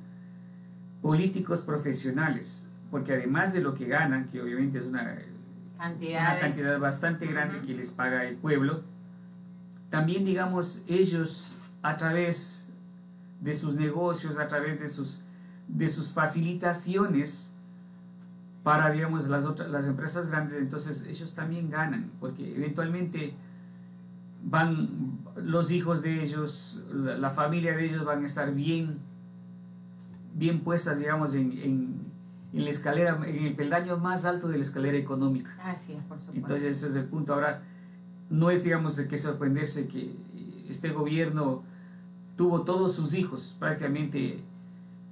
políticos 1.00 1.60
profesionales, 1.60 2.66
porque 2.90 3.14
además 3.14 3.52
de 3.52 3.60
lo 3.60 3.74
que 3.74 3.86
ganan, 3.86 4.28
que 4.28 4.42
obviamente 4.42 4.78
es 4.78 4.84
una, 4.84 5.18
cantidad 6.40 6.78
bastante 6.78 7.26
grande 7.26 7.62
que 7.62 7.74
les 7.74 7.90
paga 7.90 8.24
el 8.24 8.36
pueblo, 8.36 8.82
también 9.90 10.24
digamos 10.24 10.82
ellos 10.86 11.54
a 11.82 11.96
través 11.96 12.70
de 13.40 13.54
sus 13.54 13.74
negocios, 13.74 14.38
a 14.38 14.48
través 14.48 14.80
de 14.80 14.88
sus, 14.88 15.20
de 15.68 15.88
sus 15.88 16.08
facilitaciones 16.08 17.53
para 18.64 18.90
digamos 18.90 19.28
las, 19.28 19.44
otras, 19.44 19.70
las 19.70 19.86
empresas 19.86 20.28
grandes, 20.28 20.58
entonces 20.58 21.06
ellos 21.06 21.34
también 21.34 21.70
ganan, 21.70 22.10
porque 22.18 22.56
eventualmente 22.56 23.34
van 24.42 25.18
los 25.36 25.70
hijos 25.70 26.02
de 26.02 26.22
ellos, 26.22 26.82
la, 26.92 27.30
familia 27.30 27.76
de 27.76 27.86
ellos 27.86 28.04
van 28.04 28.22
a 28.22 28.26
estar 28.26 28.54
bien, 28.54 28.98
bien 30.34 30.60
puestas, 30.60 30.98
digamos, 30.98 31.34
en, 31.34 31.52
en, 31.52 31.98
en, 32.54 32.64
la 32.64 32.70
escalera, 32.70 33.20
en 33.26 33.44
el 33.44 33.54
peldaño 33.54 33.98
más 33.98 34.24
alto 34.24 34.48
de 34.48 34.56
la 34.56 34.62
escalera 34.62 34.96
económica. 34.96 35.54
Así 35.62 35.92
es, 35.92 36.02
por 36.04 36.18
supuesto. 36.18 36.40
Entonces 36.40 36.78
ese 36.78 36.88
es 36.88 36.96
el 36.96 37.04
punto. 37.04 37.34
Ahora, 37.34 37.62
no 38.30 38.50
es, 38.50 38.64
digamos, 38.64 38.96
de 38.96 39.08
qué 39.08 39.18
sorprenderse 39.18 39.88
que 39.88 40.14
este 40.68 40.90
gobierno 40.90 41.62
tuvo 42.36 42.62
todos 42.62 42.94
sus 42.94 43.14
hijos 43.14 43.56
prácticamente 43.58 44.40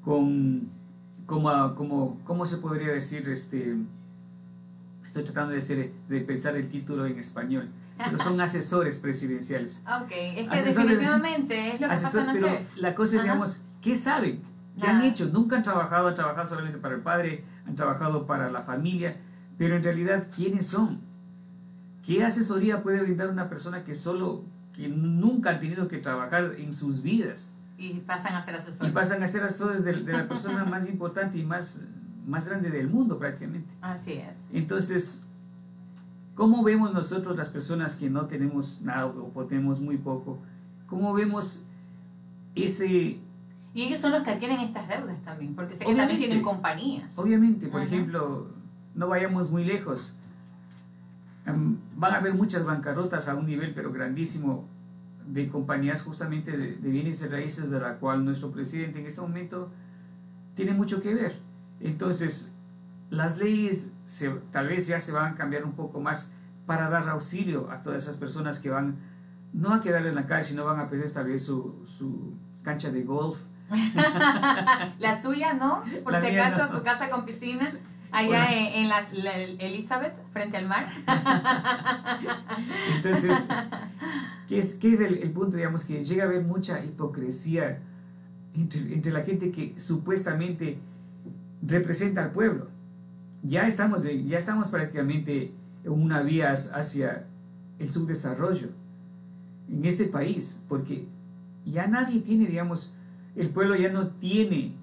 con, 0.03 0.70
como, 1.26 1.74
como, 1.74 2.20
¿cómo 2.24 2.46
se 2.46 2.58
podría 2.58 2.92
decir? 2.92 3.28
Este, 3.28 3.76
estoy 5.04 5.24
tratando 5.24 5.50
de, 5.50 5.56
decir, 5.56 5.92
de 6.08 6.20
pensar 6.20 6.56
el 6.56 6.68
título 6.68 7.06
en 7.06 7.18
español 7.18 7.70
pero 8.04 8.18
son 8.18 8.40
asesores 8.40 8.96
presidenciales. 8.96 9.82
Ok, 9.86 10.10
es 10.36 10.48
que 10.48 10.62
definitivamente 10.62 11.74
es 11.74 11.80
lo 11.80 11.88
que 11.88 11.94
pasan 11.94 12.28
a 12.28 12.32
hacer. 12.32 12.66
La 12.76 12.94
cosa 12.94 13.16
es, 13.16 13.22
digamos, 13.22 13.62
¿qué 13.80 13.94
saben? 13.94 14.40
¿Qué 14.80 14.86
han 14.86 15.02
hecho? 15.02 15.26
Nunca 15.26 15.56
han 15.56 15.62
trabajado, 15.62 16.08
han 16.08 16.14
trabajado 16.14 16.46
solamente 16.46 16.78
para 16.78 16.94
el 16.94 17.02
padre, 17.02 17.44
han 17.66 17.76
trabajado 17.76 18.26
para 18.26 18.50
la 18.50 18.62
familia, 18.62 19.16
pero 19.58 19.76
en 19.76 19.82
realidad, 19.82 20.28
¿quiénes 20.34 20.66
son? 20.66 21.00
¿Qué 22.04 22.24
asesoría 22.24 22.82
puede 22.82 23.02
brindar 23.02 23.28
una 23.28 23.48
persona 23.48 23.84
que 23.84 23.94
solo, 23.94 24.44
que 24.74 24.88
nunca 24.88 25.50
han 25.50 25.60
tenido 25.60 25.88
que 25.88 25.98
trabajar 25.98 26.54
en 26.56 26.72
sus 26.72 27.02
vidas? 27.02 27.54
Y 27.78 27.94
pasan 28.00 28.34
a 28.34 28.42
ser 28.42 28.54
asesores. 28.54 28.90
Y 28.90 28.94
pasan 28.94 29.22
a 29.22 29.26
ser 29.26 29.42
asesores 29.44 29.84
de, 29.84 29.92
de 29.92 30.12
la 30.12 30.28
persona 30.28 30.64
más 30.66 30.88
importante 30.88 31.38
y 31.38 31.44
más, 31.44 31.82
más 32.26 32.46
grande 32.48 32.70
del 32.70 32.88
mundo 32.88 33.18
prácticamente. 33.18 33.70
Así 33.80 34.12
es. 34.12 34.46
Entonces, 34.52 35.24
¿Cómo 36.34 36.62
vemos 36.62 36.94
nosotros 36.94 37.36
las 37.36 37.48
personas 37.50 37.96
que 37.96 38.08
no 38.08 38.26
tenemos 38.26 38.80
nada 38.82 39.06
o 39.06 39.44
tenemos 39.44 39.80
muy 39.80 39.98
poco? 39.98 40.38
¿Cómo 40.86 41.12
vemos 41.12 41.66
ese... 42.54 43.20
Y 43.74 43.82
ellos 43.82 44.00
son 44.00 44.12
los 44.12 44.22
que 44.22 44.30
adquieren 44.30 44.60
estas 44.60 44.88
deudas 44.88 45.20
también, 45.22 45.54
porque 45.54 45.74
sé 45.74 45.84
que 45.84 45.94
también 45.94 46.18
tienen 46.18 46.42
compañías. 46.42 47.18
Obviamente, 47.18 47.68
por 47.68 47.82
ejemplo, 47.82 48.48
no 48.94 49.08
vayamos 49.08 49.50
muy 49.50 49.64
lejos. 49.64 50.14
Em, 51.46 51.78
van 51.96 52.14
a 52.14 52.16
haber 52.18 52.34
muchas 52.34 52.64
bancarrotas 52.64 53.28
a 53.28 53.34
un 53.34 53.46
nivel 53.46 53.72
pero 53.74 53.92
grandísimo 53.92 54.66
de 55.26 55.48
compañías 55.48 56.02
justamente 56.02 56.56
de, 56.56 56.76
de 56.76 56.88
bienes 56.90 57.22
y 57.22 57.28
raíces 57.28 57.70
de 57.70 57.80
la 57.80 57.98
cual 57.98 58.24
nuestro 58.24 58.50
presidente 58.50 59.00
en 59.00 59.06
este 59.06 59.20
momento 59.20 59.70
tiene 60.54 60.72
mucho 60.72 61.00
que 61.00 61.14
ver. 61.14 61.34
Entonces, 61.80 62.54
las 63.10 63.38
leyes 63.38 63.92
tal 64.50 64.68
vez 64.68 64.86
ya 64.86 65.00
se 65.00 65.12
van 65.12 65.32
a 65.32 65.34
cambiar 65.34 65.64
un 65.64 65.72
poco 65.72 66.00
más 66.00 66.32
para 66.66 66.88
dar 66.88 67.08
auxilio 67.08 67.70
a 67.70 67.82
todas 67.82 68.04
esas 68.04 68.16
personas 68.16 68.58
que 68.58 68.70
van 68.70 68.96
no 69.52 69.74
a 69.74 69.80
quedar 69.80 70.06
en 70.06 70.14
la 70.14 70.26
calle, 70.26 70.44
sino 70.44 70.64
van 70.64 70.80
a 70.80 70.88
perder 70.88 71.12
tal 71.12 71.26
vez 71.26 71.44
su, 71.44 71.82
su 71.84 72.34
cancha 72.62 72.90
de 72.90 73.02
golf. 73.02 73.38
la 74.98 75.20
suya, 75.20 75.54
¿no? 75.54 75.82
Por 76.04 76.20
si 76.20 76.26
acaso, 76.26 76.76
su 76.76 76.82
casa 76.82 77.08
con 77.08 77.24
piscina. 77.24 77.68
Allá 78.12 78.52
en, 78.52 78.88
la, 78.88 79.02
Elizabeth, 79.58 80.14
frente 80.30 80.56
al 80.56 80.68
mar. 80.68 80.88
Entonces, 82.96 83.38
¿qué 84.48 84.58
es, 84.58 84.74
qué 84.74 84.92
es 84.92 85.00
el, 85.00 85.18
el, 85.18 85.30
punto? 85.30 85.56
Digamos 85.56 85.84
que 85.84 86.04
llega 86.04 86.24
a 86.24 86.26
haber 86.26 86.42
mucha 86.42 86.84
hipocresía 86.84 87.80
entre, 88.54 88.92
entre 88.92 89.12
la 89.12 89.22
gente 89.22 89.50
que 89.50 89.74
supuestamente 89.80 90.78
representa 91.62 92.22
al 92.22 92.32
pueblo 92.32 92.68
ya 93.42 93.66
estamos, 93.66 94.04
ya 94.04 94.38
estamos 94.38 94.68
prácticamente 94.68 95.52
en 95.84 95.92
una 95.92 96.22
vía 96.22 96.52
hacia 96.52 97.26
el 97.78 97.90
subdesarrollo 97.90 98.68
en 99.68 99.84
este 99.84 100.04
país, 100.04 100.62
porque 100.68 101.06
ya 101.64 101.86
nadie 101.88 102.20
tiene, 102.20 102.46
digamos, 102.46 102.94
el 103.34 103.50
pueblo 103.50 103.74
ya 103.74 103.88
no 103.90 104.08
tiene 104.08 104.76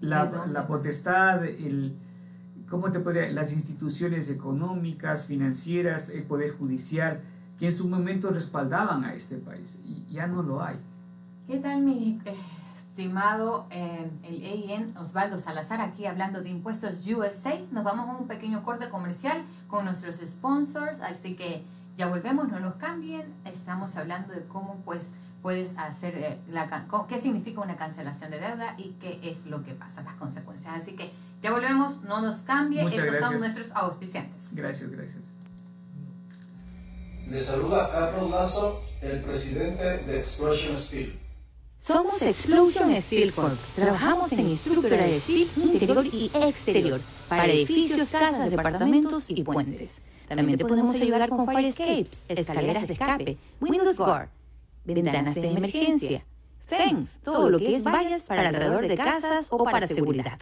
la, 0.00 0.46
la 0.50 0.66
potestad, 0.66 1.44
el, 1.44 1.94
¿cómo 2.70 2.90
te 2.92 3.00
podría? 3.00 3.28
Las 3.30 3.52
instituciones 3.52 4.30
económicas, 4.30 5.26
financieras, 5.26 6.08
el 6.10 6.22
poder 6.22 6.56
judicial, 6.56 7.20
que 7.58 7.66
en 7.66 7.72
su 7.72 7.88
momento 7.88 8.30
respaldaban 8.30 9.04
a 9.04 9.12
este 9.12 9.36
país, 9.36 9.80
y 9.84 10.06
ya 10.10 10.26
no 10.26 10.42
lo 10.42 10.62
hay. 10.62 10.76
¿Qué 11.46 11.58
tal, 11.58 11.82
mi 11.82 12.18
estimado 12.76 13.66
eh, 13.70 14.08
el 14.22 14.42
EIN 14.42 14.96
Osvaldo 14.96 15.36
Salazar, 15.36 15.80
aquí 15.80 16.06
hablando 16.06 16.42
de 16.42 16.48
impuestos 16.48 17.06
USA? 17.06 17.58
Nos 17.72 17.84
vamos 17.84 18.08
a 18.08 18.16
un 18.16 18.28
pequeño 18.28 18.62
corte 18.62 18.88
comercial 18.88 19.42
con 19.66 19.84
nuestros 19.84 20.16
sponsors, 20.16 21.00
así 21.00 21.34
que 21.34 21.64
ya 21.96 22.06
volvemos, 22.08 22.48
no 22.48 22.60
nos 22.60 22.76
cambien, 22.76 23.34
estamos 23.44 23.96
hablando 23.96 24.32
de 24.32 24.46
cómo 24.46 24.76
pues 24.84 25.12
puedes 25.42 25.76
hacer, 25.76 26.16
eh, 26.16 26.38
la, 26.48 26.86
qué 27.08 27.18
significa 27.18 27.60
una 27.60 27.76
cancelación 27.76 28.30
de 28.30 28.38
deuda 28.38 28.74
y 28.78 28.94
qué 29.00 29.20
es 29.22 29.46
lo 29.46 29.62
que 29.62 29.74
pasa, 29.74 30.02
las 30.02 30.14
consecuencias. 30.14 30.74
Así 30.74 30.92
que 30.92 31.10
ya 31.40 31.50
volvemos, 31.50 32.02
no 32.02 32.20
nos 32.20 32.36
cambie, 32.42 32.82
estos 32.82 33.18
son 33.18 33.38
nuestros 33.38 33.70
auspiciantes. 33.72 34.54
Gracias, 34.54 34.90
gracias. 34.90 35.24
Le 37.26 37.38
saluda 37.38 37.90
Carlos 37.90 38.30
Lazo, 38.30 38.82
el 39.00 39.22
presidente 39.22 39.82
de 39.82 40.18
Explosion 40.18 40.80
Steel. 40.80 41.18
Somos 41.78 42.20
Explosion 42.20 42.94
Steel 43.00 43.32
Corp. 43.32 43.56
Trabajamos 43.74 44.32
en 44.32 44.50
estructura 44.50 44.96
de 44.96 45.18
steel 45.18 45.48
interior 45.56 46.04
y 46.06 46.30
exterior 46.34 47.00
para 47.28 47.46
edificios, 47.46 48.10
casas, 48.10 48.50
departamentos 48.50 49.30
y 49.30 49.42
puentes. 49.42 50.02
También 50.28 50.58
te 50.58 50.64
podemos 50.64 50.94
ayudar 51.00 51.28
con 51.28 51.46
fire 51.46 51.64
escapes, 51.64 52.24
escaleras 52.28 52.86
de 52.86 52.92
escape, 52.92 53.38
windows 53.60 53.96
guard 53.96 54.28
ventanas 54.84 55.34
de 55.34 55.50
emergencia, 55.50 56.24
fence, 56.66 57.20
todo 57.22 57.48
lo 57.48 57.58
que 57.58 57.76
es 57.76 57.84
vallas 57.84 58.26
para 58.26 58.48
alrededor 58.48 58.86
de 58.86 58.96
casas 58.96 59.48
o 59.50 59.64
para 59.64 59.86
seguridad. 59.86 60.38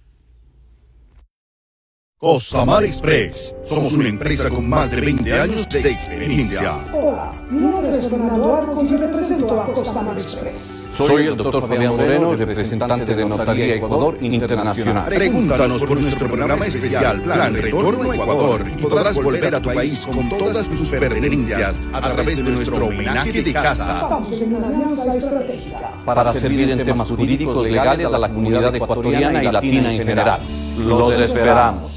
Costamar 2.24 2.82
Express. 2.82 3.54
Somos 3.68 3.92
una 3.92 4.08
empresa 4.08 4.48
con 4.48 4.66
más 4.66 4.90
de 4.90 4.98
20 4.98 5.40
años 5.40 5.68
de 5.68 5.90
experiencia. 5.90 6.86
Hola, 6.90 7.34
mi 7.50 7.60
nombre 7.60 7.98
es 7.98 8.08
Fernando 8.08 8.54
Arcos 8.54 8.90
y 8.90 8.96
represento 8.96 9.60
a 9.60 9.66
Costamar 9.66 10.18
Express. 10.18 10.88
Soy 10.96 11.26
el 11.26 11.36
doctor 11.36 11.68
Fabián 11.68 11.94
Moreno, 11.94 12.34
representante 12.34 13.14
de 13.14 13.26
Notaría 13.26 13.74
Ecuador 13.74 14.16
Internacional. 14.22 15.04
Pregúntanos 15.04 15.84
por 15.84 16.00
nuestro 16.00 16.26
programa 16.28 16.64
especial 16.64 17.20
Plan 17.20 17.52
Retorno 17.52 18.10
a 18.10 18.14
Ecuador 18.14 18.66
y 18.74 18.82
podrás 18.82 19.22
volver 19.22 19.54
a 19.56 19.60
tu 19.60 19.74
país 19.74 20.06
con 20.06 20.26
todas 20.30 20.70
tus 20.70 20.88
pertenencias 20.88 21.82
a 21.92 22.00
través 22.00 22.42
de 22.42 22.50
nuestro 22.52 22.86
homenaje 22.86 23.42
de 23.42 23.52
casa. 23.52 24.00
Estamos 24.00 24.40
en 24.40 24.54
una 24.54 24.68
alianza 24.68 25.14
estratégica. 25.14 25.92
Para 26.06 26.32
servir 26.32 26.70
en 26.70 26.84
temas 26.84 27.10
jurídicos 27.10 27.66
legales 27.66 28.10
a 28.10 28.18
la 28.18 28.30
comunidad 28.30 28.74
ecuatoriana 28.74 29.44
y 29.44 29.52
latina 29.52 29.92
en 29.92 29.98
general. 29.98 30.40
Los 30.78 31.20
esperamos. 31.20 31.94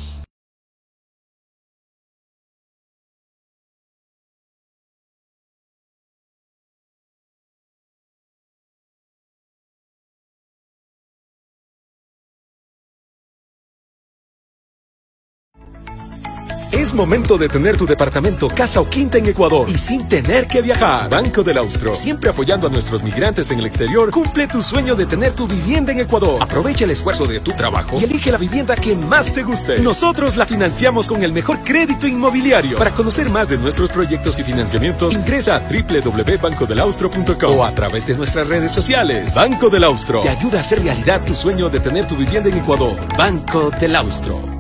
Es 16.88 16.94
momento 16.94 17.38
de 17.38 17.50
tener 17.50 17.76
tu 17.76 17.86
departamento, 17.86 18.48
casa 18.48 18.80
o 18.80 18.88
quinta 18.88 19.18
en 19.18 19.26
Ecuador 19.26 19.70
y 19.70 19.78
sin 19.78 20.08
tener 20.08 20.48
que 20.48 20.62
viajar. 20.62 21.10
Banco 21.10 21.44
del 21.44 21.58
Austro, 21.58 21.94
siempre 21.94 22.30
apoyando 22.30 22.68
a 22.68 22.70
nuestros 22.70 23.04
migrantes 23.04 23.52
en 23.52 23.60
el 23.60 23.66
exterior, 23.66 24.10
cumple 24.10 24.48
tu 24.48 24.64
sueño 24.64 24.96
de 24.96 25.06
tener 25.06 25.34
tu 25.34 25.50
vivienda 25.50 25.92
en 25.92 26.00
Ecuador. 26.00 26.42
Aprovecha 26.42 26.86
el 26.86 26.92
esfuerzo 26.92 27.28
de 27.28 27.42
tu 27.42 27.52
trabajo 27.52 27.98
y 28.00 28.06
elige 28.06 28.32
la 28.32 28.38
vivienda 28.38 28.78
que 28.78 28.96
más 28.96 29.34
te 29.34 29.44
guste. 29.44 29.80
Nosotros 29.80 30.38
la 30.38 30.46
financiamos 30.46 31.10
con 31.10 31.24
el 31.24 31.34
mejor 31.34 31.60
crédito 31.66 32.08
inmobiliario. 32.08 32.78
Para 32.78 32.92
conocer 32.92 33.30
más 33.30 33.50
de 33.50 33.58
nuestros 33.58 33.90
proyectos 33.90 34.40
y 34.40 34.46
financiamientos, 34.46 35.14
ingresa 35.14 35.58
a 35.58 35.60
www.bancodelaustro.com 35.60 37.60
o 37.60 37.66
a 37.66 37.76
través 37.76 38.08
de 38.08 38.16
nuestras 38.16 38.48
redes 38.48 38.72
sociales. 38.72 39.36
Banco 39.36 39.70
del 39.70 39.84
Austro 39.84 40.22
te 40.22 40.30
ayuda 40.30 40.60
a 40.60 40.62
hacer 40.62 40.82
realidad 40.82 41.22
tu 41.26 41.36
sueño 41.36 41.70
de 41.70 41.82
tener 41.82 42.08
tu 42.08 42.16
vivienda 42.16 42.48
en 42.48 42.60
Ecuador. 42.60 42.98
Banco 43.18 43.72
del 43.72 43.94
Austro. 43.98 44.57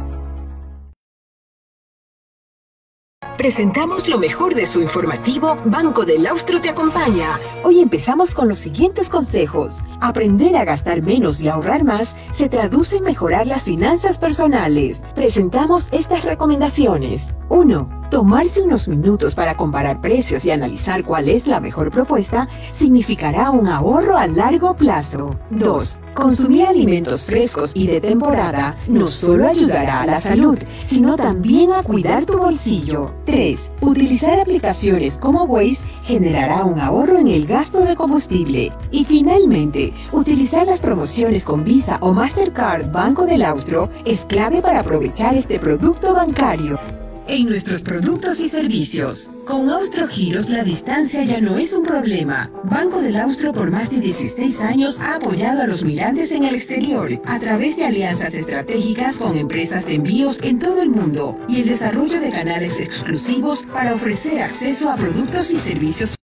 Presentamos 3.37 4.07
lo 4.07 4.17
mejor 4.17 4.55
de 4.55 4.65
su 4.65 4.81
informativo 4.81 5.55
Banco 5.65 6.05
del 6.05 6.25
Austro 6.25 6.59
te 6.59 6.69
acompaña. 6.69 7.39
Hoy 7.63 7.81
empezamos 7.81 8.33
con 8.33 8.49
los 8.49 8.59
siguientes 8.59 9.11
consejos. 9.11 9.81
Aprender 10.01 10.55
a 10.55 10.65
gastar 10.65 11.03
menos 11.03 11.39
y 11.39 11.47
ahorrar 11.47 11.83
más 11.83 12.15
se 12.31 12.49
traduce 12.49 12.97
en 12.97 13.03
mejorar 13.03 13.45
las 13.45 13.63
finanzas 13.63 14.17
personales. 14.17 15.03
Presentamos 15.13 15.87
estas 15.91 16.23
recomendaciones. 16.23 17.29
1. 17.49 17.96
Tomarse 18.09 18.61
unos 18.61 18.87
minutos 18.87 19.35
para 19.35 19.57
comparar 19.57 19.99
precios 19.99 20.45
y 20.45 20.51
analizar 20.51 21.03
cuál 21.03 21.27
es 21.27 21.45
la 21.45 21.59
mejor 21.59 21.91
propuesta 21.91 22.47
significará 22.71 23.51
un 23.51 23.67
ahorro 23.67 24.17
a 24.17 24.27
largo 24.27 24.77
plazo. 24.77 25.37
2. 25.49 25.99
Consumir 26.13 26.67
alimentos 26.67 27.25
frescos 27.25 27.73
y 27.75 27.85
de 27.87 27.99
temporada 27.99 28.77
no 28.87 29.07
solo 29.07 29.45
ayudará 29.45 30.03
a 30.03 30.05
la 30.05 30.21
salud, 30.21 30.57
sino 30.85 31.17
también 31.17 31.73
a 31.73 31.83
cuidar 31.83 32.25
tu 32.25 32.37
bolsillo. 32.37 33.13
3. 33.25 33.73
Utilizar 33.81 34.39
aplicaciones 34.39 35.17
como 35.17 35.43
Waze 35.43 35.85
generará 36.03 36.63
un 36.63 36.79
ahorro 36.79 37.17
en 37.17 37.27
el 37.27 37.45
gasto 37.45 37.81
de 37.81 37.95
combustible. 37.95 38.71
Y 38.89 39.03
finalmente, 39.03 39.93
utilizar 40.13 40.65
las 40.65 40.79
promociones 40.79 41.43
con 41.43 41.65
Visa 41.65 41.97
o 41.99 42.13
Mastercard 42.13 42.89
Banco 42.89 43.25
del 43.25 43.43
Austro 43.43 43.89
es 44.05 44.25
clave 44.25 44.61
para 44.61 44.79
aprovechar 44.79 45.35
este 45.35 45.59
producto 45.59 46.13
bancario 46.13 46.79
en 47.27 47.47
nuestros 47.47 47.83
productos 47.83 48.39
y 48.39 48.49
servicios. 48.49 49.29
Con 49.45 49.69
Austro 49.69 50.07
Giros 50.07 50.49
la 50.49 50.63
distancia 50.63 51.23
ya 51.23 51.41
no 51.41 51.57
es 51.57 51.73
un 51.73 51.83
problema. 51.83 52.49
Banco 52.63 53.01
del 53.01 53.17
Austro 53.17 53.53
por 53.53 53.71
más 53.71 53.89
de 53.91 53.99
16 53.99 54.61
años 54.61 54.99
ha 54.99 55.15
apoyado 55.15 55.61
a 55.61 55.67
los 55.67 55.83
migrantes 55.83 56.31
en 56.33 56.45
el 56.45 56.55
exterior 56.55 57.21
a 57.25 57.39
través 57.39 57.77
de 57.77 57.85
alianzas 57.85 58.35
estratégicas 58.35 59.19
con 59.19 59.37
empresas 59.37 59.85
de 59.85 59.95
envíos 59.95 60.39
en 60.43 60.59
todo 60.59 60.81
el 60.81 60.89
mundo 60.89 61.37
y 61.47 61.61
el 61.61 61.67
desarrollo 61.67 62.19
de 62.19 62.31
canales 62.31 62.79
exclusivos 62.79 63.65
para 63.73 63.93
ofrecer 63.93 64.41
acceso 64.41 64.89
a 64.89 64.95
productos 64.95 65.51
y 65.51 65.59
servicios 65.59 66.17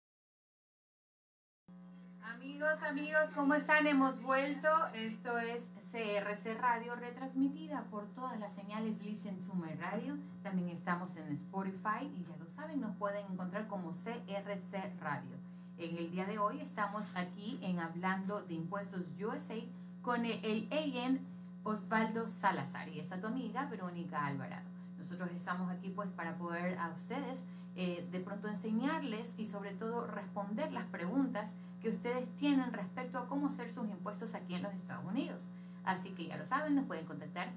amigos, 2.94 3.30
¿cómo 3.34 3.56
están? 3.56 3.88
Hemos 3.88 4.22
vuelto. 4.22 4.68
Esto 4.94 5.38
es 5.40 5.64
CRC 5.94 6.56
Radio, 6.60 6.96
retransmitida 6.96 7.84
por 7.92 8.08
todas 8.16 8.40
las 8.40 8.52
señales 8.52 9.04
Listen 9.04 9.38
to 9.38 9.54
My 9.54 9.76
Radio. 9.76 10.18
También 10.42 10.70
estamos 10.70 11.16
en 11.18 11.32
Spotify 11.34 12.12
y 12.18 12.24
ya 12.28 12.36
lo 12.36 12.48
saben, 12.50 12.82
nos 12.82 12.96
pueden 12.96 13.32
encontrar 13.32 13.68
como 13.68 13.92
CRC 13.92 15.00
Radio. 15.00 15.38
En 15.78 15.96
el 15.96 16.10
día 16.10 16.26
de 16.26 16.40
hoy 16.40 16.62
estamos 16.62 17.06
aquí 17.14 17.60
en 17.62 17.78
Hablando 17.78 18.42
de 18.42 18.56
Impuestos 18.56 19.02
USA 19.24 19.54
con 20.02 20.26
el 20.26 20.68
EIN 20.72 21.20
Osvaldo 21.64 22.26
Salazar 22.26 22.90
y 22.90 23.00
esta 23.00 23.22
tu 23.22 23.28
amiga 23.28 23.68
Verónica 23.68 24.26
Alvarado. 24.26 24.66
Nosotros 24.98 25.30
estamos 25.36 25.70
aquí 25.70 25.90
pues 25.90 26.10
para 26.10 26.40
poder 26.40 26.80
a 26.80 26.90
ustedes 26.90 27.46
eh, 27.76 28.08
de 28.12 28.20
pronto 28.20 28.48
enseñarles 28.48 29.36
y 29.38 29.46
sobre 29.46 29.74
todo 29.74 30.08
responder 30.08 30.72
las 30.72 30.86
preguntas 30.86 31.54
que 31.84 31.90
ustedes 31.90 32.28
tienen 32.36 32.74
respecto 32.74 33.20
a 33.20 33.28
cómo 33.28 33.46
hacer 33.46 33.70
sus 33.70 33.88
impuestos 33.92 34.34
aquí 34.34 34.56
en 34.56 34.64
los 34.64 34.74
Estados 34.74 35.06
Unidos. 35.06 35.50
Así 35.86 36.12
que 36.12 36.28
ya 36.28 36.38
lo 36.38 36.46
saben, 36.46 36.76
nos 36.76 36.86
pueden 36.86 37.06
contactar 37.06 37.52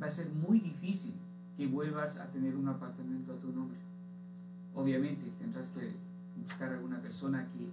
va 0.00 0.06
a 0.06 0.10
ser 0.10 0.30
muy 0.30 0.60
difícil 0.60 1.14
que 1.56 1.66
vuelvas 1.66 2.18
a 2.18 2.30
tener 2.30 2.56
un 2.56 2.68
apartamento 2.68 3.32
a 3.32 3.36
tu 3.36 3.52
nombre. 3.52 3.78
Obviamente 4.74 5.30
tendrás 5.38 5.68
que 5.68 5.92
buscar 6.40 6.72
alguna 6.72 7.00
persona 7.00 7.46
que, 7.52 7.68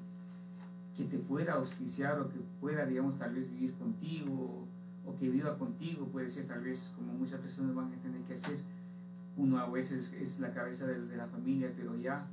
que 0.96 1.10
te 1.10 1.18
pueda 1.18 1.54
auspiciar 1.54 2.20
o 2.20 2.30
que 2.30 2.40
pueda, 2.60 2.86
digamos, 2.86 3.18
tal 3.18 3.34
vez 3.34 3.50
vivir 3.50 3.74
contigo 3.74 4.68
o, 5.06 5.16
que 5.20 5.30
viva 5.30 5.58
contigo, 5.58 6.08
puede 6.08 6.30
ser 6.30 6.48
tal 6.48 6.62
vez 6.62 6.94
como 6.96 7.14
muchas 7.14 7.40
personas 7.40 7.76
van 7.76 7.92
a 7.92 7.98
tener 7.98 8.22
que 8.22 8.36
hacer. 8.36 8.60
Uno 9.38 9.60
a 9.60 9.70
veces 9.70 10.14
es 10.14 10.40
la 10.40 10.54
cabeza 10.54 10.88
de, 10.88 11.16
la 11.16 11.28
familia, 11.28 11.72
pero 11.76 11.96
ya 11.96 12.28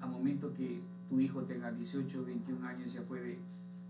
a 0.00 0.06
momento 0.06 0.52
que 0.54 0.80
tu 1.08 1.20
hijo 1.20 1.42
tenga 1.42 1.70
18 1.72 2.20
o 2.20 2.24
21 2.24 2.66
años 2.66 2.92
ya 2.92 3.02
puede 3.02 3.38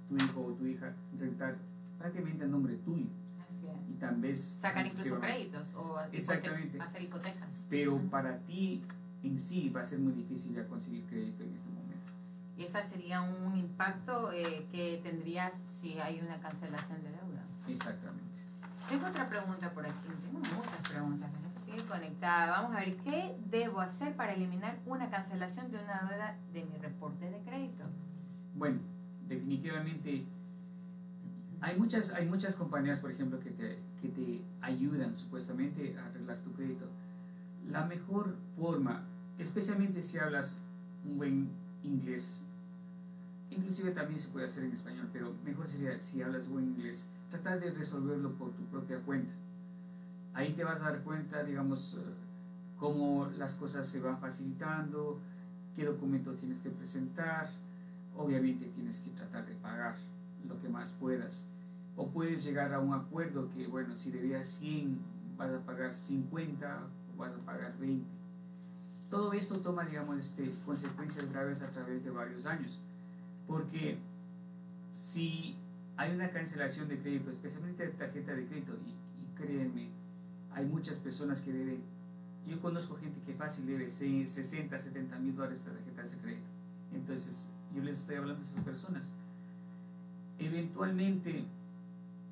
tu 0.09 0.17
hijo 0.17 0.45
o 0.45 0.53
tu 0.53 0.67
hija 0.67 0.95
rentar 1.19 1.57
prácticamente 1.99 2.45
a 2.45 2.47
nombre 2.47 2.77
tuyo. 2.77 3.07
Así 3.47 3.67
es. 3.67 3.91
Y 3.91 3.95
tal 3.95 4.17
vez... 4.17 4.41
Sacar 4.41 4.87
incluso 4.87 5.21
créditos 5.21 5.75
o 5.75 5.99
Exactamente. 6.13 6.81
hacer 6.81 7.03
hipotecas. 7.03 7.67
Pero 7.71 7.99
para 8.11 8.39
ti 8.39 8.83
en 9.23 9.39
sí 9.39 9.71
va 9.71 9.83
a 9.83 9.85
ser 9.85 9.99
muy 9.99 10.13
difícil 10.13 10.55
ya 10.55 10.67
conseguir 10.67 11.05
crédito 11.07 11.43
en 11.43 11.55
ese 11.55 11.69
momento. 11.69 12.13
Y 12.57 12.63
ese 12.63 12.83
sería 12.83 13.21
un 13.21 13.57
impacto 13.57 14.33
eh, 14.33 14.67
que 14.71 15.01
tendrías 15.03 15.63
si 15.67 15.99
hay 15.99 16.21
una 16.21 16.41
cancelación 16.41 17.03
de 17.03 17.11
deuda. 17.11 17.45
Exactamente. 17.69 18.25
Tengo 18.89 19.07
otra 19.07 19.29
pregunta 19.29 19.73
por 19.73 19.85
aquí. 19.85 20.09
Tengo 20.23 20.39
muchas 20.39 20.89
preguntas, 20.89 21.31
pero 21.33 21.47
sigue 21.65 21.89
conectada. 21.89 22.63
Vamos 22.63 22.77
a 22.77 22.81
ver, 22.81 22.97
¿qué 22.99 23.37
debo 23.51 23.81
hacer 23.81 24.15
para 24.15 24.33
eliminar 24.33 24.79
una 24.87 25.11
cancelación 25.11 25.71
de 25.71 25.83
una 25.83 26.03
deuda 26.09 26.39
de 26.53 26.65
mi 26.65 26.79
reporte 26.79 27.29
de 27.31 27.41
crédito? 27.41 27.85
Bueno, 28.55 28.81
definitivamente 29.27 30.25
hay 31.61 31.79
muchas, 31.79 32.13
hay 32.13 32.27
muchas 32.27 32.55
compañías, 32.55 32.99
por 32.99 33.11
ejemplo, 33.11 33.41
que 33.41 33.51
te, 33.51 33.79
que 34.01 34.09
te 34.09 34.43
ayudan 34.61 35.17
supuestamente 35.17 35.97
a 35.99 36.07
arreglar 36.07 36.39
tu 36.39 36.53
crédito. 36.53 36.87
La 37.69 37.85
mejor 37.85 38.35
forma, 38.57 39.05
especialmente 39.39 40.03
si 40.03 40.19
hablas 40.19 40.57
un 41.05 41.19
buen 41.19 41.49
inglés, 41.83 42.43
inclusive 43.51 43.93
también 43.93 44.21
se 44.21 44.29
puede 44.29 44.47
hacer 44.47 44.65
en 44.65 44.73
español, 44.73 45.09
pero 45.13 45.33
mejor 45.45 45.67
sería 45.67 46.01
si 46.01 46.23
hablas 46.23 46.49
buen 46.49 46.67
inglés, 46.67 47.09
tratar 47.31 47.61
de 47.61 47.71
resolverlo 47.71 48.33
por 48.35 48.53
tu 48.53 48.65
propia 48.67 48.99
cuenta. 49.01 49.33
Ahí 50.35 50.53
te 50.53 50.65
vas 50.65 50.83
a 50.83 50.91
dar 50.91 51.03
cuenta, 51.03 51.43
digamos, 51.43 51.99
cómo 52.79 53.27
las 53.39 53.55
cosas 53.55 53.87
se 53.87 54.01
van 54.01 54.19
facilitando, 54.19 55.19
qué 55.75 55.85
documento 55.85 56.33
tienes 56.35 56.61
que 56.61 56.71
presentar, 56.71 57.51
obviamente 58.17 58.67
tienes 58.67 59.01
que 59.01 59.11
tratar 59.11 59.47
de 59.47 59.55
pagar 59.55 59.97
lo 60.49 60.61
que 60.61 60.69
más 60.69 60.93
puedas. 60.93 61.49
O 61.97 62.09
puedes 62.09 62.45
llegar 62.45 62.73
a 62.75 62.81
un 62.81 62.93
acuerdo 62.93 63.49
que, 63.51 63.67
bueno, 63.67 63.97
si 63.97 64.11
debías 64.11 64.47
100, 64.49 64.99
vas 65.37 65.51
a 65.51 65.61
pagar 65.61 65.95
50 65.95 66.87
o 67.15 67.19
vas 67.19 67.33
a 67.33 67.39
pagar 67.45 67.77
20. 67.79 68.07
Todo 69.11 69.33
esto 69.33 69.61
toma, 69.61 69.85
digamos, 69.85 70.19
este, 70.19 70.53
consecuencias 70.65 71.31
graves 71.31 71.63
a 71.63 71.71
través 71.71 72.05
de 72.05 72.11
varios 72.11 72.47
años. 72.47 72.79
Porque 73.47 73.99
si 74.93 75.57
hay 75.97 76.15
una 76.15 76.31
cancelación 76.31 76.89
de 76.89 76.99
crédito, 76.99 77.31
especialmente 77.31 77.87
de 77.87 77.93
tarjeta 77.93 78.35
de 78.35 78.47
crédito, 78.47 78.73
y, 78.75 78.91
y 78.91 79.37
créanme, 79.37 79.89
hay 80.53 80.67
muchas 80.67 80.99
personas 80.99 81.41
que 81.41 81.53
deben, 81.53 81.83
yo 82.47 82.61
conozco 82.61 82.97
gente 82.97 83.21
que 83.25 83.35
fácil 83.35 83.67
debe 83.67 83.91
60, 83.91 84.79
70 84.79 85.19
mil 85.19 85.37
dólares 85.37 85.65
de 85.65 85.71
tarjetas 85.71 86.13
de 86.13 86.19
crédito. 86.19 86.47
Entonces, 86.95 87.49
yo 87.75 87.83
les 87.83 88.01
estoy 88.01 88.17
hablando 88.17 88.43
de 88.43 88.49
esas 88.49 88.65
personas. 88.65 89.05
Eventualmente 90.39 91.45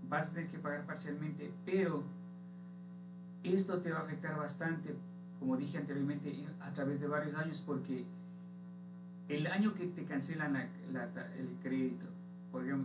vas 0.09 0.29
a 0.29 0.33
tener 0.35 0.51
que 0.51 0.59
pagar 0.59 0.85
parcialmente, 0.85 1.53
pero 1.65 2.03
esto 3.43 3.81
te 3.81 3.91
va 3.91 4.01
a 4.01 4.03
afectar 4.03 4.37
bastante, 4.37 4.95
como 5.39 5.57
dije 5.57 5.79
anteriormente, 5.79 6.47
a 6.61 6.73
través 6.73 7.01
de 7.01 7.07
varios 7.07 7.35
años, 7.35 7.63
porque 7.65 8.05
el 9.29 9.47
año 9.47 9.75
que 9.75 9.87
te 9.87 10.05
cancelan 10.05 10.53
la, 10.53 10.69
la, 10.93 11.05
el 11.37 11.49
crédito, 11.63 12.09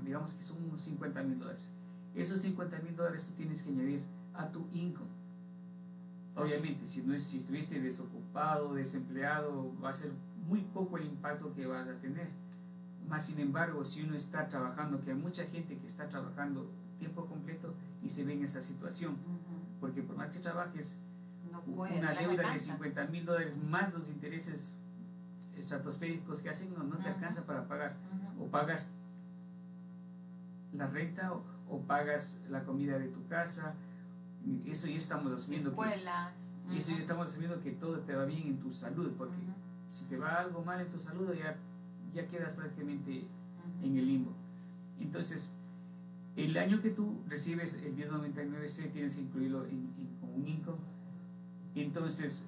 digamos, 0.03 0.33
que 0.33 0.43
son 0.43 0.63
unos 0.63 0.81
50 0.81 1.23
mil 1.23 1.39
dólares, 1.39 1.73
esos 2.15 2.41
50 2.41 2.79
mil 2.79 2.95
dólares 2.95 3.25
tú 3.25 3.33
tienes 3.33 3.61
que 3.61 3.69
añadir 3.69 4.01
a 4.33 4.49
tu 4.49 4.67
income. 4.73 5.09
Obviamente, 6.35 6.85
si, 6.85 7.01
no 7.01 7.13
es, 7.13 7.23
si 7.23 7.37
estuviste 7.37 7.79
desocupado, 7.81 8.73
desempleado, 8.73 9.73
va 9.83 9.89
a 9.89 9.93
ser 9.93 10.11
muy 10.47 10.61
poco 10.61 10.97
el 10.97 11.05
impacto 11.05 11.53
que 11.53 11.67
vas 11.67 11.87
a 11.87 11.95
tener. 11.95 12.29
Más 13.09 13.25
sin 13.25 13.39
embargo, 13.39 13.83
si 13.83 14.03
uno 14.03 14.15
está 14.15 14.47
trabajando, 14.47 15.01
que 15.01 15.09
hay 15.11 15.17
mucha 15.17 15.43
gente 15.45 15.77
que 15.77 15.87
está 15.87 16.07
trabajando 16.07 16.69
tiempo 16.99 17.25
completo 17.25 17.73
y 18.03 18.09
se 18.09 18.23
ve 18.23 18.33
en 18.33 18.43
esa 18.43 18.61
situación, 18.61 19.13
uh 19.13 19.15
-huh. 19.15 19.79
porque 19.79 20.03
por 20.03 20.15
más 20.15 20.29
que 20.29 20.39
trabajes, 20.39 20.99
no 21.51 21.61
puede, 21.61 21.97
una 21.97 22.13
deuda 22.13 22.51
de 22.51 22.59
50 22.59 23.05
mil 23.05 23.25
dólares 23.25 23.57
más 23.57 23.93
los 23.95 24.09
intereses 24.09 24.75
estratosféricos 25.57 26.41
que 26.43 26.49
hacen 26.49 26.71
no, 26.73 26.83
no 26.83 26.97
te 26.97 27.03
uh 27.03 27.05
-huh. 27.05 27.15
alcanza 27.15 27.45
para 27.45 27.67
pagar. 27.67 27.95
Uh 28.13 28.41
-huh. 28.41 28.45
O 28.45 28.51
pagas 28.51 28.91
la 30.73 30.85
renta 30.85 31.33
o, 31.33 31.43
o, 31.67 31.81
pagas 31.81 32.39
la 32.47 32.63
comida 32.63 32.99
de 32.99 33.07
tu 33.07 33.25
casa. 33.27 33.73
Eso 34.67 34.87
ya 34.87 34.97
estamos 34.97 35.33
asumiendo 35.33 35.71
Escuelas. 35.71 36.53
que 36.69 36.77
eso 36.77 36.91
ya 36.91 36.99
estamos 36.99 37.27
asumiendo 37.27 37.59
que 37.59 37.71
todo 37.71 37.99
te 38.01 38.15
va 38.15 38.25
bien 38.25 38.47
en 38.47 38.59
tu 38.59 38.71
salud, 38.71 39.11
porque 39.17 39.35
si 39.89 40.05
te 40.05 40.17
va 40.19 40.35
algo 40.41 40.63
mal 40.63 40.79
en 40.79 40.89
tu 40.91 40.99
salud 40.99 41.33
ya 41.33 41.57
ya 42.13 42.27
quedas 42.27 42.53
prácticamente 42.53 43.25
en 43.83 43.97
el 43.97 44.05
limbo. 44.07 44.31
Entonces, 44.99 45.53
el 46.35 46.57
año 46.57 46.81
que 46.81 46.89
tú 46.91 47.19
recibes 47.27 47.75
el 47.75 47.95
1099C 47.95 48.91
tienes 48.91 49.15
que 49.15 49.21
incluirlo 49.21 49.65
en, 49.65 49.89
en, 49.97 50.17
como 50.19 50.33
un 50.33 50.47
income. 50.47 50.77
Entonces, 51.75 52.45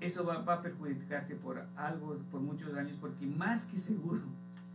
eso 0.00 0.24
va, 0.24 0.38
va, 0.42 0.54
a 0.54 0.62
perjudicarte 0.62 1.34
por 1.36 1.66
algo, 1.76 2.18
por 2.30 2.40
muchos 2.40 2.74
años, 2.74 2.96
porque 3.00 3.26
más 3.26 3.66
que 3.66 3.78
seguro, 3.78 4.22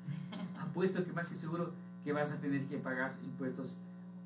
apuesto 0.60 1.04
que 1.06 1.12
más 1.14 1.28
que 1.28 1.36
seguro 1.36 1.72
que 2.04 2.14
vas 2.14 2.32
a 2.32 2.40
tener 2.40 2.66
que 2.66 2.78
pagar 2.78 3.16
impuestos 3.24 3.78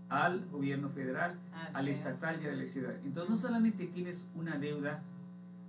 al 0.09 0.45
gobierno 0.49 0.89
federal, 0.89 1.35
Así 1.53 1.75
al 1.75 1.87
es. 1.87 1.97
estatal 1.97 2.41
y 2.43 2.47
a 2.47 2.51
la 2.53 2.67
ciudad. 2.67 2.93
Entonces, 3.03 3.29
no 3.31 3.37
solamente 3.37 3.87
tienes 3.87 4.27
una 4.35 4.57
deuda 4.57 5.01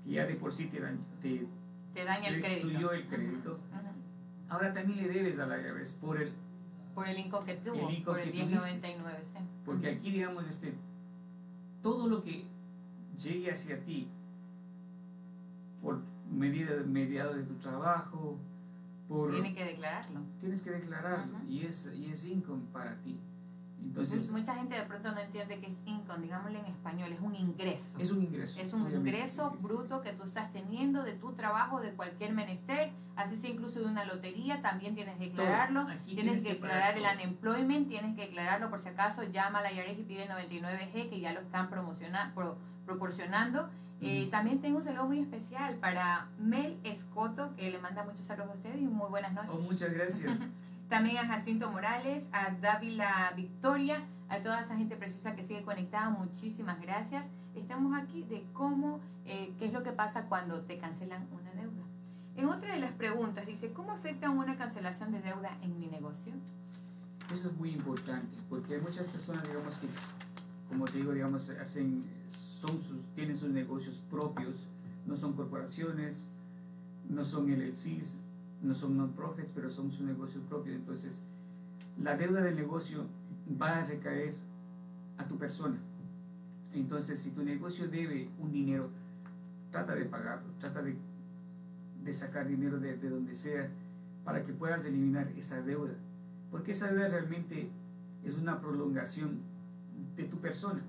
que 0.04 0.10
ya 0.12 0.26
de 0.26 0.34
por 0.34 0.52
sí 0.52 0.66
te, 0.66 0.80
daña, 0.80 0.98
te, 1.22 1.46
te 1.94 2.04
daña 2.04 2.28
el 2.28 2.42
crédito. 2.42 2.92
el 2.92 3.06
crédito, 3.06 3.52
Uh 3.72 3.76
-huh. 3.76 3.80
Uh 3.80 3.83
-huh. 3.83 3.83
Ahora 4.48 4.72
también 4.72 5.06
le 5.06 5.12
debes 5.12 5.38
a 5.38 5.46
la 5.46 5.58
IRS 5.58 5.94
por 5.94 6.20
el 6.20 6.32
por 6.94 7.08
el 7.08 7.18
INCO 7.18 7.44
que 7.44 7.54
tuvo, 7.54 7.88
el 7.88 7.96
INCO 7.96 8.12
por 8.12 8.20
el 8.20 8.30
que 8.30 8.46
1099C. 8.46 9.46
Porque 9.64 9.88
aquí, 9.88 10.12
digamos, 10.12 10.46
este, 10.46 10.74
todo 11.82 12.08
lo 12.08 12.22
que 12.22 12.46
llegue 13.16 13.50
hacia 13.50 13.82
ti 13.82 14.08
por 15.82 16.00
medida, 16.30 16.76
mediado 16.86 17.34
de 17.34 17.42
tu 17.42 17.54
trabajo, 17.54 18.38
por... 19.08 19.32
Tiene 19.32 19.54
que 19.54 19.64
declararlo. 19.64 20.20
Tienes 20.40 20.62
que 20.62 20.70
declararlo 20.70 21.36
uh 21.36 21.40
-huh. 21.40 21.48
y, 21.48 21.66
es, 21.66 21.92
y 21.94 22.10
es 22.10 22.26
income 22.26 22.62
para 22.72 22.96
ti. 23.02 23.18
Entonces, 23.84 24.30
mucha 24.30 24.54
gente 24.54 24.74
de 24.74 24.82
pronto 24.82 25.12
no 25.12 25.20
entiende 25.20 25.60
que 25.60 25.66
es 25.66 25.82
income, 25.86 26.22
digámosle 26.22 26.58
en 26.58 26.66
español, 26.66 27.12
es 27.12 27.20
un 27.20 27.36
ingreso. 27.36 27.98
Es 27.98 28.10
un 28.10 28.22
ingreso. 28.22 28.58
Es 28.58 28.72
un 28.72 28.88
ingreso 28.88 29.50
bruto 29.60 30.02
que 30.02 30.12
tú 30.12 30.24
estás 30.24 30.52
teniendo 30.52 31.02
de 31.02 31.12
tu 31.12 31.32
trabajo, 31.32 31.80
de 31.80 31.92
cualquier 31.92 32.32
menester, 32.32 32.90
así 33.14 33.36
sea 33.36 33.50
incluso 33.50 33.80
de 33.80 33.86
una 33.86 34.04
lotería, 34.04 34.62
también 34.62 34.94
tienes 34.94 35.16
que 35.18 35.26
declararlo. 35.26 35.86
Tienes, 36.06 36.42
que, 36.42 36.54
declarar 36.54 36.96
el 36.96 37.04
unemployment, 37.04 37.88
tienes 37.88 38.16
que 38.16 38.22
declararlo 38.22 38.70
por 38.70 38.78
si 38.78 38.88
acaso, 38.88 39.22
llama 39.24 39.58
a 39.58 39.62
la 39.62 39.72
IRS 39.72 39.98
y 39.98 40.04
pide 40.04 40.24
el 40.24 40.30
99G, 40.30 41.10
que 41.10 41.20
ya 41.20 41.32
lo 41.32 41.40
están 41.40 41.68
pro, 41.68 42.58
proporcionando. 42.86 43.68
Eh, 44.00 44.28
también 44.30 44.60
tengo 44.60 44.78
un 44.78 44.82
saludo 44.82 45.06
muy 45.06 45.18
especial 45.18 45.76
para 45.76 46.28
Mel 46.38 46.78
Escoto, 46.84 47.54
que 47.56 47.70
le 47.70 47.78
manda 47.78 48.04
muchos 48.04 48.26
saludos 48.26 48.50
a 48.50 48.54
ustedes 48.54 48.76
y 48.76 48.84
muy 48.84 49.08
buenas 49.08 49.32
noches. 49.32 49.56
Oh, 49.56 49.60
muchas 49.60 49.92
gracias. 49.92 50.42
También 50.88 51.16
a 51.16 51.26
Jacinto 51.26 51.70
Morales, 51.70 52.28
a 52.32 52.50
Dávila 52.50 53.32
Victoria, 53.36 54.04
a 54.28 54.40
toda 54.40 54.60
esa 54.60 54.76
gente 54.76 54.96
preciosa 54.96 55.34
que 55.34 55.42
sigue 55.42 55.62
conectada, 55.62 56.10
muchísimas 56.10 56.80
gracias. 56.80 57.30
Estamos 57.54 57.96
aquí 57.96 58.22
de 58.24 58.44
cómo, 58.52 59.00
eh, 59.24 59.54
qué 59.58 59.66
es 59.66 59.72
lo 59.72 59.82
que 59.82 59.92
pasa 59.92 60.26
cuando 60.26 60.62
te 60.62 60.78
cancelan 60.78 61.26
una 61.32 61.52
deuda. 61.52 61.84
En 62.36 62.48
otra 62.48 62.72
de 62.74 62.80
las 62.80 62.92
preguntas 62.92 63.46
dice, 63.46 63.72
¿cómo 63.72 63.92
afecta 63.92 64.28
una 64.30 64.56
cancelación 64.56 65.12
de 65.12 65.20
deuda 65.22 65.56
en 65.62 65.78
mi 65.78 65.86
negocio? 65.86 66.32
Eso 67.32 67.48
es 67.48 67.56
muy 67.56 67.70
importante, 67.70 68.36
porque 68.50 68.74
hay 68.74 68.80
muchas 68.80 69.06
personas, 69.06 69.42
digamos, 69.44 69.76
que, 69.78 69.86
como 70.68 70.84
te 70.84 70.98
digo, 70.98 71.12
digamos, 71.12 71.48
hacen, 71.50 72.04
son 72.28 72.80
sus, 72.80 73.06
tienen 73.14 73.36
sus 73.36 73.50
negocios 73.50 74.00
propios, 74.10 74.66
no 75.06 75.16
son 75.16 75.32
corporaciones, 75.34 76.28
no 77.08 77.24
son 77.24 77.48
LLCs, 77.50 78.18
no 78.64 78.74
son 78.74 78.96
non-profits, 78.96 79.52
pero 79.54 79.70
son 79.70 79.92
su 79.92 80.04
negocio 80.04 80.40
propio. 80.42 80.74
Entonces, 80.74 81.22
la 82.02 82.16
deuda 82.16 82.40
del 82.40 82.56
negocio 82.56 83.04
va 83.60 83.78
a 83.78 83.84
recaer 83.84 84.34
a 85.18 85.26
tu 85.26 85.36
persona. 85.36 85.76
Entonces, 86.72 87.20
si 87.20 87.30
tu 87.30 87.42
negocio 87.44 87.88
debe 87.88 88.30
un 88.40 88.50
dinero, 88.50 88.88
trata 89.70 89.94
de 89.94 90.06
pagarlo, 90.06 90.48
trata 90.58 90.82
de, 90.82 90.96
de 92.02 92.12
sacar 92.12 92.48
dinero 92.48 92.80
de, 92.80 92.96
de, 92.96 93.10
donde 93.10 93.34
sea 93.34 93.68
para 94.24 94.42
que 94.42 94.52
puedas 94.52 94.84
eliminar 94.86 95.28
esa 95.36 95.60
deuda. 95.60 95.92
Porque 96.50 96.72
esa 96.72 96.90
deuda 96.90 97.08
realmente 97.08 97.68
es 98.24 98.38
una 98.38 98.60
prolongación 98.60 99.40
de 100.16 100.24
tu 100.24 100.38
persona. 100.38 100.80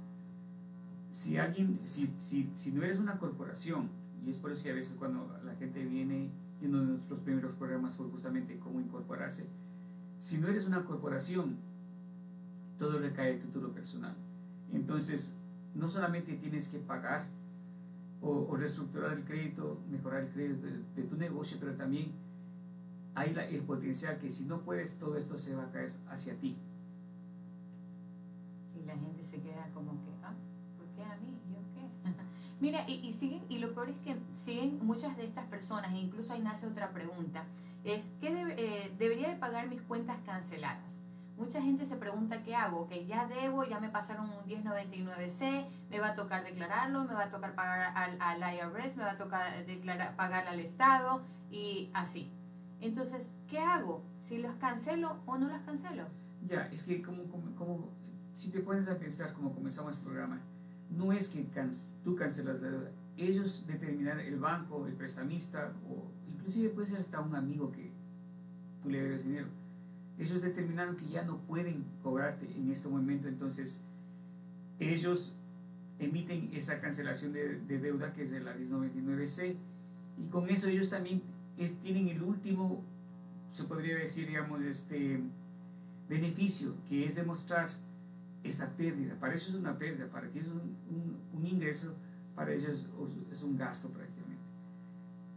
Si 1.12 1.38
alguien, 1.38 1.80
si, 1.84 2.14
si, 2.18 2.50
si 2.56 2.72
no 2.72 2.84
eres 2.84 3.00
una 3.00 3.20
corporación, 3.20 3.90
y 4.26 4.32
es 4.32 4.38
por 4.38 4.52
eso 4.52 4.64
que 4.64 4.72
a 4.72 4.76
veces 4.76 4.96
cuando 4.98 5.38
la 5.46 5.56
gente 5.56 5.84
viene 5.86 6.30
y 6.66 6.68
uno 6.68 6.80
de 6.80 6.86
nuestros 6.88 7.20
primeros 7.20 7.54
programas 7.54 7.96
fue 7.96 8.08
justamente 8.08 8.58
cómo 8.58 8.80
incorporarse. 8.80 9.48
Si 10.20 10.40
no 10.40 10.48
eres 10.48 10.66
una 10.66 10.84
corporación, 10.84 11.58
todo 12.80 13.00
recae 13.00 13.34
en 13.34 13.40
tu 13.40 13.48
título 13.48 13.72
personal. 13.72 14.16
Entonces, 14.74 15.38
no 15.76 15.88
solamente 15.88 16.34
tienes 16.38 16.68
que 16.70 16.80
pagar 16.80 17.28
o, 18.22 18.56
reestructurar 18.56 19.14
el 19.14 19.24
crédito, 19.24 19.78
mejorar 19.92 20.24
el 20.24 20.30
crédito 20.30 20.66
de, 20.96 21.04
tu 21.04 21.16
negocio, 21.16 21.58
pero 21.60 21.76
también 21.76 22.12
hay 23.14 23.36
el 23.52 23.62
potencial 23.62 24.18
que 24.18 24.32
si 24.32 24.46
no 24.46 24.62
puedes, 24.62 24.98
todo 24.98 25.16
esto 25.18 25.38
se 25.38 25.56
va 25.56 25.66
a 25.66 25.72
caer 25.72 25.94
hacia 26.10 26.34
ti. 26.40 26.58
Y 28.76 28.86
la 28.86 28.98
gente 28.98 29.22
se 29.22 29.40
queda 29.40 29.70
como 29.74 29.92
que, 30.04 30.12
ah, 30.24 30.34
¿por 30.78 30.88
qué 30.96 31.04
a 31.04 31.16
mí? 31.18 31.38
Mira, 32.60 32.86
y, 32.88 33.12
siguen, 33.12 33.44
y 33.50 33.60
lo 33.60 33.74
peor 33.74 33.90
es 33.90 33.98
que 33.98 34.18
siguen 34.34 34.80
muchas 34.82 35.18
de 35.18 35.26
estas 35.26 35.46
personas, 35.46 35.94
e 35.94 35.98
incluso 35.98 36.34
ahí 36.34 36.42
nace 36.42 36.66
otra 36.66 36.92
pregunta, 36.92 37.44
es 37.84 38.12
¿qué 38.22 38.30
eh, 38.58 38.94
debería 38.98 39.28
de 39.28 39.36
pagar 39.36 39.68
mis 39.68 39.82
cuentas 39.82 40.18
canceladas? 40.26 41.02
Mucha 41.38 41.62
gente 41.62 41.86
se 41.86 41.98
pregunta 41.98 42.44
qué 42.44 42.56
hago, 42.56 42.88
que 42.88 43.06
ya 43.06 43.28
debo, 43.28 43.66
ya 43.66 43.82
me 43.82 43.90
pasaron 43.90 44.30
un 44.30 44.46
1099C, 44.46 45.68
me 45.90 46.00
va 46.00 46.10
a 46.10 46.14
tocar 46.14 46.46
declararlo, 46.46 47.04
me 47.04 47.14
va 47.14 47.24
a 47.24 47.30
tocar 47.30 47.56
pagar 47.56 47.92
al, 47.94 48.18
al 48.22 48.56
IRS, 48.56 48.96
me 48.96 49.04
va 49.04 49.12
a 49.12 49.18
tocar 49.18 49.66
declarar, 49.66 50.16
pagar 50.16 50.48
al 50.48 50.62
Estado 50.62 51.24
y 51.52 51.90
así. 51.94 52.32
Entonces, 52.80 53.34
¿qué 53.50 53.60
hago? 53.60 54.02
¿Si 54.20 54.38
los 54.38 54.54
cancelo 54.56 55.18
o 55.26 55.38
no 55.38 55.50
los 55.50 55.60
cancelo? 55.60 56.08
Ya, 56.48 56.70
es 56.72 56.84
que 56.84 57.02
como, 57.02 57.26
como, 57.26 57.54
como 57.56 57.90
si 58.34 58.50
te 58.52 58.62
pones 58.62 58.88
a 58.88 58.98
pensar 58.98 59.34
como 59.34 59.54
comenzamos 59.54 59.98
el 59.98 60.04
programa, 60.06 60.42
no 60.90 61.12
es 61.12 61.30
que 61.30 61.46
tú 62.04 62.16
cancelas 62.16 62.62
la 62.62 62.70
deuda, 62.70 62.92
ellos 63.18 63.66
determinan 63.68 64.20
el 64.20 64.38
banco, 64.40 64.88
el 64.88 64.94
prestamista 64.94 65.74
o 65.90 66.12
inclusive 66.34 66.70
puede 66.70 66.88
ser 66.88 67.00
hasta 67.00 67.20
un 67.22 67.36
amigo 67.36 67.72
que 67.72 67.92
tú 68.82 68.90
le 68.90 69.02
debes 69.02 69.24
dinero. 69.24 69.48
Ellos 70.18 70.42
determinaron 70.42 70.96
que 70.96 71.08
ya 71.08 71.24
no 71.24 71.40
pueden 71.40 71.86
cobrarte 72.02 72.46
en 72.56 72.72
este 72.72 72.88
momento, 72.88 73.28
entonces 73.28 73.84
ellos 74.80 75.36
emiten 76.00 76.50
esa 76.54 76.80
cancelación 76.82 77.34
de, 77.34 77.80
deuda 77.80 78.14
que 78.14 78.24
es 78.24 78.32
de 78.32 78.42
la 78.42 78.56
1099C 78.56 79.56
y 80.18 80.30
con 80.30 80.50
eso 80.50 80.68
ellos 80.68 80.90
también 80.90 81.22
tienen 81.82 82.10
el 82.10 82.22
último, 82.22 82.84
se 83.50 83.64
podría 83.64 83.96
decir, 83.96 84.28
digamos, 84.28 84.62
este 84.62 85.22
beneficio, 86.10 86.76
que 86.88 87.06
es 87.06 87.16
demostrar 87.16 87.70
esa 88.48 88.76
pérdida. 88.76 89.16
Para 89.20 89.34
ellos 89.34 89.50
es 89.50 89.56
una 89.56 89.78
pérdida, 89.78 90.08
para 90.08 90.30
ti 90.30 90.40
es 90.40 90.48
un, 90.48 90.76
un, 91.34 91.46
ingreso, 91.48 91.96
para 92.36 92.54
ellos 92.54 92.90
es 93.32 93.44
un 93.44 93.58
gasto 93.58 93.90
prácticamente. 93.90 94.44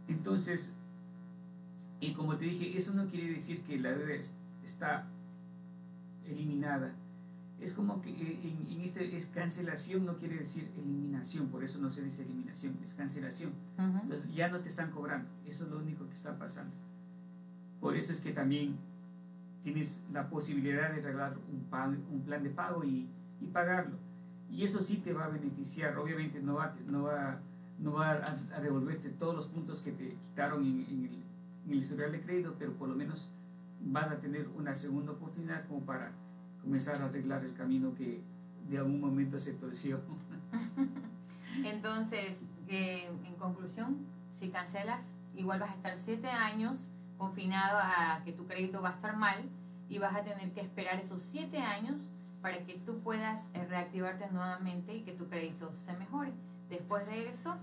Entonces, 0.07 0.75
y 1.99 2.13
como 2.13 2.37
te 2.37 2.45
dije, 2.45 2.77
eso 2.77 2.93
no 2.93 3.07
quiere 3.07 3.33
decir 3.33 3.61
que 3.63 3.79
la 3.79 3.91
deuda 3.91 4.13
está 4.63 5.05
eliminada. 6.25 6.93
Es 7.59 7.73
como 7.73 8.01
que 8.01 8.09
eh, 8.09 8.57
en, 8.69 8.81
este 8.81 9.15
es 9.15 9.25
cancelación, 9.27 10.05
no 10.05 10.17
quiere 10.17 10.37
decir 10.37 10.71
eliminación, 10.77 11.47
por 11.47 11.63
eso 11.63 11.79
no 11.79 11.89
se 11.89 12.03
dice 12.03 12.23
eliminación, 12.23 12.77
es 12.81 12.93
cancelación. 12.93 13.51
Entonces 13.77 14.33
ya 14.33 14.47
no 14.47 14.59
te 14.61 14.69
están 14.69 14.91
cobrando, 14.91 15.29
eso 15.45 15.65
es 15.65 15.71
lo 15.71 15.79
único 15.79 16.07
que 16.07 16.13
está 16.13 16.37
pasando. 16.37 16.73
Por 17.81 17.95
eso 17.95 18.13
es 18.13 18.21
que 18.21 18.31
también 18.31 18.77
tienes 19.61 20.03
la 20.11 20.29
posibilidad 20.29 20.91
de 20.91 21.01
arreglar 21.01 21.37
un, 21.51 22.05
un 22.11 22.21
plan 22.21 22.43
de 22.43 22.49
pago 22.49 22.83
y, 22.83 23.07
y, 23.41 23.47
pagarlo. 23.47 23.97
Y 24.49 24.63
eso 24.63 24.81
sí 24.81 24.97
te 24.97 25.13
va 25.13 25.25
a 25.25 25.29
beneficiar. 25.29 25.97
Obviamente 25.97 26.41
no 26.41 26.55
va, 26.55 26.75
no 26.87 27.03
va, 27.03 27.39
no 27.79 27.93
va 27.93 28.11
a, 28.11 28.61
devolverte 28.61 29.09
todos 29.09 29.35
los 29.35 29.47
puntos 29.47 29.81
que 29.81 29.91
te 29.91 30.15
quitaron 30.15 30.63
en, 30.63 30.79
el, 30.79 31.23
en, 31.65 31.71
el, 31.71 31.77
historial 31.77 32.11
de 32.11 32.21
crédito, 32.21 32.55
pero 32.57 32.73
por 32.73 32.89
lo 32.89 32.95
menos 32.95 33.29
vas 33.81 34.11
a 34.11 34.19
tener 34.19 34.47
una 34.57 34.73
segunda 34.75 35.11
oportunidad 35.11 35.67
como 35.67 35.81
para 35.81 36.11
comenzar 36.61 37.01
a 37.01 37.05
arreglar 37.05 37.45
el 37.45 37.53
camino 37.53 37.93
que 37.95 38.21
de 38.69 38.77
algún 38.77 38.99
momento 38.99 39.39
se 39.39 39.53
torció. 39.53 39.99
Entonces, 41.63 42.47
eh, 42.67 43.09
en 43.25 43.35
conclusión, 43.35 43.97
si 44.29 44.49
cancelas, 44.49 45.15
igual 45.35 45.59
vas 45.59 45.71
a 45.71 45.75
estar 45.75 45.95
siete 45.95 46.27
años 46.27 46.91
confinado 47.19 47.77
a 47.77 48.23
que 48.25 48.31
tu 48.31 48.47
crédito 48.47 48.81
va 48.81 48.89
a 48.89 48.93
estar 48.93 49.15
mal 49.15 49.37
y 49.89 49.99
vas 49.99 50.15
a 50.15 50.23
tener 50.23 50.51
que 50.53 50.61
esperar 50.61 50.97
esos 50.99 51.21
siete 51.21 51.59
años 51.59 51.97
para 52.41 52.57
que 52.65 52.75
tú 52.75 52.99
puedas 53.01 53.49
eh, 53.53 53.65
reactivarte 53.65 54.27
nuevamente 54.31 54.95
y 54.95 55.01
que 55.01 55.11
tu 55.11 55.27
crédito 55.27 55.71
se 55.73 55.93
mejore. 55.97 56.31
Después 56.69 57.05
de 57.05 57.29
eso, 57.29 57.57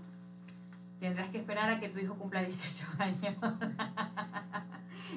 tendrás 0.99 1.29
que 1.29 1.39
esperar 1.39 1.69
a 1.69 1.79
que 1.79 1.89
tu 1.89 1.97
hijo 1.97 2.15
cumpla 2.15 2.43
18 2.43 2.87
años. 2.99 3.35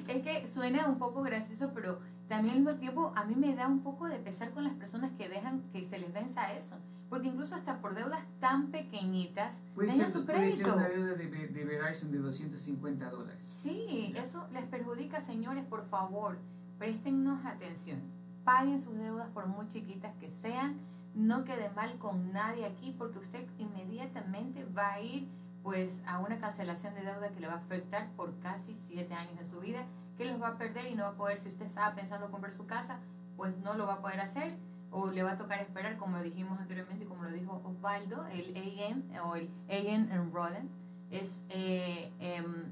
es 0.08 0.22
que 0.22 0.48
suena 0.48 0.86
un 0.86 0.98
poco 0.98 1.22
gracioso, 1.22 1.70
pero 1.74 2.00
también 2.30 2.54
al 2.54 2.62
mismo 2.62 2.78
tiempo 2.78 3.12
a 3.16 3.24
mí 3.24 3.34
me 3.34 3.56
da 3.56 3.66
un 3.66 3.80
poco 3.80 4.08
de 4.08 4.20
pesar 4.20 4.52
con 4.52 4.62
las 4.62 4.72
personas 4.74 5.10
que 5.18 5.28
dejan 5.28 5.62
que 5.72 5.82
se 5.82 5.98
les 5.98 6.12
venza 6.12 6.52
eso. 6.52 6.76
Porque 7.08 7.26
incluso 7.26 7.56
hasta 7.56 7.80
por 7.80 7.96
deudas 7.96 8.24
tan 8.38 8.68
pequeñitas, 8.68 9.64
puede 9.74 9.90
su 10.06 10.24
crédito. 10.24 10.76
Una 10.76 10.88
deuda 10.88 11.14
de, 11.14 11.26
de 11.26 11.64
Verizon 11.64 12.12
de 12.12 12.18
250 12.18 13.10
dólares. 13.10 13.44
Sí, 13.44 14.14
eso 14.16 14.46
les 14.52 14.64
perjudica, 14.66 15.20
señores, 15.20 15.64
por 15.64 15.82
favor, 15.82 16.38
préstennos 16.78 17.44
atención. 17.44 17.98
Paguen 18.44 18.78
sus 18.78 18.96
deudas 18.96 19.28
por 19.30 19.48
muy 19.48 19.66
chiquitas 19.66 20.14
que 20.20 20.28
sean. 20.28 20.76
No 21.16 21.44
quede 21.44 21.68
mal 21.70 21.98
con 21.98 22.32
nadie 22.32 22.64
aquí 22.64 22.94
porque 22.96 23.18
usted 23.18 23.44
inmediatamente 23.58 24.64
va 24.66 24.92
a 24.92 25.00
ir 25.00 25.26
pues 25.64 26.00
a 26.06 26.20
una 26.20 26.38
cancelación 26.38 26.94
de 26.94 27.02
deuda 27.02 27.30
que 27.30 27.40
le 27.40 27.48
va 27.48 27.54
a 27.54 27.58
afectar 27.58 28.08
por 28.12 28.38
casi 28.38 28.76
siete 28.76 29.14
años 29.14 29.36
de 29.36 29.44
su 29.44 29.58
vida, 29.58 29.84
que 30.20 30.26
los 30.26 30.42
va 30.42 30.48
a 30.48 30.58
perder 30.58 30.86
y 30.92 30.94
no 30.94 31.04
va 31.04 31.08
a 31.08 31.14
poder, 31.14 31.40
si 31.40 31.48
usted 31.48 31.64
estaba 31.64 31.94
pensando 31.94 32.30
comprar 32.30 32.52
su 32.52 32.66
casa, 32.66 32.98
pues 33.38 33.56
no 33.56 33.72
lo 33.72 33.86
va 33.86 33.94
a 33.94 34.00
poder 34.02 34.20
hacer 34.20 34.52
o 34.90 35.10
le 35.10 35.22
va 35.22 35.32
a 35.32 35.38
tocar 35.38 35.60
esperar, 35.60 35.96
como 35.96 36.20
dijimos 36.20 36.60
anteriormente, 36.60 37.06
como 37.06 37.22
lo 37.22 37.30
dijo 37.30 37.62
Osvaldo, 37.64 38.26
el 38.26 38.54
AN 38.54 39.04
o 39.24 39.36
el 39.36 39.48
AN 39.70 40.12
Enrollen, 40.12 40.68
es 41.10 41.40
eh, 41.48 42.12
em, 42.20 42.66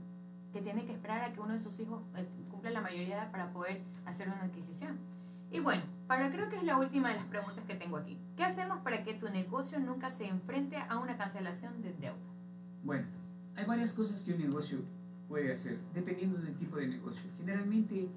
que 0.52 0.60
tiene 0.60 0.84
que 0.84 0.92
esperar 0.92 1.22
a 1.22 1.32
que 1.32 1.40
uno 1.40 1.54
de 1.54 1.58
sus 1.58 1.80
hijos 1.80 2.02
eh, 2.16 2.28
cumpla 2.50 2.70
la 2.70 2.82
mayoría 2.82 3.16
de 3.16 3.22
edad 3.22 3.30
para 3.30 3.50
poder 3.50 3.80
hacer 4.04 4.28
una 4.28 4.42
adquisición. 4.42 4.98
Y 5.50 5.60
bueno, 5.60 5.84
para 6.06 6.30
creo 6.30 6.50
que 6.50 6.56
es 6.56 6.64
la 6.64 6.76
última 6.76 7.08
de 7.08 7.14
las 7.14 7.24
preguntas 7.24 7.64
que 7.64 7.76
tengo 7.76 7.96
aquí. 7.96 8.18
¿Qué 8.36 8.44
hacemos 8.44 8.80
para 8.80 9.04
que 9.04 9.14
tu 9.14 9.30
negocio 9.30 9.80
nunca 9.80 10.10
se 10.10 10.28
enfrente 10.28 10.76
a 10.76 10.98
una 10.98 11.16
cancelación 11.16 11.80
de 11.80 11.94
deuda? 11.94 12.18
Bueno, 12.84 13.06
hay 13.56 13.64
varias 13.64 13.94
cosas 13.94 14.20
que 14.20 14.34
un 14.34 14.38
negocio 14.38 14.80
puede 15.28 15.52
hacer, 15.52 15.78
dependiendo 15.94 16.38
del 16.38 16.56
tipo 16.56 16.76
de 16.76 16.88
negocio. 16.88 17.30
Generalmente 17.36 18.08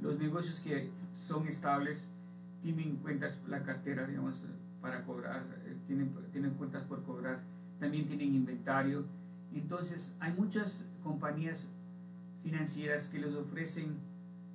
los 0.00 0.18
negocios 0.18 0.60
que 0.60 0.90
son 1.12 1.48
estables 1.48 2.12
tienen 2.62 2.96
cuentas, 2.96 3.40
la 3.48 3.62
cartera, 3.62 4.06
digamos, 4.06 4.44
para 4.80 5.04
cobrar, 5.04 5.44
eh, 5.64 5.76
tienen, 5.86 6.14
tienen 6.30 6.52
cuentas 6.52 6.84
por 6.84 7.02
cobrar, 7.04 7.40
también 7.80 8.06
tienen 8.06 8.34
inventario. 8.34 9.04
Entonces, 9.54 10.14
hay 10.20 10.32
muchas 10.34 10.88
compañías 11.02 11.70
financieras 12.42 13.08
que 13.08 13.18
les 13.18 13.34
ofrecen 13.34 13.96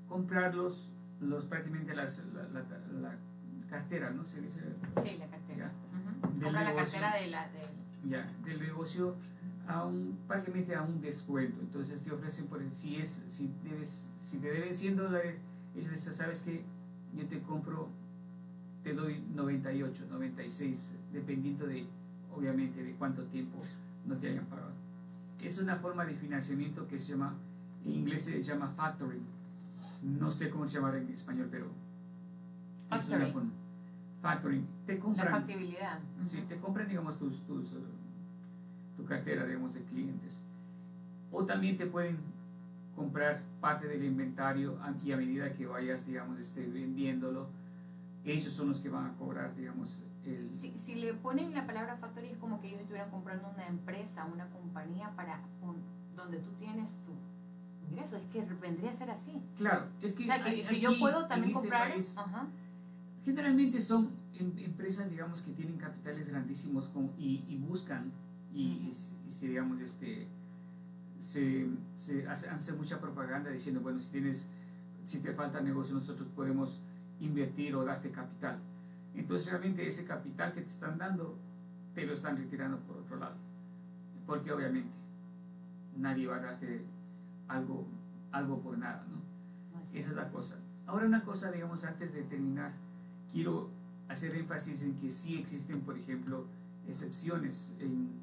comprarlos 0.07 0.91
los, 1.19 1.45
prácticamente 1.45 1.95
las, 1.95 2.23
la, 3.01 3.15
cartera, 3.69 4.11
¿no? 4.11 4.23
¿Se 4.23 4.39
dice? 4.39 4.61
Sí, 5.01 5.17
la 5.17 5.27
cartera. 5.27 5.71
Compra 6.21 6.63
la 6.63 6.75
cartera 6.75 7.15
de 7.15 7.27
la, 7.27 7.49
ya, 8.07 8.31
del 8.45 8.59
negocio 8.59 9.15
a 9.67 9.85
un, 9.85 10.17
prácticamente 10.27 10.75
a 10.75 10.83
un 10.83 11.01
descuento. 11.01 11.61
Entonces 11.61 12.03
te 12.03 12.11
ofrecen, 12.11 12.47
por 12.47 12.61
si, 12.71 12.97
es, 12.97 13.25
si, 13.29 13.49
debes, 13.63 14.11
si 14.17 14.37
te 14.37 14.51
deben 14.51 14.73
100 14.73 14.97
dólares, 14.97 15.39
ellos 15.75 15.91
dicen, 15.91 16.13
¿sabes 16.13 16.41
que 16.41 16.63
Yo 17.15 17.27
te 17.27 17.41
compro, 17.41 17.89
te 18.83 18.93
doy 18.93 19.23
98, 19.33 20.07
96, 20.09 20.93
dependiendo 21.11 21.67
de, 21.67 21.85
obviamente, 22.35 22.83
de 22.83 22.93
cuánto 22.95 23.23
tiempo 23.25 23.59
no 24.05 24.17
te 24.17 24.29
hayan 24.29 24.45
pagado. 24.45 24.71
Es 25.41 25.59
una 25.59 25.75
forma 25.75 26.05
de 26.05 26.13
financiamiento 26.13 26.87
que 26.87 26.97
se 26.97 27.11
llama, 27.11 27.35
en 27.85 27.91
inglés 27.91 28.25
se 28.25 28.41
llama 28.41 28.69
factoring. 28.75 29.25
No 30.01 30.31
sé 30.31 30.49
cómo 30.49 30.65
se 30.65 30.79
llama 30.79 30.97
en 30.97 31.09
español, 31.09 31.49
pero... 31.51 31.67
Factoring. 32.89 33.51
factoring. 34.21 34.67
Te 34.85 34.99
compran, 34.99 35.25
La 35.25 35.31
factibilidad. 35.31 35.99
Sí, 36.25 36.43
te 36.47 36.57
compran, 36.57 36.87
digamos, 36.87 37.17
tus, 37.17 37.41
tus 37.41 37.75
tu 38.95 39.05
cartera, 39.05 39.45
digamos, 39.45 39.73
de 39.73 39.83
clientes. 39.83 40.43
O 41.31 41.45
también 41.45 41.77
te 41.77 41.85
pueden 41.87 42.17
comprar 42.95 43.41
parte 43.59 43.87
del 43.87 44.03
inventario 44.03 44.77
y 45.03 45.11
a 45.11 45.17
medida 45.17 45.53
que 45.53 45.65
vayas, 45.65 46.05
digamos, 46.05 46.39
este, 46.39 46.65
vendiéndolo, 46.67 47.47
ellos 48.23 48.53
son 48.53 48.69
los 48.69 48.79
que 48.79 48.89
van 48.89 49.07
a 49.07 49.13
cobrar, 49.13 49.55
digamos, 49.55 50.01
el... 50.25 50.53
Si, 50.53 50.77
si 50.77 50.95
le 50.95 51.13
ponen 51.13 51.53
la 51.53 51.65
palabra 51.65 51.97
factory 51.97 52.29
es 52.29 52.37
como 52.37 52.61
que 52.61 52.67
ellos 52.67 52.81
estuvieran 52.81 53.09
comprando 53.09 53.49
una 53.49 53.67
empresa, 53.67 54.25
una 54.31 54.47
compañía 54.49 55.11
para 55.15 55.41
donde 56.15 56.37
tú 56.37 56.51
tienes 56.51 56.99
tu 57.03 57.11
ingreso, 57.89 58.15
es 58.17 58.23
que 58.31 58.45
vendría 58.61 58.91
a 58.91 58.93
ser 58.93 59.09
así. 59.09 59.41
Claro, 59.57 59.87
es 60.01 60.13
que... 60.13 60.23
O 60.23 60.25
sea, 60.25 60.43
que 60.43 60.63
si 60.63 60.79
yo 60.79 60.97
puedo 60.99 61.27
también 61.27 61.51
este 61.51 61.61
comprar... 61.61 61.93
Generalmente 63.25 63.79
son 63.79 64.09
em, 64.37 64.51
empresas, 64.57 65.09
digamos, 65.09 65.41
que 65.41 65.53
tienen 65.53 65.77
capitales 65.77 66.29
grandísimos 66.29 66.91
y, 67.17 67.45
y 67.47 67.57
buscan 67.57 68.11
y, 68.53 68.91
si 69.27 69.47
digamos 69.47 69.81
este 69.81 70.27
se, 71.19 71.67
se 71.95 72.27
hace, 72.27 72.73
mucha 72.73 72.99
propaganda 72.99 73.49
diciendo 73.49 73.81
bueno 73.81 73.99
si 73.99 74.11
tienes 74.11 74.47
si 75.05 75.19
te 75.19 75.33
falta 75.33 75.61
negocio 75.61 75.95
nosotros 75.95 76.27
podemos 76.35 76.79
invertir 77.19 77.75
o 77.75 77.83
darte 77.83 78.11
capital. 78.11 78.59
Entonces 79.15 79.51
realmente 79.51 79.87
ese 79.87 80.05
capital 80.05 80.53
que 80.53 80.61
te 80.61 80.69
están 80.69 80.97
dando 80.97 81.37
te 81.95 82.05
lo 82.05 82.13
están 82.13 82.37
retirando 82.37 82.77
por 82.79 82.97
otro 82.97 83.17
lado. 83.17 83.35
Porque 84.25 84.51
obviamente 84.51 84.91
nadie 85.97 86.27
va 86.27 86.37
a 86.37 86.41
darte 86.41 86.83
algo 87.47 87.87
algo 88.31 88.61
por 88.61 88.77
nada 88.77 89.05
no 89.09 89.23
esa 89.81 90.09
es 90.09 90.15
la 90.15 90.27
cosa. 90.27 90.59
Ahora 90.85 91.05
una 91.05 91.23
cosa 91.23 91.51
digamos 91.51 91.85
antes 91.85 92.13
de 92.13 92.23
terminar 92.23 92.73
quiero 93.31 93.69
hacer 94.09 94.35
énfasis 94.35 94.83
en 94.83 94.95
que 94.95 95.09
sí 95.09 95.37
existen 95.37 95.81
por 95.81 95.97
ejemplo 95.97 96.45
excepciones 96.87 97.73
en 97.79 98.22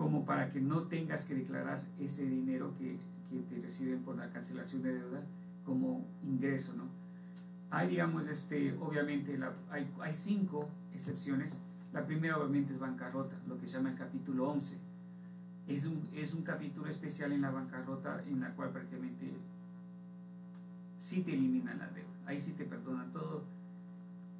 como 0.00 0.24
para 0.24 0.48
que 0.48 0.62
no 0.62 0.84
tengas 0.84 1.26
que 1.26 1.34
declarar 1.34 1.82
ese 2.00 2.24
dinero 2.24 2.72
que, 2.78 2.96
que 3.28 3.42
te 3.42 3.60
reciben 3.60 4.00
por 4.00 4.16
la 4.16 4.30
cancelación 4.30 4.82
de 4.82 4.94
deuda 4.94 5.20
como 5.66 6.06
ingreso, 6.24 6.74
¿no? 6.74 6.84
Hay, 7.68 7.90
digamos, 7.90 8.26
este, 8.26 8.74
obviamente, 8.80 9.38
hay, 9.70 9.92
hay 10.00 10.14
cinco 10.14 10.70
excepciones. 10.94 11.60
La 11.92 12.06
primera, 12.06 12.38
obviamente, 12.38 12.72
es 12.72 12.78
bancarrota, 12.78 13.36
lo 13.46 13.60
que 13.60 13.66
se 13.66 13.74
llama 13.74 13.90
el 13.90 13.98
capítulo 13.98 14.48
11. 14.48 14.78
Es 15.68 15.84
un, 15.84 16.08
es 16.14 16.32
un 16.32 16.44
capítulo 16.44 16.88
especial 16.88 17.32
en 17.32 17.42
la 17.42 17.50
bancarrota 17.50 18.22
en 18.26 18.40
la 18.40 18.54
cual 18.54 18.70
prácticamente 18.70 19.30
sí 20.96 21.20
te 21.20 21.34
eliminan 21.34 21.78
la 21.78 21.88
deuda. 21.88 22.08
Ahí 22.24 22.40
sí 22.40 22.52
te 22.52 22.64
perdonan 22.64 23.12
todo, 23.12 23.42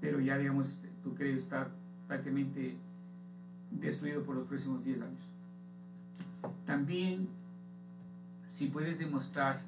pero 0.00 0.20
ya, 0.20 0.38
digamos, 0.38 0.86
tu 1.02 1.14
crédito 1.14 1.36
está 1.36 1.68
prácticamente 2.08 2.78
destruido 3.70 4.22
por 4.22 4.36
los 4.36 4.48
próximos 4.48 4.86
10 4.86 5.02
años. 5.02 5.30
También, 6.70 7.28
si 8.46 8.68
puedes 8.68 9.00
demostrar 9.00 9.60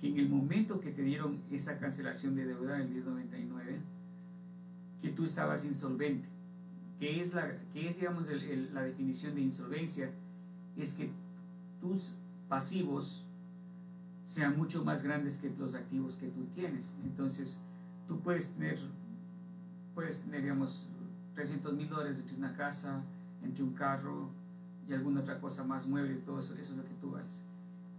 que 0.00 0.08
en 0.08 0.18
el 0.18 0.28
momento 0.28 0.80
que 0.80 0.90
te 0.90 1.02
dieron 1.02 1.40
esa 1.52 1.78
cancelación 1.78 2.34
de 2.34 2.46
deuda, 2.46 2.78
el 2.78 2.88
1099, 2.88 3.78
que 5.00 5.10
tú 5.10 5.24
estabas 5.24 5.64
insolvente, 5.64 6.28
que 6.98 7.20
es, 7.20 7.32
la, 7.32 7.56
que 7.72 7.88
es 7.88 8.00
digamos, 8.00 8.26
la 8.72 8.82
definición 8.82 9.36
de 9.36 9.42
insolvencia, 9.42 10.10
es 10.76 10.94
que 10.94 11.12
tus 11.80 12.16
pasivos 12.48 13.24
sean 14.24 14.58
mucho 14.58 14.84
más 14.84 15.04
grandes 15.04 15.38
que 15.38 15.48
los 15.56 15.76
activos 15.76 16.16
que 16.16 16.26
tú 16.26 16.46
tienes. 16.56 16.96
Entonces, 17.04 17.60
tú 18.08 18.18
puedes 18.18 18.54
tener, 18.54 18.80
puedes 19.94 20.22
tener 20.22 20.42
digamos, 20.42 20.88
300 21.36 21.72
mil 21.74 21.88
dólares 21.88 22.18
entre 22.18 22.36
una 22.36 22.52
casa, 22.52 23.00
entre 23.44 23.62
un 23.62 23.74
carro, 23.74 24.41
y 24.88 24.92
alguna 24.92 25.20
otra 25.20 25.40
cosa 25.40 25.64
más, 25.64 25.86
muebles, 25.86 26.24
todo 26.24 26.40
eso, 26.40 26.54
eso 26.54 26.72
es 26.72 26.78
lo 26.78 26.84
que 26.84 26.94
tú 27.00 27.16
haces. 27.16 27.42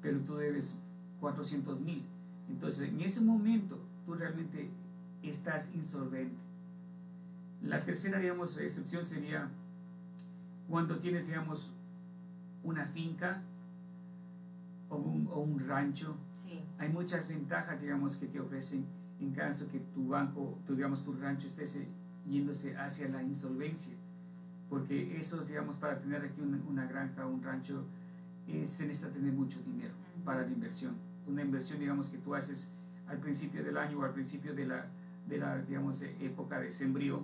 Pero 0.02 0.20
tú 0.20 0.36
debes 0.36 0.80
400 1.20 1.80
mil. 1.82 2.04
Entonces, 2.50 2.90
en 2.90 3.00
ese 3.02 3.22
momento, 3.22 3.80
tú 4.06 4.14
realmente 4.14 4.70
estás 5.22 5.74
insolvente. 5.74 6.36
La 7.62 7.84
tercera, 7.86 8.20
digamos, 8.20 8.58
excepción 8.58 9.06
sería 9.06 9.50
cuando 10.70 10.98
tienes, 10.98 11.28
digamos, 11.28 11.72
una 12.64 12.86
finca 12.86 13.42
o 14.90 14.98
un, 14.98 15.28
o 15.32 15.40
un 15.40 15.66
rancho. 15.66 16.18
Hay 16.78 16.90
muchas 16.90 17.28
ventajas, 17.30 17.82
digamos, 17.82 18.18
que 18.18 18.28
te 18.28 18.40
ofrecen 18.40 18.86
en 19.22 19.32
caso 19.34 19.68
que 19.72 19.80
tu 19.80 20.10
banco, 20.10 20.60
tu, 20.68 20.76
digamos, 20.76 21.04
tu 21.04 21.14
rancho 21.14 21.48
esté 21.48 21.66
yéndose 22.28 22.76
hacia 22.76 23.08
la 23.08 23.24
insolvencia 23.24 23.94
porque 24.74 25.20
eso, 25.20 25.38
digamos, 25.44 25.76
para 25.76 26.00
tener 26.00 26.24
aquí 26.24 26.42
una, 26.42 26.88
granja 26.88 27.28
o 27.28 27.30
un 27.30 27.44
rancho, 27.44 27.84
eh, 28.48 28.66
se 28.66 28.88
necesita 28.88 29.14
tener 29.14 29.32
mucho 29.32 29.62
dinero 29.62 29.94
para 30.26 30.42
la 30.42 30.52
inversión. 30.52 30.96
Una 31.28 31.44
inversión, 31.44 31.80
digamos, 31.80 32.10
que 32.10 32.18
tú 32.18 32.34
haces 32.34 32.72
al 33.08 33.20
principio 33.20 33.64
del 33.64 33.78
año 33.78 34.00
o 34.00 34.04
al 34.04 34.14
principio 34.14 34.56
de 34.56 34.66
la, 34.66 34.88
de 35.28 35.38
la 35.38 35.60
digamos, 35.60 36.02
e, 36.02 36.26
época 36.26 36.60
de 36.60 36.72
sembrío 36.72 37.24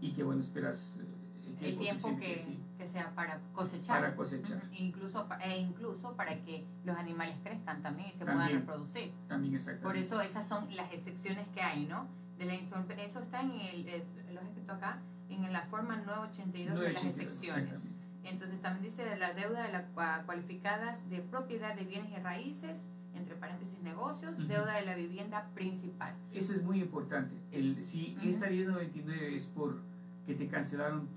y 0.00 0.12
que, 0.12 0.22
bueno, 0.22 0.42
esperas 0.42 0.96
eh, 1.00 1.66
el 1.66 1.76
tiempo, 1.76 2.16
que, 2.16 2.40
que, 2.78 2.86
sea 2.86 3.12
para 3.16 3.40
cosechar. 3.52 4.00
Para 4.00 4.14
cosechar. 4.14 4.62
incluso, 4.72 5.26
e 5.40 5.58
incluso 5.58 6.14
para 6.14 6.40
que 6.44 6.64
los 6.84 6.96
animales 6.96 7.36
crezcan 7.42 7.82
también 7.82 8.10
y 8.10 8.12
se 8.12 8.24
puedan 8.24 8.48
reproducir. 8.48 9.10
También, 9.26 9.56
exactamente. 9.56 9.88
Por 9.88 9.96
eso 9.96 10.20
esas 10.20 10.46
son 10.46 10.68
las 10.76 10.92
excepciones 10.92 11.48
que 11.48 11.62
hay, 11.62 11.86
¿no? 11.86 12.06
De 12.38 12.44
la 12.44 12.54
eso 12.54 13.18
está 13.18 13.40
en 13.40 13.50
el, 13.50 13.88
eh, 13.88 14.04
lo 14.32 14.40
he 14.40 14.44
escrito 14.44 14.72
acá, 14.72 15.02
en 15.34 15.52
la 15.52 15.62
forma 15.62 15.96
982 15.96 16.80
de 16.80 16.92
las 16.92 17.04
excepciones. 17.04 17.90
Entonces 18.24 18.60
también 18.60 18.84
dice 18.84 19.04
de 19.04 19.16
la 19.16 19.32
deuda 19.32 19.62
de 19.62 19.72
la, 19.72 19.86
cualificadas 20.24 21.08
de 21.08 21.20
propiedad 21.20 21.74
de 21.74 21.84
bienes 21.84 22.10
y 22.12 22.20
raíces, 22.20 22.88
entre 23.14 23.34
paréntesis 23.34 23.80
negocios, 23.80 24.36
deuda 24.46 24.76
de 24.76 24.84
la 24.84 24.94
vivienda 24.94 25.48
principal. 25.54 26.14
Eso 26.32 26.54
es 26.54 26.62
muy 26.62 26.80
importante. 26.80 27.34
El, 27.50 27.82
si 27.82 28.16
esta 28.22 28.48
1099 28.48 29.34
es 29.34 29.46
por 29.46 29.78
que 30.26 30.34
te 30.34 30.48
cancelaron 30.48 31.08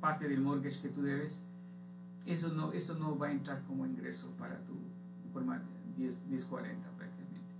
parte 0.00 0.28
del 0.28 0.40
mortgage 0.40 0.80
que 0.80 0.88
tú 0.88 1.02
debes, 1.02 1.40
eso 2.26 2.50
no, 2.50 2.72
eso 2.72 2.94
no 2.94 3.18
va 3.18 3.28
a 3.28 3.32
entrar 3.32 3.62
como 3.62 3.86
ingreso 3.86 4.28
para 4.38 4.58
tu 4.58 4.74
forma 5.32 5.62
10, 5.96 6.26
1040 6.28 6.88
prácticamente. 6.90 7.54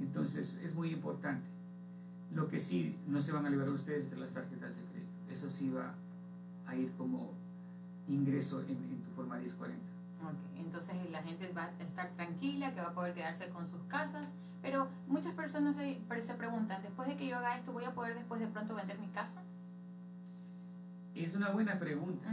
Entonces 0.00 0.60
es 0.64 0.74
muy 0.74 0.90
importante. 0.90 1.46
Lo 2.34 2.48
que 2.48 2.58
sí 2.58 2.98
no 3.06 3.20
se 3.20 3.32
van 3.32 3.46
a 3.46 3.50
liberar 3.50 3.70
ustedes 3.70 4.10
de 4.10 4.16
las 4.16 4.34
tarjetas 4.34 4.74
de 4.76 4.82
crédito 4.82 4.93
eso 5.34 5.50
sí 5.50 5.68
va 5.68 5.94
a 6.66 6.74
ir 6.76 6.92
como 6.92 7.32
ingreso 8.08 8.60
en, 8.62 9.02
tu 9.02 9.10
forma 9.10 9.36
1040. 9.36 9.78
Okay. 10.16 10.64
Entonces 10.64 10.94
la 11.10 11.22
gente 11.22 11.52
va 11.52 11.64
a 11.64 11.82
estar 11.82 12.08
tranquila, 12.12 12.72
que 12.72 12.80
va 12.80 12.88
a 12.88 12.94
poder 12.94 13.14
quedarse 13.14 13.50
con 13.50 13.66
sus 13.66 13.82
casas, 13.88 14.32
pero 14.62 14.88
muchas 15.06 15.34
personas 15.34 15.76
se, 15.76 16.00
se 16.22 16.34
preguntan, 16.34 16.82
después 16.82 17.08
de 17.08 17.16
que 17.16 17.28
yo 17.28 17.36
haga 17.36 17.56
esto, 17.56 17.72
¿voy 17.72 17.84
a 17.84 17.94
poder 17.94 18.14
después 18.14 18.40
de 18.40 18.46
pronto 18.46 18.74
vender 18.74 18.98
mi 18.98 19.08
casa? 19.08 19.42
Es 21.14 21.34
una 21.34 21.50
buena 21.50 21.78
pregunta, 21.78 22.28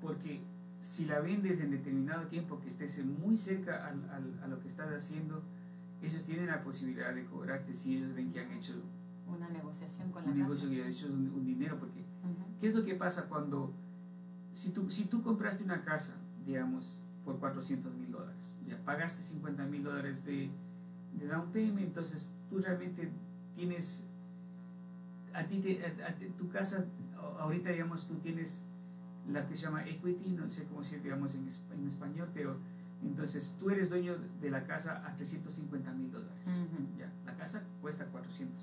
porque 0.00 0.42
si 0.80 1.06
la 1.06 1.20
vendes 1.20 1.60
en 1.60 1.70
determinado 1.70 2.26
tiempo 2.26 2.60
que 2.60 2.68
estés 2.68 3.04
muy 3.04 3.36
cerca 3.36 3.86
al, 3.86 4.08
al, 4.10 4.40
a 4.44 4.46
lo 4.46 4.60
que 4.60 4.68
estás 4.68 4.92
haciendo, 4.92 5.42
ellos 6.02 6.24
tienen 6.24 6.46
la 6.46 6.62
posibilidad 6.62 7.14
de 7.14 7.24
cobrarte 7.24 7.72
si 7.74 7.96
ellos 7.96 8.14
ven 8.14 8.30
que 8.30 8.40
han 8.40 8.52
hecho 8.52 8.74
una 9.26 9.48
negociación 9.48 10.10
con 10.10 10.24
la 10.24 10.30
un 10.30 10.38
negocio 10.38 10.68
que 10.68 10.82
ha 10.82 10.88
hecho 10.88 11.06
un, 11.06 11.44
dinero, 11.44 11.78
porque 11.78 12.03
¿qué 12.60 12.68
es 12.68 12.74
lo 12.74 12.84
que 12.84 12.94
pasa 12.94 13.28
cuando, 13.28 13.72
si 14.52 14.72
tú, 14.72 14.90
si 14.90 15.04
tú 15.04 15.22
compraste 15.22 15.64
una 15.64 15.82
casa, 15.84 16.16
digamos, 16.46 17.00
por 17.24 17.38
400 17.38 17.92
mil 17.94 18.10
dólares, 18.10 18.56
ya 18.66 18.78
pagaste 18.84 19.22
50 19.22 19.64
mil 19.66 19.82
dólares 19.82 20.24
de, 20.24 20.50
de 21.18 21.26
down 21.26 21.50
payment, 21.52 21.86
entonces 21.86 22.30
tú 22.50 22.58
realmente 22.58 23.10
tienes, 23.54 24.04
a 25.32 25.44
ti, 25.44 25.58
te, 25.60 25.76
tu 26.36 26.48
casa, 26.48 26.84
ahorita 27.38 27.70
digamos, 27.70 28.06
tú 28.06 28.14
tienes 28.16 28.62
la 29.30 29.46
que 29.46 29.56
se 29.56 29.62
llama 29.62 29.86
equity, 29.86 30.30
no 30.30 30.50
sé 30.50 30.64
cómo 30.64 30.82
se 30.82 31.00
digamos 31.00 31.34
en, 31.34 31.48
en 31.72 31.86
español, 31.86 32.28
pero 32.34 32.56
entonces 33.02 33.56
tú 33.58 33.70
eres 33.70 33.90
dueño 33.90 34.16
de 34.40 34.50
la 34.50 34.64
casa 34.64 35.02
a 35.06 35.16
350 35.16 35.92
mil 35.92 36.10
dólares. 36.10 36.48
¿ya? 36.98 37.10
La 37.26 37.36
casa 37.36 37.62
cuesta 37.80 38.06
400. 38.06 38.58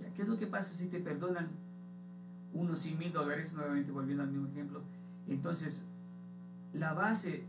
¿ya? 0.00 0.12
¿Qué 0.14 0.22
es 0.22 0.28
lo 0.28 0.38
que 0.38 0.46
pasa 0.46 0.72
si 0.72 0.88
te 0.88 0.98
perdonan 1.00 1.48
unos 2.54 2.78
100 2.80 2.98
mil 2.98 3.12
dólares? 3.12 3.54
Nuevamente 3.54 3.92
volviendo 3.92 4.22
al 4.22 4.30
mismo 4.30 4.48
ejemplo. 4.48 4.82
Entonces, 5.26 5.84
la 6.72 6.92
base 6.92 7.44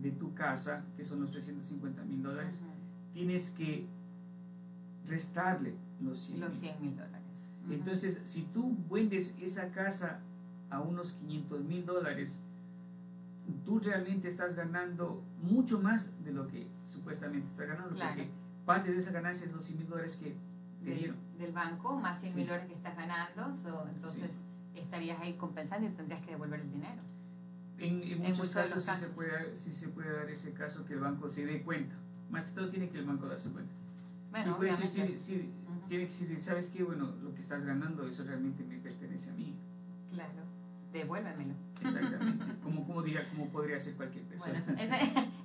de 0.00 0.10
tu 0.10 0.34
casa, 0.34 0.84
que 0.96 1.04
son 1.04 1.20
los 1.20 1.30
350 1.30 2.02
mil 2.04 2.22
dólares, 2.22 2.62
tienes 3.12 3.50
que 3.50 3.86
restarle 5.06 5.74
los 6.00 6.18
100 6.20 6.40
mil 6.80 6.96
dólares. 6.96 7.50
Entonces, 7.70 8.20
si 8.24 8.42
tú 8.42 8.76
vendes 8.90 9.36
esa 9.40 9.70
casa 9.70 10.20
a 10.70 10.80
unos 10.80 11.12
500 11.12 11.64
mil 11.64 11.84
dólares, 11.86 12.40
tú 13.64 13.78
realmente 13.78 14.28
estás 14.28 14.54
ganando 14.54 15.22
mucho 15.42 15.80
más 15.80 16.12
de 16.24 16.32
lo 16.32 16.48
que 16.48 16.66
supuestamente 16.84 17.48
estás 17.48 17.68
ganando, 17.68 17.90
porque 17.90 18.28
parte 18.64 18.92
de 18.92 18.98
esa 18.98 19.12
ganancia 19.12 19.46
es 19.46 19.52
los 19.52 19.64
100 19.64 19.78
mil 19.78 19.88
dólares 19.88 20.16
que 20.16 20.34
te 20.84 20.94
dieron. 20.94 21.16
Del 21.42 21.52
banco, 21.52 21.98
más 21.98 22.20
100 22.20 22.36
mil 22.36 22.46
dólares 22.46 22.68
que 22.68 22.74
estás 22.74 22.96
ganando, 22.96 23.52
entonces 23.88 24.42
estarías 24.76 25.20
ahí 25.20 25.32
compensando 25.34 25.88
y 25.88 25.90
tendrías 25.90 26.20
que 26.20 26.30
devolver 26.30 26.60
el 26.60 26.70
dinero. 26.70 27.02
En, 27.78 28.18
muchos, 28.20 28.48
casos, 28.50 28.84
Sí, 28.84 28.92
se 28.94 29.08
puede, 29.08 29.56
sí 29.56 29.72
se 29.72 29.88
puede 29.88 30.12
dar 30.12 30.30
ese 30.30 30.52
caso 30.52 30.84
que 30.84 30.94
el 30.94 31.00
banco 31.00 31.28
se 31.28 31.44
dé 31.44 31.62
cuenta. 31.62 31.96
Más 32.30 32.46
que 32.46 32.52
todo 32.52 32.70
tiene 32.70 32.88
que 32.90 32.98
el 32.98 33.06
banco 33.06 33.26
darse 33.26 33.50
cuenta. 33.50 33.72
Bueno, 34.30 34.56
sí, 34.76 34.86
sí, 35.18 35.52
tiene 35.88 36.06
que 36.06 36.12
decir, 36.12 36.40
¿sabes 36.40 36.70
qué? 36.70 36.84
Bueno, 36.84 37.12
lo 37.20 37.34
que 37.34 37.40
estás 37.40 37.64
ganando, 37.64 38.06
eso 38.06 38.22
realmente 38.22 38.62
me 38.62 38.78
pertenece 38.78 39.30
a 39.30 39.34
mí. 39.34 39.56
Claro, 40.08 40.44
devuélvemelo. 40.92 41.54
Exactamente, 41.80 42.44
como, 42.62 42.86
como, 42.86 43.02
diría, 43.02 43.28
como 43.30 43.48
podría 43.48 43.78
ser 43.78 43.94
cualquier 43.94 44.24
persona. 44.24 44.60
Bueno, 44.60 44.74
ese, 44.74 44.94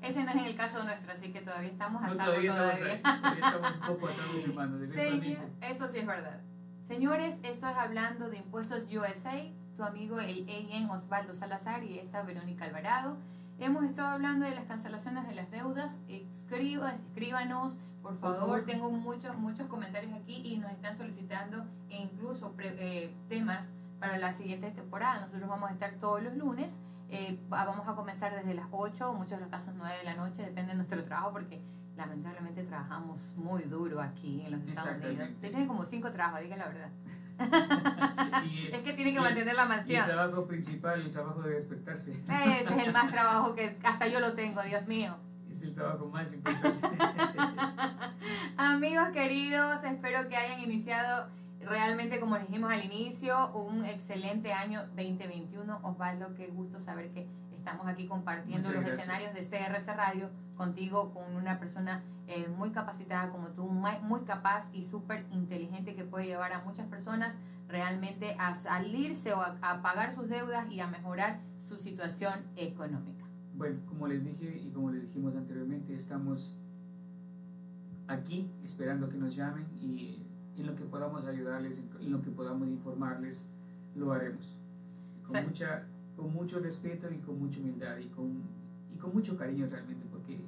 ese, 0.01 0.23
no 0.23 0.31
es 0.31 0.45
el 0.45 0.55
caso 0.55 0.83
nuestro, 0.83 1.11
así 1.11 1.31
que 1.31 1.41
todavía 1.41 1.69
estamos 1.69 2.03
a 2.03 2.07
no, 2.07 2.15
salvo 2.15 2.31
todavía. 2.31 2.55
todavía. 2.55 2.93
Estamos, 2.93 3.75
un 3.75 3.87
poco 3.87 4.07
atrás 4.07 4.27
de 4.45 4.53
mano, 4.53 4.77
sí, 4.85 5.37
Eso 5.61 5.87
sí 5.87 5.99
es 5.99 6.05
verdad. 6.05 6.41
Señores, 6.81 7.39
esto 7.43 7.67
es 7.67 7.75
hablando 7.75 8.29
de 8.29 8.37
impuestos 8.37 8.87
USA, 8.93 9.43
tu 9.75 9.83
amigo 9.83 10.19
el 10.19 10.47
EIN 10.47 10.89
Osvaldo 10.89 11.33
Salazar 11.33 11.83
y 11.83 11.99
esta 11.99 12.23
Verónica 12.23 12.65
Alvarado. 12.65 13.17
Hemos 13.59 13.83
estado 13.85 14.09
hablando 14.09 14.45
de 14.45 14.53
las 14.53 14.65
cancelaciones 14.65 15.27
de 15.27 15.33
las 15.33 15.49
deudas. 15.49 15.97
Escriba, 16.07 16.93
escríbanos, 16.93 17.77
por 18.03 18.15
favor. 18.15 18.63
Tengo 18.65 18.91
muchos, 18.91 19.35
muchos 19.37 19.67
comentarios 19.67 20.13
aquí 20.13 20.41
y 20.45 20.57
nos 20.59 20.71
están 20.71 20.95
solicitando 20.95 21.65
e 21.89 21.97
incluso 21.97 22.53
eh, 22.59 23.13
temas 23.27 23.71
para 23.99 24.17
la 24.17 24.31
siguiente 24.31 24.71
temporada. 24.71 25.19
Nosotros 25.21 25.49
vamos 25.49 25.69
a 25.69 25.73
estar 25.73 25.93
todos 25.95 26.21
los 26.21 26.35
lunes. 26.35 26.79
Eh, 27.09 27.39
vamos 27.49 27.87
a 27.87 27.95
comenzar 27.95 28.35
desde 28.35 28.53
las 28.53 28.67
8 28.71 29.11
o 29.11 29.13
muchos 29.13 29.31
de 29.31 29.39
los 29.39 29.49
casos 29.49 29.73
9 29.75 29.97
de 29.97 30.03
la 30.03 30.15
noche, 30.15 30.43
depende 30.43 30.71
de 30.71 30.75
nuestro 30.75 31.01
trabajo, 31.03 31.31
porque 31.31 31.61
lamentablemente 31.95 32.63
trabajamos 32.63 33.33
muy 33.37 33.63
duro 33.63 34.01
aquí 34.01 34.41
en 34.45 34.51
los 34.51 34.67
Estados 34.67 35.03
Unidos. 35.03 35.29
Usted 35.31 35.49
tiene 35.49 35.67
como 35.67 35.83
cinco 35.83 36.11
trabajos, 36.11 36.41
diga 36.41 36.57
la 36.57 36.67
verdad. 36.67 36.89
es 38.71 38.79
que 38.79 38.93
tiene 38.93 39.13
que 39.13 39.21
mantener 39.21 39.55
la 39.55 39.65
mansión. 39.65 40.01
el 40.01 40.09
trabajo 40.09 40.47
principal, 40.47 41.01
el 41.01 41.11
trabajo 41.11 41.41
de 41.41 41.55
despertarse. 41.55 42.23
Ese 42.23 42.59
es 42.61 42.87
el 42.87 42.93
más 42.93 43.11
trabajo 43.11 43.55
que 43.55 43.77
hasta 43.83 44.07
yo 44.07 44.19
lo 44.19 44.33
tengo, 44.33 44.61
Dios 44.63 44.87
mío. 44.87 45.15
Es 45.49 45.63
el 45.63 45.73
trabajo 45.73 46.07
más 46.07 46.33
importante. 46.33 46.97
Amigos 48.57 49.09
queridos, 49.09 49.83
espero 49.83 50.27
que 50.27 50.35
hayan 50.35 50.61
iniciado 50.61 51.29
realmente, 51.67 52.19
como 52.19 52.37
dijimos 52.37 52.71
al 52.71 52.83
inicio, 52.83 53.51
un 53.53 53.85
excelente 53.85 54.53
año 54.53 54.81
2021. 54.95 55.79
Osvaldo, 55.83 56.33
qué 56.33 56.47
gusto 56.47 56.79
saber 56.79 57.11
que 57.11 57.27
estamos 57.51 57.87
aquí 57.87 58.07
compartiendo 58.07 58.71
los 58.71 58.87
escenarios 58.87 59.33
de 59.33 59.41
CRC 59.41 59.93
Radio 59.93 60.29
contigo, 60.55 61.13
con 61.13 61.35
una 61.35 61.59
persona 61.59 62.01
eh, 62.27 62.47
muy 62.47 62.71
capacitada 62.71 63.29
como 63.29 63.49
tú, 63.49 63.65
muy, 63.67 64.21
capaz 64.21 64.69
y 64.73 64.83
súper 64.83 65.25
inteligente 65.31 65.93
que 65.93 66.03
puede 66.03 66.27
llevar 66.27 66.53
a 66.53 66.63
muchas 66.63 66.87
personas 66.87 67.39
realmente 67.67 68.35
a 68.39 68.55
salirse 68.55 69.33
o 69.33 69.41
a, 69.41 69.81
pagar 69.81 70.13
sus 70.13 70.29
deudas 70.29 70.71
y 70.71 70.79
a 70.79 70.87
mejorar 70.87 71.41
su 71.57 71.77
situación 71.77 72.33
económica. 72.55 73.25
Bueno, 73.55 73.79
como 73.85 74.07
les 74.07 74.23
dije 74.23 74.57
y 74.57 74.71
como 74.71 74.91
les 74.91 75.01
dijimos 75.01 75.35
anteriormente, 75.35 75.95
estamos 75.95 76.57
aquí 78.07 78.49
esperando 78.63 79.09
que 79.09 79.17
nos 79.17 79.35
llamen 79.35 79.65
y 79.75 80.26
en 80.57 80.67
lo 80.67 80.75
que 80.75 80.83
podamos 80.83 81.25
ayudarles, 81.25 81.83
en 81.99 82.11
lo 82.11 82.21
que 82.21 82.31
podamos 82.31 82.67
informarles, 82.67 83.47
lo 83.95 84.11
haremos. 84.11 84.55
Con, 85.25 85.43
mucha, 85.45 85.83
con 86.15 86.33
mucho 86.33 86.59
respeto 86.59 87.11
y 87.11 87.17
con 87.17 87.39
mucha 87.39 87.59
humildad 87.59 87.97
y 87.97 88.07
con, 88.07 88.43
y 88.93 88.97
con 88.97 89.13
mucho 89.13 89.37
cariño 89.37 89.67
realmente, 89.69 90.05
porque 90.09 90.39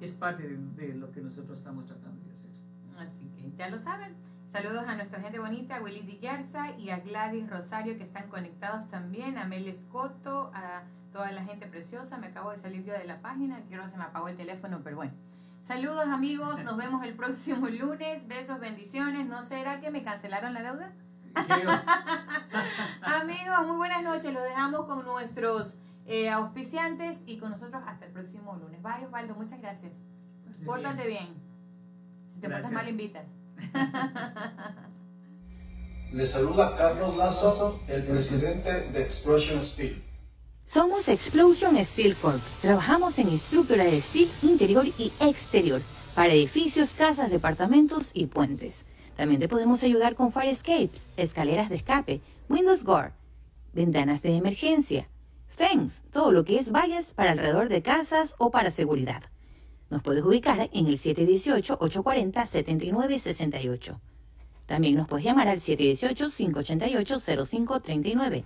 es 0.00 0.12
parte 0.14 0.48
de, 0.76 0.94
lo 0.94 1.10
que 1.12 1.20
nosotros 1.20 1.58
estamos 1.58 1.86
tratando 1.86 2.24
de 2.26 2.32
hacer. 2.32 2.50
Así 2.98 3.30
que 3.36 3.52
ya 3.56 3.68
lo 3.68 3.78
saben. 3.78 4.14
Saludos 4.46 4.88
a 4.88 4.96
nuestra 4.96 5.20
gente 5.20 5.38
bonita, 5.38 5.76
a 5.76 5.82
Willy 5.82 6.00
Dillarza 6.00 6.76
y 6.76 6.90
a 6.90 6.98
Gladys 6.98 7.48
Rosario 7.48 7.96
que 7.96 8.02
están 8.02 8.28
conectados 8.28 8.88
también, 8.88 9.38
a 9.38 9.44
Mel 9.44 9.68
Escoto, 9.68 10.50
a 10.52 10.82
toda 11.12 11.30
la 11.30 11.44
gente 11.44 11.68
preciosa. 11.68 12.18
Me 12.18 12.28
acabo 12.28 12.50
de 12.50 12.56
salir 12.56 12.84
yo 12.84 12.92
de 12.92 13.04
la 13.04 13.20
página, 13.20 13.62
que 13.68 13.88
se 13.88 13.96
me 13.96 14.02
apagó 14.02 14.26
el 14.28 14.36
teléfono, 14.36 14.80
pero 14.82 14.96
bueno. 14.96 15.12
Saludos 15.60 16.08
amigos, 16.08 16.64
nos 16.64 16.76
vemos 16.78 17.04
el 17.04 17.14
próximo 17.14 17.68
lunes. 17.68 18.26
Besos, 18.26 18.58
bendiciones. 18.60 19.26
¿No 19.26 19.42
será 19.42 19.80
que 19.80 19.90
me 19.90 20.02
cancelaron 20.02 20.54
la 20.54 20.62
deuda? 20.62 20.94
amigos, 23.02 23.66
muy 23.66 23.76
buenas 23.76 24.02
noches. 24.02 24.32
Los 24.32 24.42
dejamos 24.42 24.86
con 24.86 25.04
nuestros 25.04 25.76
eh, 26.06 26.30
auspiciantes 26.30 27.24
y 27.26 27.38
con 27.38 27.50
nosotros 27.50 27.82
hasta 27.86 28.06
el 28.06 28.12
próximo 28.12 28.56
lunes. 28.56 28.82
Bye 28.82 29.04
Osvaldo, 29.06 29.34
muchas 29.34 29.60
gracias. 29.60 30.02
Pórtate 30.64 31.06
bien. 31.06 31.28
Si 32.26 32.40
te 32.40 32.48
portas 32.48 32.72
mal, 32.72 32.88
invitas. 32.88 33.30
Le 36.12 36.26
saluda 36.26 36.74
Carlos 36.74 37.16
Lazo, 37.16 37.80
el 37.86 38.04
presidente 38.04 38.88
de 38.90 39.02
Explosion 39.02 39.62
Steel. 39.62 40.02
Somos 40.72 41.08
Explosion 41.08 41.84
Steel 41.84 42.14
Corp. 42.14 42.40
Trabajamos 42.62 43.18
en 43.18 43.26
estructura 43.30 43.82
de 43.82 44.00
steel 44.00 44.28
interior 44.44 44.86
y 44.86 45.10
exterior 45.18 45.82
para 46.14 46.32
edificios, 46.32 46.94
casas, 46.94 47.28
departamentos 47.28 48.12
y 48.14 48.26
puentes. 48.26 48.84
También 49.16 49.40
te 49.40 49.48
podemos 49.48 49.82
ayudar 49.82 50.14
con 50.14 50.30
fire 50.30 50.48
escapes, 50.48 51.08
escaleras 51.16 51.70
de 51.70 51.74
escape, 51.74 52.20
windows 52.48 52.84
guard, 52.84 53.10
ventanas 53.72 54.22
de 54.22 54.36
emergencia, 54.36 55.08
fence, 55.48 56.04
todo 56.12 56.30
lo 56.30 56.44
que 56.44 56.56
es 56.56 56.70
vallas 56.70 57.14
para 57.14 57.32
alrededor 57.32 57.68
de 57.68 57.82
casas 57.82 58.36
o 58.38 58.52
para 58.52 58.70
seguridad. 58.70 59.24
Nos 59.90 60.04
puedes 60.04 60.24
ubicar 60.24 60.70
en 60.72 60.86
el 60.86 61.00
718-840-7968. 61.00 63.98
También 64.66 64.94
nos 64.94 65.08
puedes 65.08 65.24
llamar 65.24 65.48
al 65.48 65.58
718-588-0539. 65.58 68.44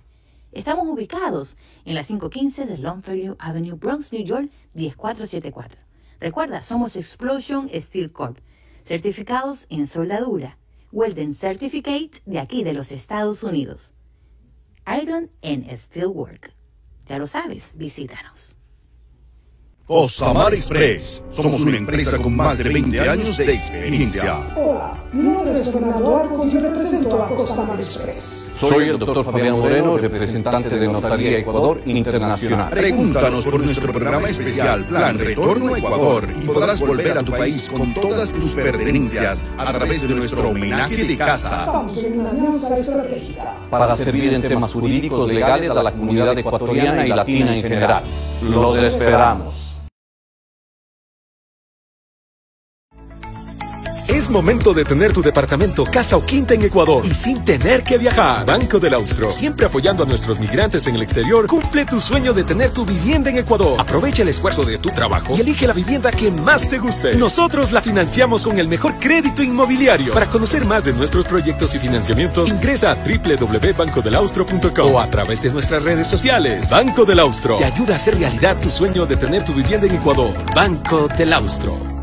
Estamos 0.51 0.87
ubicados 0.87 1.57
en 1.83 1.95
la 1.95 2.03
515 2.03 2.65
de 2.65 2.77
Longfellow 2.77 3.35
Avenue, 3.39 3.75
Bronx, 3.77 4.13
New 4.13 4.23
York, 4.23 4.49
10474. 4.73 5.81
Recuerda, 6.19 6.61
somos 6.61 6.95
Explosion 6.95 7.69
Steel 7.73 8.11
Corp, 8.11 8.39
certificados 8.81 9.65
en 9.69 9.87
soldadura. 9.87 10.57
Welding 10.91 11.33
Certificate 11.33 12.21
de 12.25 12.39
aquí 12.39 12.63
de 12.63 12.71
los 12.71 12.93
Estados 12.93 13.43
Unidos. 13.43 13.93
Iron 15.01 15.29
and 15.43 15.69
Steel 15.75 16.07
Work. 16.07 16.53
Ya 17.05 17.17
lo 17.17 17.27
sabes, 17.27 17.73
visítanos. 17.75 18.57
Costamar 19.87 20.51
Express. 20.51 21.23
Somos 21.29 21.61
una 21.61 21.77
empresa 21.77 22.17
con 22.17 22.35
más 22.35 22.57
de 22.57 22.63
20 22.63 23.07
años 23.07 23.37
de 23.37 23.53
experiencia. 23.53 24.51
Hola, 24.55 24.97
mi 25.13 25.29
nombre 25.29 25.59
es 25.59 25.71
Fernando 25.71 26.17
Arcos 26.17 26.51
y 26.55 26.57
represento 26.57 27.21
a 27.21 27.29
Costamar 27.29 27.79
Express. 27.79 28.51
Soy 28.59 28.89
el 28.89 28.97
doctor 28.97 29.23
Fabián 29.23 29.59
Moreno, 29.59 29.95
representante 29.99 30.79
de 30.79 30.87
Notaría 30.87 31.37
Ecuador 31.37 31.83
Internacional. 31.85 32.71
Pregúntanos 32.71 33.45
por 33.45 33.63
nuestro 33.63 33.93
programa 33.93 34.27
especial 34.27 34.87
Plan 34.87 35.19
Retorno 35.19 35.75
a 35.75 35.77
Ecuador 35.77 36.33
y 36.35 36.47
podrás 36.47 36.81
volver 36.81 37.19
a 37.19 37.21
tu 37.21 37.33
país 37.33 37.69
con 37.69 37.93
todas 37.93 38.33
tus 38.33 38.55
pertenencias 38.55 39.45
a 39.55 39.71
través 39.71 40.01
de 40.07 40.15
nuestro 40.15 40.49
homenaje 40.49 41.03
de 41.03 41.15
casa. 41.15 41.65
Estamos 41.65 42.03
en 42.03 42.21
una 42.21 42.31
alianza 42.31 42.75
estratégica. 42.75 43.53
Para 43.69 43.95
servir 43.95 44.33
en 44.33 44.41
temas 44.41 44.73
jurídicos 44.73 45.31
legales 45.31 45.69
a 45.69 45.83
la 45.83 45.91
comunidad 45.91 46.35
ecuatoriana 46.35 47.05
y 47.05 47.09
latina 47.09 47.55
en 47.55 47.61
general. 47.61 48.03
Lo 48.41 48.75
esperamos. 48.77 49.74
Es 54.15 54.29
momento 54.29 54.73
de 54.73 54.85
tener 54.85 55.11
tu 55.11 55.21
departamento, 55.21 55.83
casa 55.83 56.15
o 56.15 56.25
quinta 56.25 56.53
en 56.53 56.61
Ecuador 56.61 57.05
y 57.05 57.13
sin 57.13 57.43
tener 57.43 57.83
que 57.83 57.97
viajar. 57.97 58.45
Banco 58.45 58.79
del 58.79 58.93
Austro, 58.93 59.29
siempre 59.29 59.65
apoyando 59.65 60.03
a 60.03 60.05
nuestros 60.05 60.39
migrantes 60.39 60.87
en 60.87 60.95
el 60.95 61.01
exterior, 61.01 61.47
cumple 61.47 61.83
tu 61.83 61.99
sueño 61.99 62.31
de 62.33 62.45
tener 62.45 62.69
tu 62.69 62.85
vivienda 62.85 63.29
en 63.29 63.39
Ecuador. 63.39 63.75
Aprovecha 63.77 64.21
el 64.21 64.29
esfuerzo 64.29 64.63
de 64.63 64.77
tu 64.77 64.89
trabajo 64.91 65.35
y 65.35 65.41
elige 65.41 65.67
la 65.67 65.73
vivienda 65.73 66.13
que 66.13 66.31
más 66.31 66.69
te 66.69 66.79
guste. 66.79 67.17
Nosotros 67.17 67.73
la 67.73 67.81
financiamos 67.81 68.45
con 68.45 68.57
el 68.57 68.69
mejor 68.69 68.93
crédito 69.01 69.43
inmobiliario. 69.43 70.13
Para 70.13 70.27
conocer 70.27 70.63
más 70.63 70.85
de 70.85 70.93
nuestros 70.93 71.25
proyectos 71.25 71.75
y 71.75 71.79
financiamientos, 71.79 72.51
ingresa 72.51 72.91
a 72.91 72.95
www.bancodelaustro.com 72.95 74.93
o 74.93 74.99
a 75.01 75.09
través 75.09 75.41
de 75.41 75.51
nuestras 75.51 75.83
redes 75.83 76.07
sociales. 76.07 76.69
Banco 76.69 77.03
del 77.03 77.19
Austro 77.19 77.57
te 77.57 77.65
ayuda 77.65 77.95
a 77.95 77.97
hacer 77.97 78.17
realidad 78.17 78.61
tu 78.61 78.69
sueño 78.69 79.05
de 79.05 79.17
tener 79.17 79.43
tu 79.43 79.53
vivienda 79.53 79.87
en 79.87 79.95
Ecuador. 79.95 80.33
Banco 80.55 81.09
del 81.17 81.33
Austro. 81.33 81.94